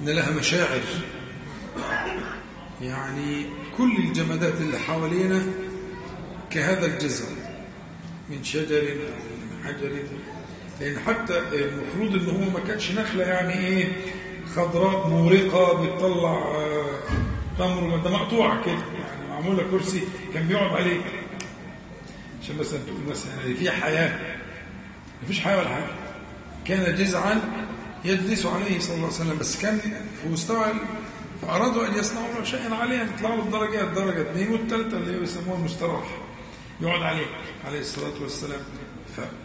أن 0.00 0.08
لها 0.08 0.30
مشاعر. 0.30 0.80
يعني 2.82 3.46
كل 3.78 3.96
الجمادات 3.96 4.60
اللي 4.60 4.78
حوالينا 4.78 5.42
كهذا 6.50 6.86
الجزر 6.86 7.26
من 8.30 8.44
شجر 8.44 8.82
من 8.82 9.64
حجر. 9.64 9.90
لأن 10.80 10.98
حتى 10.98 11.38
المفروض 11.38 12.14
أنه 12.14 12.50
ما 12.50 12.60
كانش 12.60 12.90
نخلة 12.90 13.24
يعني 13.24 13.66
إيه؟ 13.66 13.88
خضراء 14.56 15.08
مورقة 15.08 15.82
بتطلع 15.82 16.30
آه، 16.32 17.00
تمر 17.58 17.96
ده 17.96 18.10
مقطوعة 18.10 18.64
كده 18.64 18.72
يعني 18.74 19.28
معمولة 19.30 19.62
كرسي 19.70 20.02
كان 20.34 20.48
بيقعد 20.48 20.70
عليه. 20.76 21.00
عشان 22.42 22.56
مثلا 22.58 22.78
تقول 22.86 23.00
مثلا 23.10 23.54
في 23.58 23.70
حياة 23.70 24.18
مفيش 25.22 25.40
حياة 25.40 25.58
ولا 25.58 25.68
حاجة. 25.68 26.01
كان 26.64 26.94
جزعا 26.94 27.40
يجلس 28.04 28.46
عليه 28.46 28.78
صلى 28.78 28.94
الله 28.94 29.06
عليه 29.06 29.16
وسلم 29.16 29.38
بس 29.38 29.62
كان 29.62 29.78
في 30.22 30.28
مستوى 30.28 30.66
فأرادوا 31.42 31.86
أن 31.86 31.94
يصنعوا 31.94 32.34
له 32.38 32.44
شيئا 32.44 32.74
عليه 32.74 33.02
يطلعوا 33.02 33.36
له 33.36 33.42
الدرجات 33.42 33.88
درجة 33.88 34.22
اثنين 34.30 34.50
والثالثة 34.52 34.96
اللي 34.96 35.18
بيسموها 35.20 35.58
المستراح 35.58 36.04
يقعد 36.80 37.02
عليه 37.02 37.26
عليه 37.66 37.80
الصلاة 37.80 38.22
والسلام. 38.22 38.60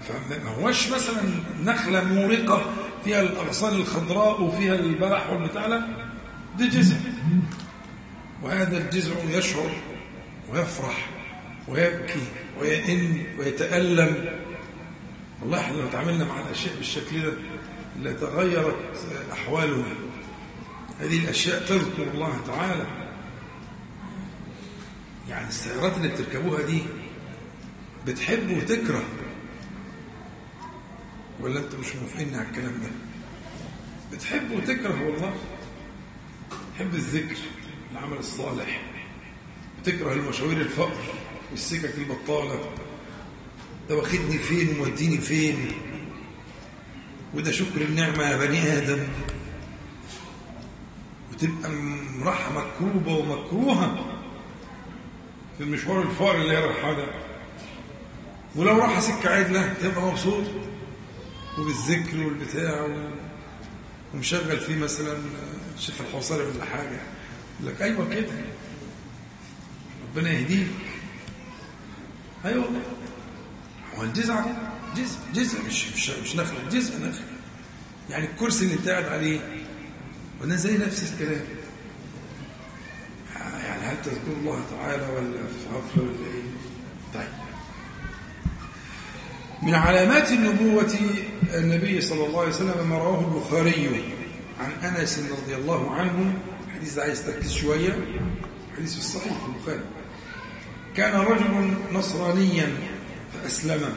فما 0.08 0.50
هوش 0.62 0.88
مثلا 0.92 1.22
نخلة 1.64 2.04
مورقة 2.04 2.74
فيها 3.06 3.22
الأغصان 3.22 3.76
الخضراء 3.76 4.42
وفيها 4.42 4.76
البلح 4.76 5.30
والبتاع 5.30 5.66
لا 5.68 5.88
دي 6.58 6.68
جزع 6.68 6.96
وهذا 8.44 8.78
الجزع 8.78 9.12
يشعر 9.30 9.72
ويفرح 10.54 11.10
ويبكي 11.68 12.20
ويئن 12.60 13.24
ويتألم. 13.40 14.26
والله 15.42 15.60
إحنا 15.60 15.78
لو 15.78 15.90
تعاملنا 15.90 16.26
مع 16.26 16.40
الأشياء 16.40 16.76
بالشكل 16.76 17.22
ده 17.22 17.34
لتغيرت 18.02 19.08
أحوالنا. 19.32 19.94
هذه 21.00 21.20
الأشياء 21.20 21.66
تذكر 21.66 22.04
الله 22.14 22.42
تعالى. 22.48 22.86
يعني 25.30 25.48
السيارات 25.48 25.98
اللي 25.98 26.08
بتركبوها 26.08 26.62
دي 26.62 26.84
بتحب 28.08 28.58
وتكره. 28.58 29.04
ولا 31.40 31.60
انت 31.60 31.76
مش 31.76 31.96
موافقين 31.96 32.36
على 32.36 32.48
الكلام 32.48 32.74
ده؟ 32.84 32.90
بتحب 34.12 34.52
وتكره 34.52 35.04
والله. 35.04 35.34
تحب 36.76 36.96
الذكر 36.96 37.36
العمل 37.92 38.18
الصالح. 38.18 38.82
بتكره 39.82 40.14
المشاوير 40.14 40.62
الفقر 40.62 41.04
والسكك 41.52 41.94
البطالة. 41.98 42.70
ده 43.90 43.96
واخدني 43.96 44.38
فين 44.38 44.70
وموديني 44.70 45.18
فين؟ 45.18 45.72
وده 47.34 47.52
شكر 47.52 47.82
النعمة 47.82 48.24
يا 48.30 48.38
بني 48.38 48.78
آدم. 48.78 49.00
وتبقى 51.32 51.72
راحة 52.22 52.52
مكروبة 52.52 53.12
ومكروهة 53.18 54.06
في 55.58 55.64
المشوار 55.64 56.02
الفقر 56.02 56.36
اللي 56.36 56.54
هي 56.58 56.66
رايحة 56.66 56.94
ده. 56.94 57.08
ولو 58.56 58.78
راح 58.78 59.00
سكة 59.00 59.30
عدلة 59.30 59.74
تبقى 59.74 60.02
مبسوط. 60.02 60.44
وبالذكر 61.60 62.18
والبتاع 62.18 62.88
ومشغل 64.14 64.60
فيه 64.60 64.76
مثلا 64.76 65.18
الشيخ 65.78 65.96
الحوصري 66.02 66.44
ولا 66.44 66.66
حاجة. 66.66 67.00
يقول 67.60 67.74
لك 67.76 67.82
أيوة 67.82 68.10
كده. 68.10 68.32
ربنا 70.10 70.32
يهديك. 70.32 70.68
أيوة. 72.46 72.66
هو 73.98 74.04
الجزع 74.04 74.46
جزء 74.96 75.18
جزء 75.34 75.66
مش 75.68 75.88
مش 75.96 76.10
مش 76.10 76.36
نخلة 76.36 76.70
جزء 76.72 76.98
نخلة 76.98 77.26
يعني 78.10 78.26
الكرسي 78.26 78.66
اللي 78.66 78.76
انت 78.76 78.90
قاعد 78.90 79.06
عليه 79.06 79.40
وأنا 80.42 80.56
زي 80.56 80.78
نفس 80.78 81.14
الكلام. 81.14 81.42
يعني 83.66 83.82
هل 83.82 84.02
تذكر 84.02 84.32
الله 84.40 84.64
تعالى 84.72 85.04
ولا 85.14 85.38
في 85.48 85.76
غفله 85.76 86.04
ولا 86.04 86.28
إيه 86.36 86.44
طيب. 87.14 87.28
من 89.62 89.76
علامات 89.76 90.32
النبوة 90.32 90.94
النبي 91.54 92.02
صلى 92.02 92.26
الله 92.26 92.40
عليه 92.40 92.50
وسلم 92.50 92.90
ما 92.90 92.98
رواه 92.98 93.20
البخاري 93.20 94.14
عن 94.60 94.72
أنس 94.72 95.20
رضي 95.20 95.56
الله 95.56 95.96
عنه. 95.96 96.34
الحديث 96.68 96.94
ده 96.94 97.02
عايز 97.02 97.26
تركيز 97.26 97.52
شوية. 97.54 98.06
حديث 98.78 98.98
الصحيح 98.98 99.34
في 99.34 99.46
البخاري. 99.56 99.86
كان 100.96 101.20
رجل 101.22 101.74
نصرانيا 101.94 102.78
فأسلم 103.44 103.96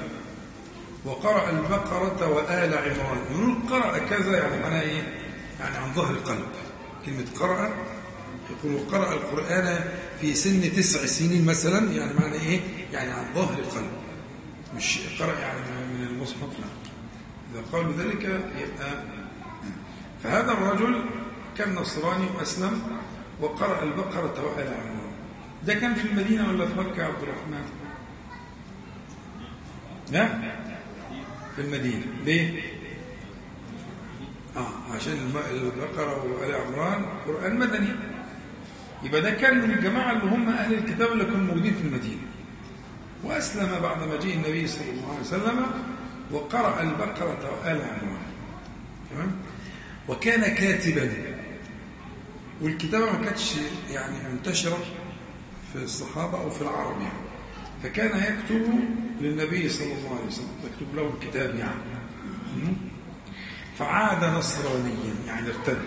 وقرأ 1.04 1.50
البقرة 1.50 2.28
وآل 2.28 2.74
عمران. 2.74 3.18
نقول 3.30 3.54
قرأ 3.70 3.98
كذا 3.98 4.38
يعني 4.38 4.62
معناه 4.62 4.80
إيه؟ 4.80 5.02
يعني 5.60 5.76
عن 5.76 5.92
ظهر 5.94 6.14
قلب. 6.14 6.46
كلمة 7.06 7.24
قرأ 7.40 7.70
يقول 8.50 8.80
قرأ 8.92 9.12
القرآن 9.12 9.84
في 10.20 10.34
سن 10.34 10.72
تسع 10.72 11.06
سنين 11.06 11.44
مثلا 11.46 11.92
يعني 11.92 12.14
معنى 12.14 12.34
إيه؟ 12.34 12.60
يعني 12.92 13.10
عن 13.10 13.24
ظهر 13.34 13.54
قلب. 13.60 13.90
مش 14.76 14.98
قرأ 15.20 15.38
يعني 15.40 15.60
من 15.98 16.06
المصحف 16.06 16.40
لا. 16.58 16.66
إذا 17.54 17.64
قالوا 17.72 17.92
ذلك 17.92 18.24
يبقى 18.24 18.90
فهذا 20.24 20.52
الرجل 20.52 21.04
كان 21.58 21.74
نصراني 21.74 22.26
وأسلم 22.38 22.82
وقرأ 23.40 23.82
البقرة 23.82 24.44
وآل 24.44 24.68
عمران. 24.68 25.10
ده 25.66 25.74
كان 25.74 25.94
في 25.94 26.08
المدينة 26.08 26.48
ولا 26.48 26.66
في 26.66 26.74
مكة 26.74 27.04
عبد 27.04 27.22
الرحمن؟ 27.22 27.64
لا. 30.12 30.28
في 31.56 31.62
المدينة. 31.62 32.04
ليه؟ 32.24 32.60
آه 34.56 34.94
عشان 34.94 35.12
البقرة 35.52 36.24
وآل 36.24 36.54
عمران 36.54 37.04
قرآن 37.26 37.58
مدني. 37.58 37.88
يبقى 39.02 39.20
ده 39.20 39.30
كان 39.30 39.58
من 39.58 39.70
الجماعة 39.70 40.12
اللي 40.12 40.24
هم 40.34 40.48
أهل 40.48 40.74
الكتاب 40.74 41.12
اللي 41.12 41.24
كانوا 41.24 41.40
موجودين 41.40 41.74
في 41.74 41.80
المدينة. 41.82 42.22
وأسلم 43.24 43.78
بعد 43.82 44.02
مجيء 44.02 44.34
النبي 44.34 44.66
صلى 44.66 44.90
الله 44.90 45.08
عليه 45.10 45.20
وسلم 45.20 45.66
وقرأ 46.32 46.82
البقرة 46.82 47.50
وآل 47.52 47.82
عمران. 47.82 48.22
تمام؟ 49.10 49.30
وكان 50.08 50.54
كاتبا. 50.54 51.12
والكتابة 52.60 53.12
ما 53.12 53.24
كانتش 53.24 53.54
يعني 53.90 54.16
منتشرة 54.32 54.78
في 55.72 55.82
الصحابة 55.82 56.40
أو 56.40 56.50
في 56.50 56.62
العرب 56.62 57.00
يعني. 57.00 57.12
فكان 57.82 58.18
يكتب 58.18 58.80
للنبي 59.20 59.68
صلى 59.68 59.92
الله 59.92 60.16
عليه 60.16 60.26
وسلم 60.26 60.48
يكتب 60.64 60.94
له 60.96 61.14
الكتاب 61.14 61.54
يعني. 61.54 61.80
فعاد 63.78 64.24
نصرانيا 64.24 65.14
يعني 65.26 65.48
ارتد. 65.48 65.82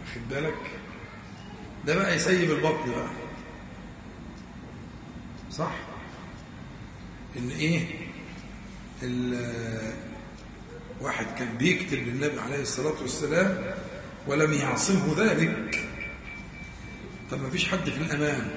واخد 0.00 0.28
بالك؟ 0.30 0.70
ده 1.86 1.94
بقى 1.94 2.14
يسيب 2.16 2.50
البطن 2.50 2.90
بقى. 2.90 3.10
صح؟ 5.50 5.72
إن 7.36 7.50
إيه؟ 7.50 7.86
واحد 11.00 11.26
كان 11.38 11.56
بيكتب 11.58 11.98
للنبي 11.98 12.40
عليه 12.40 12.60
الصلاة 12.62 13.00
والسلام 13.02 13.74
ولم 14.26 14.52
يعصمه 14.52 15.14
ذلك. 15.18 15.88
طب 17.30 17.42
ما 17.42 17.50
فيش 17.50 17.68
حد 17.68 17.90
في 17.90 18.00
الأمان. 18.00 18.50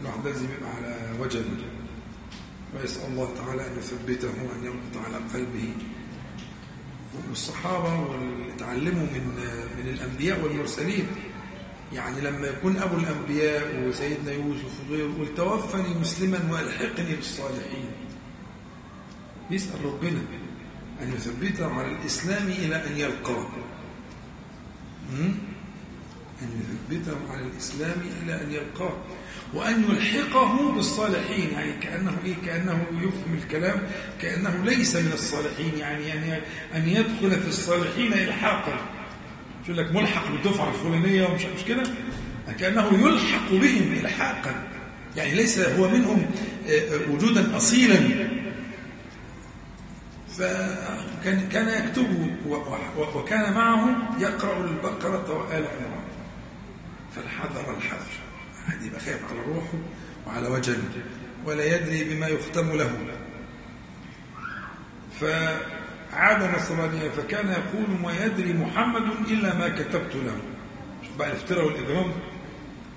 الواحد 0.00 0.26
لازم 0.26 0.44
يبقى 0.44 0.70
على 0.76 1.20
وجل 1.20 1.48
ويسأل 2.74 3.10
الله 3.10 3.34
تعالى 3.36 3.66
أن 3.66 3.78
يثبته 3.78 4.28
وأن 4.28 4.64
يربط 4.64 5.06
على 5.06 5.16
قلبه. 5.34 5.72
والصحابة 7.28 8.00
واللي 8.00 8.52
تعلموا 8.58 9.06
من 9.06 9.24
من 9.78 9.88
الأنبياء 9.88 10.44
والمرسلين 10.44 11.06
يعني 11.92 12.20
لما 12.20 12.46
يكون 12.46 12.76
أبو 12.76 12.96
الأنبياء 12.96 13.88
وسيدنا 13.88 14.32
يوسف 14.32 14.80
وغيره 14.90 15.10
يقول 15.10 15.34
توفني 15.34 15.94
مسلما 16.00 16.52
وألحقني 16.52 17.16
بالصالحين. 17.16 17.90
يسأل 19.50 19.84
ربنا 19.84 20.20
أن 21.02 21.12
يثبته 21.12 21.66
على 21.74 21.92
الإسلام 21.92 22.48
إلى 22.48 22.86
أن 22.86 22.98
يلقاه. 22.98 23.48
أن 26.42 26.48
يثبته 26.92 27.16
على 27.30 27.42
الإسلام 27.42 27.96
إلى 28.22 28.34
أن 28.34 28.52
يلقاه 28.52 28.96
وأن 29.54 29.84
يلحقه 29.90 30.72
بالصالحين 30.72 31.50
يعني 31.52 31.72
كأنه 31.72 32.16
إيه؟ 32.24 32.34
كأنه 32.46 32.86
يفهم 32.92 33.38
الكلام 33.42 33.82
كأنه 34.20 34.64
ليس 34.64 34.96
من 34.96 35.12
الصالحين 35.12 35.78
يعني, 35.78 36.04
يعني 36.08 36.40
أن 36.74 36.88
يدخل 36.88 37.40
في 37.40 37.48
الصالحين 37.48 38.12
إلحاقا. 38.12 38.76
شو 39.66 39.72
لك 39.72 39.92
ملحق 39.94 40.30
بالدفعة 40.32 40.68
الفلانية 40.68 41.26
ومش 41.28 41.42
مش 41.44 41.64
كده؟ 41.68 41.82
كأنه 42.58 43.08
يلحق 43.08 43.50
بهم 43.50 43.92
إلحاقا. 43.92 44.68
يعني 45.16 45.34
ليس 45.34 45.58
هو 45.58 45.88
منهم 45.88 46.26
وجودا 47.10 47.56
أصيلا. 47.56 48.28
فكان 50.38 51.48
كان 51.52 51.84
يكتب 51.84 52.36
وكان 53.14 53.52
معه 53.52 54.08
يقرأ 54.20 54.64
البقرة 54.64 55.32
وآل 55.38 55.64
عمران. 55.66 55.95
فالحذر 57.16 57.76
الحذر. 57.76 58.12
واحد 58.66 58.82
يبقى 58.82 59.00
خايف 59.00 59.20
على 59.30 59.40
روحه 59.40 59.78
وعلى 60.26 60.48
وجهه 60.48 60.76
ولا 61.44 61.76
يدري 61.76 62.04
بما 62.04 62.28
يختم 62.28 62.76
له. 62.76 62.90
فعاد 65.20 66.56
نصرانيا 66.56 67.10
فكان 67.10 67.48
يقول 67.48 68.00
ما 68.02 68.24
يدري 68.24 68.52
محمد 68.52 69.02
إلا 69.30 69.54
ما 69.54 69.68
كتبت 69.68 70.14
له. 70.14 70.36
شوف 71.06 71.16
بقى 71.16 71.28
الافتراء 71.28 71.64
والإجرام 71.66 72.12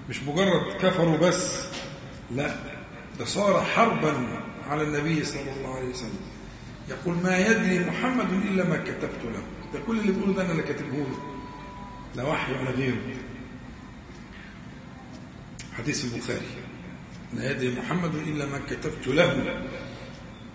مش 0.10 0.24
مجرد 0.24 0.74
كفروا 0.82 1.18
بس 1.18 1.68
لا 2.32 2.56
ده 3.20 3.26
صار 3.26 3.62
حربا 3.62 4.42
على 4.70 4.84
النبي 4.84 5.24
صلى 5.24 5.52
الله 5.58 5.76
عليه 5.76 5.90
وسلم. 5.90 6.20
يقول 6.90 7.16
ما 7.24 7.38
يدري 7.38 7.80
محمد 7.80 8.32
إلا 8.32 8.64
ما 8.64 8.78
كتبت 8.78 9.24
له. 9.24 9.44
ده 9.74 9.80
كل 9.88 10.00
اللي 10.00 10.12
بيقوله 10.12 10.34
ده 10.34 10.42
أنا 10.42 10.52
اللي 10.52 10.64
كاتبه 10.64 10.98
له. 10.98 11.20
لا 12.16 12.24
وحي 12.24 12.54
ولا 12.54 12.72
غيره. 12.72 12.98
حديث 15.80 16.06
البخاري. 16.06 16.52
لا 17.34 17.52
يدري 17.52 17.76
محمد 17.80 18.16
إلا 18.16 18.46
ما 18.46 18.60
كتبت 18.70 19.08
له 19.08 19.64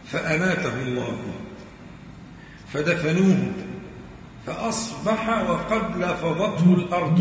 فأماته 0.04 0.82
الله. 0.82 1.18
فدفنوه 2.72 3.52
فأصبح 4.46 5.28
وقد 5.28 5.96
لفظته 5.96 6.74
الأرض. 6.74 7.20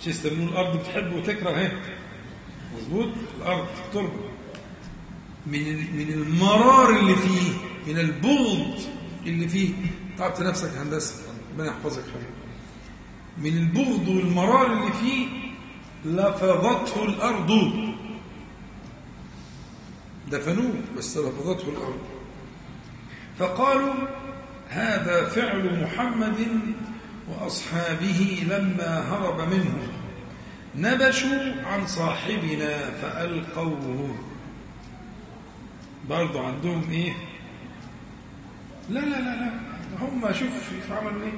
مش 0.00 0.06
يستمنون 0.06 0.48
الأرض؟ 0.48 0.80
بتحب 0.80 1.12
وتكره 1.12 1.50
هيك 1.50 1.76
مظبوط؟ 2.76 3.08
الأرض 3.38 3.66
تربه 3.92 4.28
من 5.46 5.96
من 5.96 6.12
المرار 6.12 6.98
اللي 6.98 7.16
فيه 7.16 7.52
من 7.86 7.98
البغض 7.98 8.80
اللي 9.26 9.48
فيه. 9.48 9.74
تعبت 10.18 10.40
نفسك 10.40 10.70
هندسة 10.76 11.14
ربنا 11.52 11.68
يحفظك 11.68 12.02
حبيبي. 12.02 12.38
من 13.38 13.58
البغض 13.58 14.08
والمرار 14.08 14.72
اللي 14.72 14.92
فيه 14.92 15.47
لفظته 16.04 17.04
الأرض. 17.04 17.72
دفنوه 20.30 20.74
بس 20.96 21.16
لفظته 21.16 21.68
الأرض. 21.68 22.00
فقالوا 23.38 23.94
هذا 24.68 25.24
فعل 25.24 25.82
محمد 25.82 26.48
وأصحابه 27.28 28.46
لما 28.50 29.12
هرب 29.12 29.40
منهم. 29.40 29.88
نبشوا 30.76 31.62
عن 31.64 31.86
صاحبنا 31.86 32.90
فألقوه. 32.90 34.14
برضه 36.08 36.46
عندهم 36.46 36.90
إيه؟ 36.90 37.12
لا 38.90 39.00
لا 39.00 39.20
لا 39.20 39.36
لا. 39.36 39.50
هم 40.00 40.32
شوف 40.32 40.52
عملوا 40.92 41.22
إيه؟ 41.22 41.32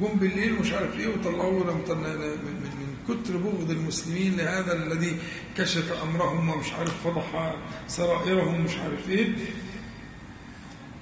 جم 0.00 0.18
بالليل 0.18 0.52
ومش 0.52 0.72
عارف 0.72 0.96
وطلعونا 1.08 1.72
من, 1.72 1.82
من, 1.84 2.54
من 2.78 2.85
كتر 3.08 3.36
بغض 3.36 3.70
المسلمين 3.70 4.36
لهذا 4.36 4.72
الذي 4.72 5.16
كشف 5.56 6.02
أمرهم 6.02 6.48
ومش 6.48 6.72
عارف 6.72 7.06
فضح 7.08 7.54
سرائرهم 7.88 8.60
مش 8.60 8.76
عارف 8.76 9.10
إيه. 9.10 9.28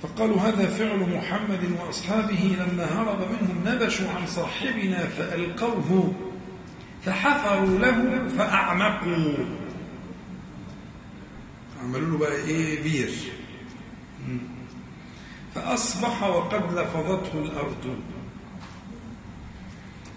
فقالوا 0.02 0.40
هذا 0.40 0.66
فعل 0.66 0.98
محمد 0.98 1.76
وأصحابه 1.80 2.56
لما 2.58 2.84
هرب 2.84 3.18
منهم 3.18 3.62
نبشوا 3.66 4.10
عن 4.10 4.26
صاحبنا 4.26 5.06
فألقوه 5.06 6.14
فحفروا 7.04 7.78
له 7.78 8.28
فأعمقوا. 8.38 9.44
عملوا 11.82 12.10
له 12.10 12.18
بقى 12.18 12.36
إيه؟ 12.36 12.82
بير. 12.82 13.10
فأصبح 15.54 16.22
وقد 16.22 16.72
لفظته 16.78 17.32
الأرض. 17.34 17.96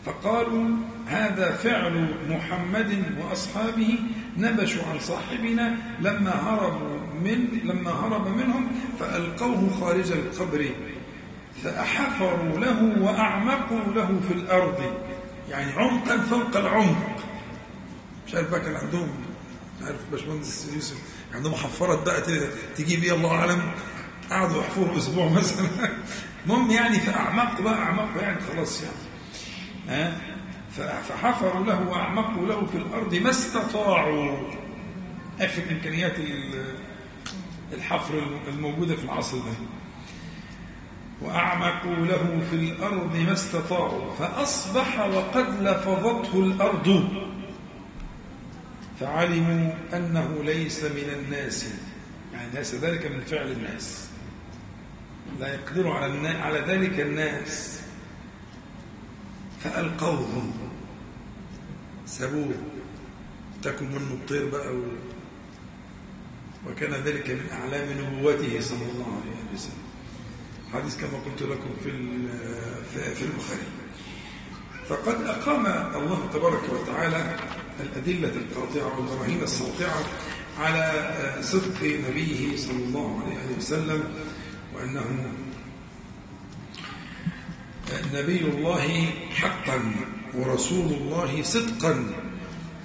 فقالوا 0.06 0.70
هذا 1.08 1.52
فعل 1.52 2.16
محمد 2.30 3.04
وأصحابه 3.22 4.00
نبشوا 4.38 4.84
عن 4.92 5.00
صاحبنا 5.00 5.78
لما 6.00 6.32
هربوا 6.32 6.98
من 7.24 7.48
لما 7.64 7.92
هرب 7.92 8.28
منهم 8.28 8.68
فألقوه 9.00 9.70
خارج 9.80 10.12
القبر 10.12 10.70
فأحفروا 11.64 12.60
له 12.60 12.96
وأعمقوا 13.02 13.94
له 13.96 14.20
في 14.28 14.34
الأرض. 14.34 14.84
يعني 15.50 15.72
عمقا 15.72 16.18
فوق 16.18 16.58
العمق. 16.58 17.18
مش 18.28 18.36
عارف 18.36 18.52
بقى 18.52 18.60
كان 18.60 18.76
عندهم 18.76 19.10
عارف 19.82 19.98
باشمهندس 20.12 20.70
يوسف 20.76 20.98
عندهم 21.34 21.54
حفرت 21.54 22.06
بقى 22.06 22.22
تجيب 22.78 23.04
إيه 23.04 23.14
الله 23.14 23.32
أعلم. 23.32 23.62
قعدوا 24.32 24.62
يحفروا 24.62 24.98
أسبوع 24.98 25.30
مثلا. 25.30 25.68
المهم 26.46 26.72
يعني 26.72 27.00
فأعمقوا 27.00 27.64
بقى 27.64 27.74
أعمقوا 27.74 28.22
يعني 28.22 28.40
خلاص 28.42 28.82
يعني. 28.82 29.07
فحفروا 31.10 31.66
له 31.66 31.90
واعمقوا 31.90 32.46
له 32.48 32.66
في 32.66 32.78
الأرض 32.78 33.16
ما 33.16 33.30
استطاعوا. 33.30 34.38
آخر 35.40 35.62
إمكانيات 35.72 36.14
الحفر 37.74 38.22
الموجودة 38.48 38.96
في 38.96 39.04
العصر 39.04 39.38
ده. 39.38 39.54
واعمقوا 41.22 42.06
له 42.06 42.42
في 42.50 42.56
الأرض 42.56 43.16
ما 43.16 43.34
استطاعوا. 43.34 44.16
فأصبح 44.16 45.00
وقد 45.00 45.62
لفظته 45.62 46.40
الأرض. 46.40 47.10
فعلموا 49.00 49.74
أنه 49.94 50.44
ليس 50.44 50.84
من 50.84 51.10
الناس. 51.20 51.74
يعني 52.34 52.52
ليس 52.54 52.76
ذلك 52.76 53.06
من 53.06 53.22
فعل 53.22 53.52
الناس. 53.52 54.10
لا 55.40 55.54
يقدر 55.54 55.92
على 55.92 56.28
على 56.28 56.60
ذلك 56.60 57.00
الناس. 57.00 57.77
فألقوهم. 59.64 60.54
سابوه. 62.06 62.54
تكن 63.64 63.86
منه 63.86 64.12
الطير 64.14 64.50
بقى. 64.50 64.74
وكان 66.68 66.94
ذلك 66.94 67.30
من 67.30 67.50
أعلام 67.52 67.88
نبوته 68.00 68.62
صلى 68.62 68.86
الله 68.92 69.06
عليه 69.22 69.54
وسلم. 69.54 69.84
حديث 70.74 70.98
كما 70.98 71.20
قلت 71.26 71.42
لكم 71.42 71.70
في 71.84 71.92
في 73.16 73.22
البخاري. 73.26 73.68
فقد 74.90 75.22
أقام 75.22 75.66
الله 76.02 76.30
تبارك 76.34 76.64
وتعالى 76.74 77.36
الأدلة 77.80 78.30
القاطعة 78.30 78.98
والبراهين 79.00 79.44
الساطعة 79.44 80.04
على 80.60 81.14
صدق 81.42 81.84
نبيه 81.84 82.58
صلى 82.58 82.84
الله 82.84 83.22
عليه 83.26 83.58
وسلم 83.58 84.04
وأنه 84.76 85.34
نبي 88.14 88.40
الله 88.40 89.10
حقا 89.32 89.80
ورسول 90.34 90.94
الله 90.94 91.44
صدقا. 91.44 92.06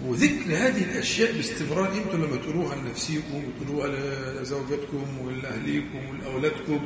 وذكر 0.04 0.46
هذه 0.50 0.82
الأشياء 0.84 1.32
باستمرار. 1.32 1.92
أنتم 1.92 2.24
لما 2.24 2.36
تقولوها 2.36 2.76
لنفسيكم 2.76 3.44
وتقولوها 3.44 3.88
لزوجاتكم 4.42 5.04
ولأهليكم 5.24 5.98
ولأولادكم 6.10 6.80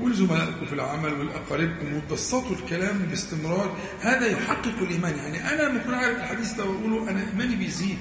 ولزملائكم 0.00 0.66
في 0.66 0.72
العمل 0.72 1.12
ولأقاربكم 1.12 1.94
وتبسطوا 1.96 2.56
الكلام 2.56 2.98
باستمرار 2.98 3.76
هذا 4.00 4.26
يحقق 4.26 4.78
الإيمان. 4.82 5.16
يعني 5.16 5.38
أنا 5.52 5.82
أكون 5.82 5.94
عارف 5.94 6.16
الحديث 6.18 6.52
ده 6.52 6.64
وأقوله 6.64 7.10
أنا 7.10 7.30
إيماني 7.30 7.56
بيزيد 7.56 7.98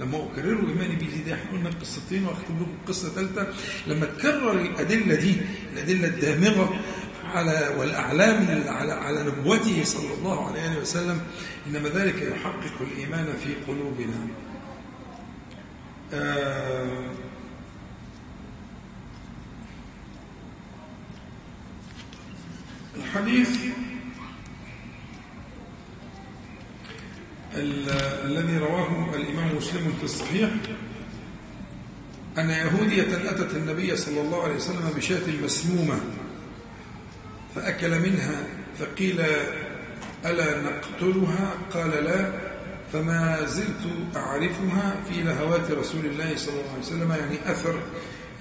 لما 0.00 0.16
أكرره 0.32 0.68
إيماني 0.68 0.96
بيزيد 0.96 1.28
إحنا 1.28 1.50
قلنا 1.52 1.70
قصتين 1.80 2.24
وأختم 2.24 2.54
لكم 2.56 2.78
قصة 2.88 3.08
ثالثة. 3.08 3.46
لما 3.86 4.06
تكرر 4.06 4.60
الأدلة 4.60 5.14
دي 5.14 5.34
الأدلة 5.72 6.08
الدامغة 6.08 6.80
على 7.28 7.74
والأعلام 7.78 8.64
على 8.68 8.92
على 8.92 9.22
نبوته 9.22 9.84
صلى 9.84 10.14
الله 10.14 10.46
عليه 10.46 10.78
وسلم 10.80 11.20
إنما 11.66 11.88
ذلك 11.88 12.22
يحقق 12.22 12.74
الإيمان 12.80 13.34
في 13.44 13.54
قلوبنا. 13.66 14.26
آه 16.12 17.10
الحديث 22.96 23.48
الذي 28.24 28.58
رواه 28.58 29.14
الإمام 29.14 29.56
مسلم 29.56 29.92
في 29.98 30.04
الصحيح 30.04 30.50
أن 32.38 32.50
يهودية 32.50 33.30
أتت 33.30 33.54
النبي 33.56 33.96
صلى 33.96 34.20
الله 34.20 34.42
عليه 34.42 34.54
وسلم 34.54 34.92
بشاة 34.96 35.30
مسمومة. 35.44 36.00
فأكل 37.58 37.98
منها 37.98 38.44
فقيل 38.78 39.20
ألا 40.26 40.62
نقتلها؟ 40.62 41.54
قال 41.74 42.04
لا. 42.04 42.32
فما 42.92 43.44
زلت 43.46 43.86
أعرفها 44.16 44.96
في 45.08 45.22
لهوات 45.22 45.70
رسول 45.70 46.06
الله 46.06 46.36
صلى 46.36 46.52
الله 46.54 46.70
عليه 46.72 46.82
وسلم 46.82 47.10
يعني 47.10 47.52
أثر 47.52 47.78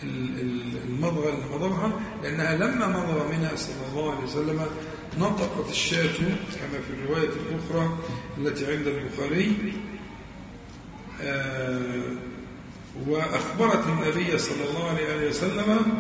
المضغة 0.04 1.30
اللي 1.30 1.56
مضغها 1.56 2.00
لأنها 2.24 2.56
لما 2.56 2.88
مضغ 2.88 3.28
منها 3.32 3.56
صلى 3.56 3.76
الله 3.92 4.12
عليه 4.16 4.24
وسلم 4.24 4.66
نطقت 5.20 5.70
الشاة 5.70 6.14
كما 6.18 6.80
في 6.88 6.94
الرواية 7.04 7.30
الأخرى 7.30 7.98
التي 8.38 8.66
عند 8.72 8.88
البخاري 8.88 9.74
آه، 11.22 12.02
وأخبرت 13.08 13.88
النبي 13.88 14.38
صلى 14.38 14.70
الله 14.70 14.90
عليه 14.90 15.30
وسلم 15.30 16.00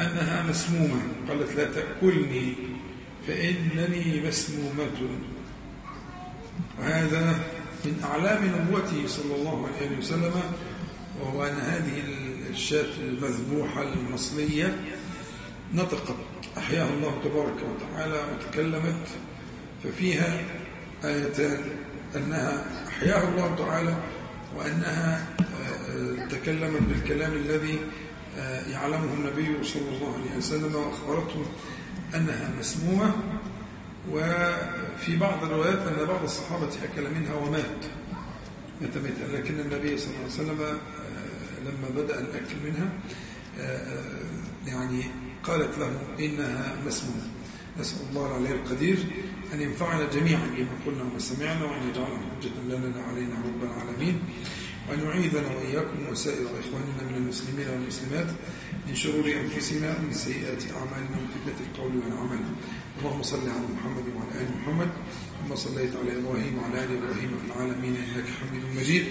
أنها 0.00 0.42
مسمومة. 0.42 1.00
قالت 1.28 1.54
لا 1.56 1.64
تأكلني 1.64 2.54
فإنني 3.28 4.28
مسمومة. 4.28 4.90
وهذا 6.78 7.38
من 7.84 8.04
أعلام 8.04 8.44
نبوته 8.44 9.06
صلى 9.06 9.34
الله 9.34 9.68
عليه 9.68 9.98
وسلم 9.98 10.42
وهو 11.20 11.44
أن 11.44 11.56
هذه 11.56 12.02
الشاة 12.50 12.94
المذبوحة 13.00 13.82
المصلية 13.82 14.76
نطقت. 15.74 16.16
أحياها 16.58 16.88
الله 16.90 17.20
تبارك 17.24 17.56
وتعالى 17.70 18.20
وتكلمت 18.32 19.06
ففيها 19.84 20.40
آيتان 21.04 21.60
أنها 22.16 22.64
أحياها 22.88 23.28
الله 23.28 23.54
تعالى 23.56 23.94
وأنها 24.56 25.26
آه، 25.40 26.26
تكلمت 26.30 26.82
بالكلام 26.82 27.32
الذي 27.32 27.74
آه، 27.74 27.78
يعلمه 28.66 29.14
النبي 29.14 29.64
صلى 29.64 29.88
الله 29.88 30.14
عليه 30.14 30.36
وسلم 30.36 30.74
وأخبرته 30.74 31.44
أنها 32.14 32.50
مسمومة 32.58 33.14
وفي 34.10 35.16
بعض 35.16 35.44
الروايات 35.44 35.78
أن 35.78 36.06
بعض 36.06 36.22
الصحابة 36.22 36.68
أكل 36.84 37.14
منها 37.14 37.34
ومات. 37.34 37.84
مات 38.80 38.96
ميتا 38.98 39.36
لكن 39.36 39.60
النبي 39.60 39.98
صلى 39.98 40.08
الله 40.08 40.22
عليه 40.22 40.32
وسلم 40.32 40.60
آه، 40.62 41.60
لما 41.60 42.02
بدأ 42.02 42.20
الأكل 42.20 42.54
منها 42.64 42.88
يعني 44.66 45.02
قالت 45.44 45.78
له 45.78 45.92
إنها 46.20 46.76
مسمومة. 46.86 47.22
نسأل 47.80 47.98
الله 48.10 48.26
العلي 48.26 48.54
القدير 48.54 48.98
أن 49.52 49.60
ينفعنا 49.60 50.04
جميعا 50.12 50.46
بما 50.56 50.68
قلنا 50.86 51.02
وما 51.02 51.18
سمعنا 51.18 51.64
وأن 51.64 51.88
يجعله 51.90 52.18
حجة 52.40 52.76
لنا 52.76 53.02
علينا 53.02 53.34
رب 53.34 53.62
العالمين. 53.62 54.20
وأن 54.90 55.00
يعيذنا 55.06 55.48
وإياكم 55.56 55.98
وسائر 56.10 56.46
إخواننا 56.46 57.02
من 57.10 57.14
المسلمين 57.16 57.68
والمسلمات 57.68 58.26
من 58.88 58.94
شرور 58.94 59.26
أنفسنا 59.42 59.98
ومن 59.98 60.12
سيئات 60.12 60.62
أعمالنا 60.72 61.14
ومن 61.16 61.30
فتنة 61.34 61.58
القول 61.66 61.92
والعمل. 61.96 62.42
اللهم 62.98 63.22
صل 63.22 63.48
على 63.48 63.66
محمد 63.76 64.04
وعلى 64.16 64.32
آل 64.42 64.48
محمد 64.58 64.90
كما 65.38 65.56
صليت 65.56 65.96
على 65.96 66.18
إبراهيم 66.18 66.58
وعلى 66.58 66.84
آل 66.84 66.90
إبراهيم 66.98 67.30
في 67.38 67.46
العالمين 67.46 67.96
إنك 67.96 68.28
حميد 68.38 68.62
مجيد. 68.76 69.04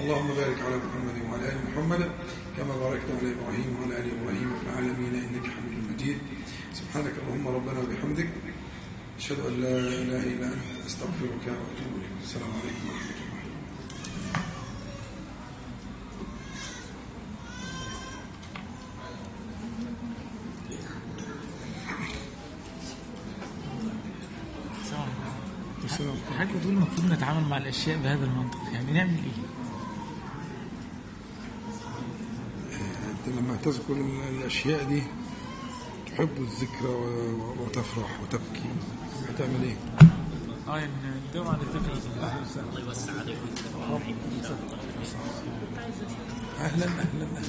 اللهم 0.00 0.28
بارك 0.28 0.58
على 0.66 0.76
محمد 0.76 1.16
وعلى 1.26 1.44
آل 1.52 1.58
محمد 1.70 2.02
كما 2.56 2.74
باركت 2.76 3.08
على 3.18 3.28
إبراهيم 3.34 3.68
وعلى 3.78 3.94
آل 4.00 4.06
إبراهيم 4.16 4.48
في 4.58 4.64
العالمين 4.70 5.14
إنك 5.14 5.46
حميد 5.54 5.78
مجيد. 5.90 6.18
سبحانك 6.74 7.14
اللهم 7.22 7.48
ربنا 7.48 7.78
وبحمدك. 7.80 8.28
أشهد 9.18 9.38
أن 9.48 9.54
لا 9.60 9.78
إله 10.02 10.22
إلا 10.22 10.46
أنت 10.54 10.86
أستغفرك 10.86 11.44
وأتوب 11.46 11.92
إليك. 11.98 12.14
السلام 12.22 12.50
عليكم 12.62 12.84
ورحمة 12.88 13.02
الله. 13.02 13.05
بتقول 26.66 26.82
المفروض 26.82 27.12
نتعامل 27.12 27.48
مع 27.48 27.56
الأشياء 27.56 27.98
بهذا 27.98 28.24
المنطق 28.24 28.58
يعني 28.72 28.92
نعمل 28.92 29.10
إيه؟ 29.14 29.42
أنت 33.10 33.38
لما 33.38 33.56
تذكر 33.56 33.92
الأشياء 34.30 34.84
دي 34.84 35.02
تحب 36.06 36.28
الذكرى 36.38 36.94
وتفرح 37.60 38.20
وتبكي 38.22 38.62
هتعمل 39.28 39.62
إيه؟ 39.62 39.76
آه 40.68 40.78
يعني 40.78 40.92
ندور 41.30 41.48
على 41.48 41.58
الذكرى. 41.62 41.98
الله 42.70 42.80
يوسع 42.86 43.12
عليك 43.20 43.36
أهلا 46.60 46.84
أهلا 46.86 47.24
أهلا. 47.36 47.46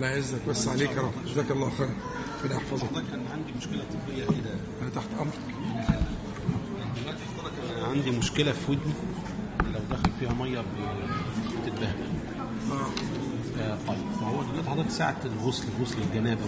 لا 0.00 0.10
يعزك 0.10 0.44
بس 0.48 0.68
عليك 0.68 0.90
يا 0.90 1.02
رب. 1.02 1.12
جزاك 1.26 1.50
الله 1.50 1.70
خير 1.70 1.88
ربنا 2.44 2.56
يحفظك 2.56 2.92
كان 2.92 3.26
عندي 3.32 3.52
مشكله 3.58 3.84
طبيه 4.06 4.24
كده 4.24 4.54
أنا 4.82 4.90
تحت 4.90 5.08
أمرك. 5.20 5.38
عندي 7.84 8.10
مشكلة 8.10 8.52
في 8.52 8.70
ودني 8.70 8.92
لو 9.74 9.80
دخل 9.90 10.10
فيها 10.20 10.32
مية 10.32 10.60
بتتبهدل. 11.62 12.06
آه 13.60 13.78
طيب 13.88 13.98
فهو 14.20 14.42
دلوقتي 14.42 14.70
حضرتك 14.70 14.90
ساعة 14.90 15.16
الغسل 15.24 15.64
غسل 15.80 15.98
الجنابة. 16.02 16.40